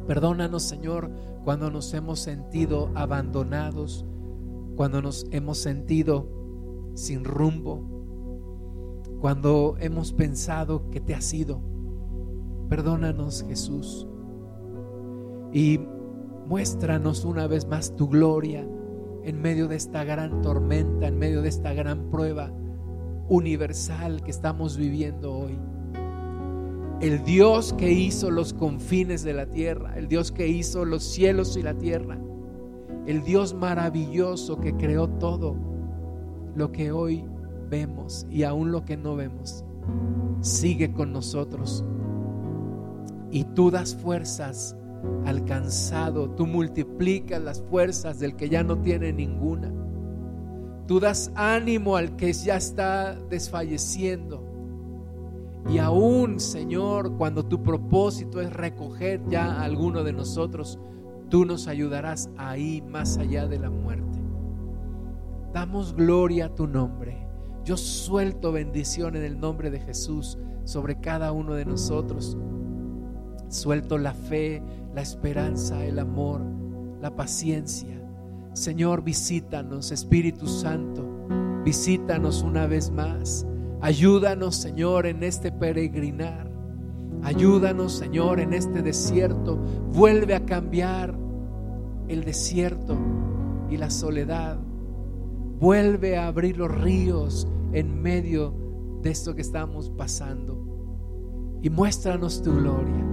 Perdónanos, 0.07 0.63
Señor, 0.63 1.11
cuando 1.45 1.71
nos 1.71 1.93
hemos 1.95 2.19
sentido 2.19 2.91
abandonados, 2.95 4.05
cuando 4.77 5.03
nos 5.03 5.27
hemos 5.31 5.59
sentido 5.59 6.29
sin 6.95 7.25
rumbo, 7.25 7.99
cuando 9.21 9.77
hemos 9.81 10.13
pensado 10.13 10.91
que 10.91 11.01
te 11.01 11.15
has 11.15 11.33
ido. 11.33 11.61
Perdónanos, 12.69 13.45
Jesús. 13.49 14.07
Y 15.53 15.81
muéstranos 16.47 17.25
una 17.25 17.47
vez 17.47 17.67
más 17.67 17.95
tu 17.97 18.09
gloria 18.09 18.67
en 19.25 19.41
medio 19.41 19.69
de 19.69 19.77
esta 19.77 20.05
gran 20.05 20.43
tormenta, 20.43 21.09
en 21.09 21.19
medio 21.19 21.43
de 21.43 21.49
esta 21.49 21.73
gran 21.73 22.11
prueba 22.11 22.53
universal 23.29 24.23
que 24.23 24.31
estamos 24.31 24.77
viviendo 24.77 25.33
hoy. 25.33 25.59
El 27.01 27.23
Dios 27.23 27.73
que 27.75 27.93
hizo 27.93 28.31
los 28.31 28.53
confines 28.53 29.23
de 29.23 29.33
la 29.33 29.47
tierra, 29.47 29.97
el 29.97 30.09
Dios 30.09 30.33
que 30.33 30.49
hizo 30.49 30.85
los 30.85 31.05
cielos 31.05 31.57
y 31.57 31.63
la 31.63 31.75
tierra, 31.75 32.19
el 33.07 33.23
Dios 33.23 33.55
maravilloso 33.55 34.59
que 34.59 34.75
creó 34.75 35.09
todo 35.09 35.57
lo 36.57 36.73
que 36.73 36.91
hoy 36.91 37.25
vemos 37.71 38.27
y 38.31 38.43
aún 38.43 38.73
lo 38.73 38.85
que 38.85 38.97
no 38.97 39.15
vemos, 39.15 39.65
sigue 40.41 40.93
con 40.93 41.13
nosotros. 41.13 41.85
Y 43.31 43.45
tú 43.45 43.71
das 43.71 43.95
fuerzas 43.95 44.77
al 45.25 45.45
cansado, 45.45 46.31
tú 46.31 46.47
multiplicas 46.47 47.41
las 47.41 47.63
fuerzas 47.63 48.19
del 48.19 48.35
que 48.35 48.49
ya 48.49 48.65
no 48.65 48.79
tiene 48.81 49.13
ninguna. 49.13 49.73
Tú 50.89 51.01
das 51.01 51.31
ánimo 51.35 51.97
al 51.97 52.17
que 52.17 52.33
ya 52.33 52.57
está 52.57 53.15
desfalleciendo. 53.29 54.43
Y 55.69 55.77
aún, 55.77 56.41
Señor, 56.41 57.15
cuando 57.19 57.45
tu 57.45 57.63
propósito 57.63 58.41
es 58.41 58.51
recoger 58.51 59.21
ya 59.29 59.53
a 59.53 59.65
alguno 59.65 60.03
de 60.03 60.15
nosotros, 60.15 60.79
tú 61.29 61.45
nos 61.45 61.69
ayudarás 61.69 62.31
ahí 62.39 62.81
más 62.81 63.19
allá 63.19 63.47
de 63.47 63.59
la 63.59 63.69
muerte. 63.69 64.19
Damos 65.53 65.95
gloria 65.95 66.47
a 66.47 66.55
tu 66.55 66.67
nombre. 66.67 67.19
Yo 67.67 67.77
suelto 67.77 68.51
bendición 68.51 69.15
en 69.15 69.25
el 69.25 69.39
nombre 69.39 69.71
de 69.71 69.81
Jesús 69.81 70.39
sobre 70.65 70.99
cada 71.01 71.33
uno 71.33 71.53
de 71.53 71.67
nosotros. 71.67 72.39
Suelto 73.49 73.99
la 73.99 74.15
fe, 74.15 74.63
la 74.95 75.03
esperanza, 75.03 75.85
el 75.85 75.99
amor, 75.99 76.41
la 77.03 77.15
paciencia. 77.15 77.98
Señor, 78.59 79.05
visítanos, 79.05 79.93
Espíritu 79.93 80.49
Santo, 80.49 81.05
visítanos 81.65 82.43
una 82.43 82.67
vez 82.67 82.91
más. 82.91 83.47
Ayúdanos, 83.81 84.57
Señor, 84.57 85.07
en 85.07 85.23
este 85.23 85.53
peregrinar. 85.53 86.51
Ayúdanos, 87.23 87.93
Señor, 87.93 88.41
en 88.41 88.53
este 88.53 88.83
desierto. 88.83 89.59
Vuelve 89.93 90.35
a 90.35 90.45
cambiar 90.45 91.17
el 92.09 92.25
desierto 92.25 92.99
y 93.71 93.77
la 93.77 93.91
soledad. 93.91 94.59
Vuelve 95.61 96.19
a 96.19 96.27
abrir 96.27 96.57
los 96.57 96.73
ríos 96.81 97.47
en 97.73 98.03
medio 98.03 98.53
de 99.03 99.11
esto 99.11 99.37
que 99.37 99.43
estamos 99.43 99.89
pasando. 99.91 101.61
Y 101.63 101.71
muéstranos 101.71 102.43
tu 102.43 102.53
gloria. 102.55 103.07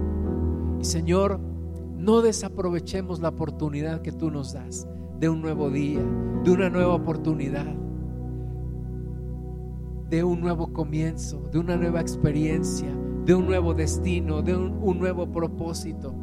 Y 0.80 0.84
Señor, 0.84 1.38
no 1.94 2.20
desaprovechemos 2.20 3.20
la 3.20 3.28
oportunidad 3.28 4.02
que 4.02 4.10
tú 4.10 4.32
nos 4.32 4.52
das 4.52 4.88
de 5.18 5.28
un 5.28 5.40
nuevo 5.40 5.70
día, 5.70 6.02
de 6.44 6.50
una 6.50 6.70
nueva 6.70 6.94
oportunidad 6.94 7.86
de 10.08 10.22
un 10.22 10.40
nuevo 10.40 10.72
comienzo, 10.72 11.48
de 11.50 11.58
una 11.58 11.76
nueva 11.76 12.00
experiencia, 12.00 12.88
de 13.24 13.34
un 13.34 13.46
nuevo 13.46 13.74
destino, 13.74 14.40
de 14.42 14.56
un, 14.56 14.98
nuevo 14.98 15.26
propósito. 15.32 16.14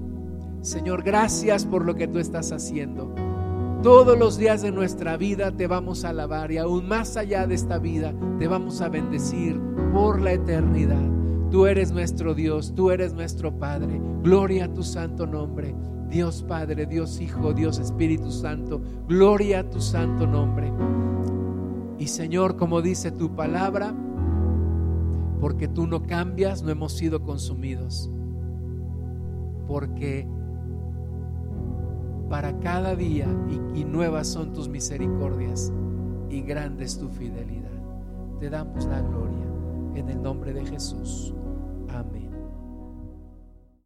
Señor, 0.61 1.03
gracias 1.03 1.65
por 1.65 1.85
lo 1.85 1.95
que 1.95 2.07
tú 2.07 2.19
estás 2.19 2.51
haciendo. 2.53 3.13
Todos 3.81 4.17
los 4.17 4.37
días 4.37 4.61
de 4.61 4.71
nuestra 4.71 5.17
vida 5.17 5.51
te 5.51 5.67
vamos 5.67 6.05
a 6.05 6.09
alabar 6.09 6.53
y 6.53 6.57
aún 6.57 6.87
más 6.87 7.17
allá 7.17 7.45
de 7.45 7.55
esta 7.55 7.77
vida 7.77 8.13
te 8.39 8.47
vamos 8.47 8.79
a 8.79 8.87
bendecir 8.87 9.59
por 9.91 10.21
la 10.21 10.31
eternidad. 10.31 11.03
Tú 11.51 11.65
eres 11.65 11.91
nuestro 11.91 12.33
Dios, 12.33 12.73
tú 12.73 12.91
eres 12.91 13.13
nuestro 13.13 13.59
Padre. 13.59 14.01
Gloria 14.23 14.65
a 14.65 14.73
tu 14.73 14.83
santo 14.83 15.27
nombre. 15.27 15.75
Dios 16.14 16.43
Padre, 16.43 16.86
Dios 16.86 17.20
Hijo, 17.20 17.53
Dios 17.53 17.80
Espíritu 17.80 18.30
Santo. 18.30 18.80
Gloria 19.07 19.61
a 19.61 19.70
tu 19.72 19.82
santo 19.82 20.28
nombre. 20.28 20.72
Y 21.97 22.05
Señor, 22.05 22.55
como 22.55 22.84
dice 22.84 23.09
tu 23.11 23.36
palabra, 23.36 23.95
porque 25.41 25.68
tú 25.68 25.88
no 25.88 26.03
cambias, 26.03 26.61
no 26.61 26.70
hemos 26.70 26.93
sido 26.93 27.24
consumidos. 27.24 28.11
Porque 29.68 30.28
para 32.30 32.59
cada 32.59 32.95
día 32.95 33.26
y, 33.74 33.84
nuevas 33.84 34.28
son 34.28 34.53
tus 34.53 34.70
misericordias 34.70 35.74
y 36.30 36.41
grande 36.41 36.86
es 36.86 36.99
tu 36.99 37.09
fidelidad. 37.09 37.72
Te 38.39 38.51
damos 38.51 38.86
la 38.86 39.01
gloria 39.01 39.47
en 39.95 40.09
el 40.09 40.22
nombre 40.22 40.53
de 40.53 40.64
Jesús. 40.64 41.34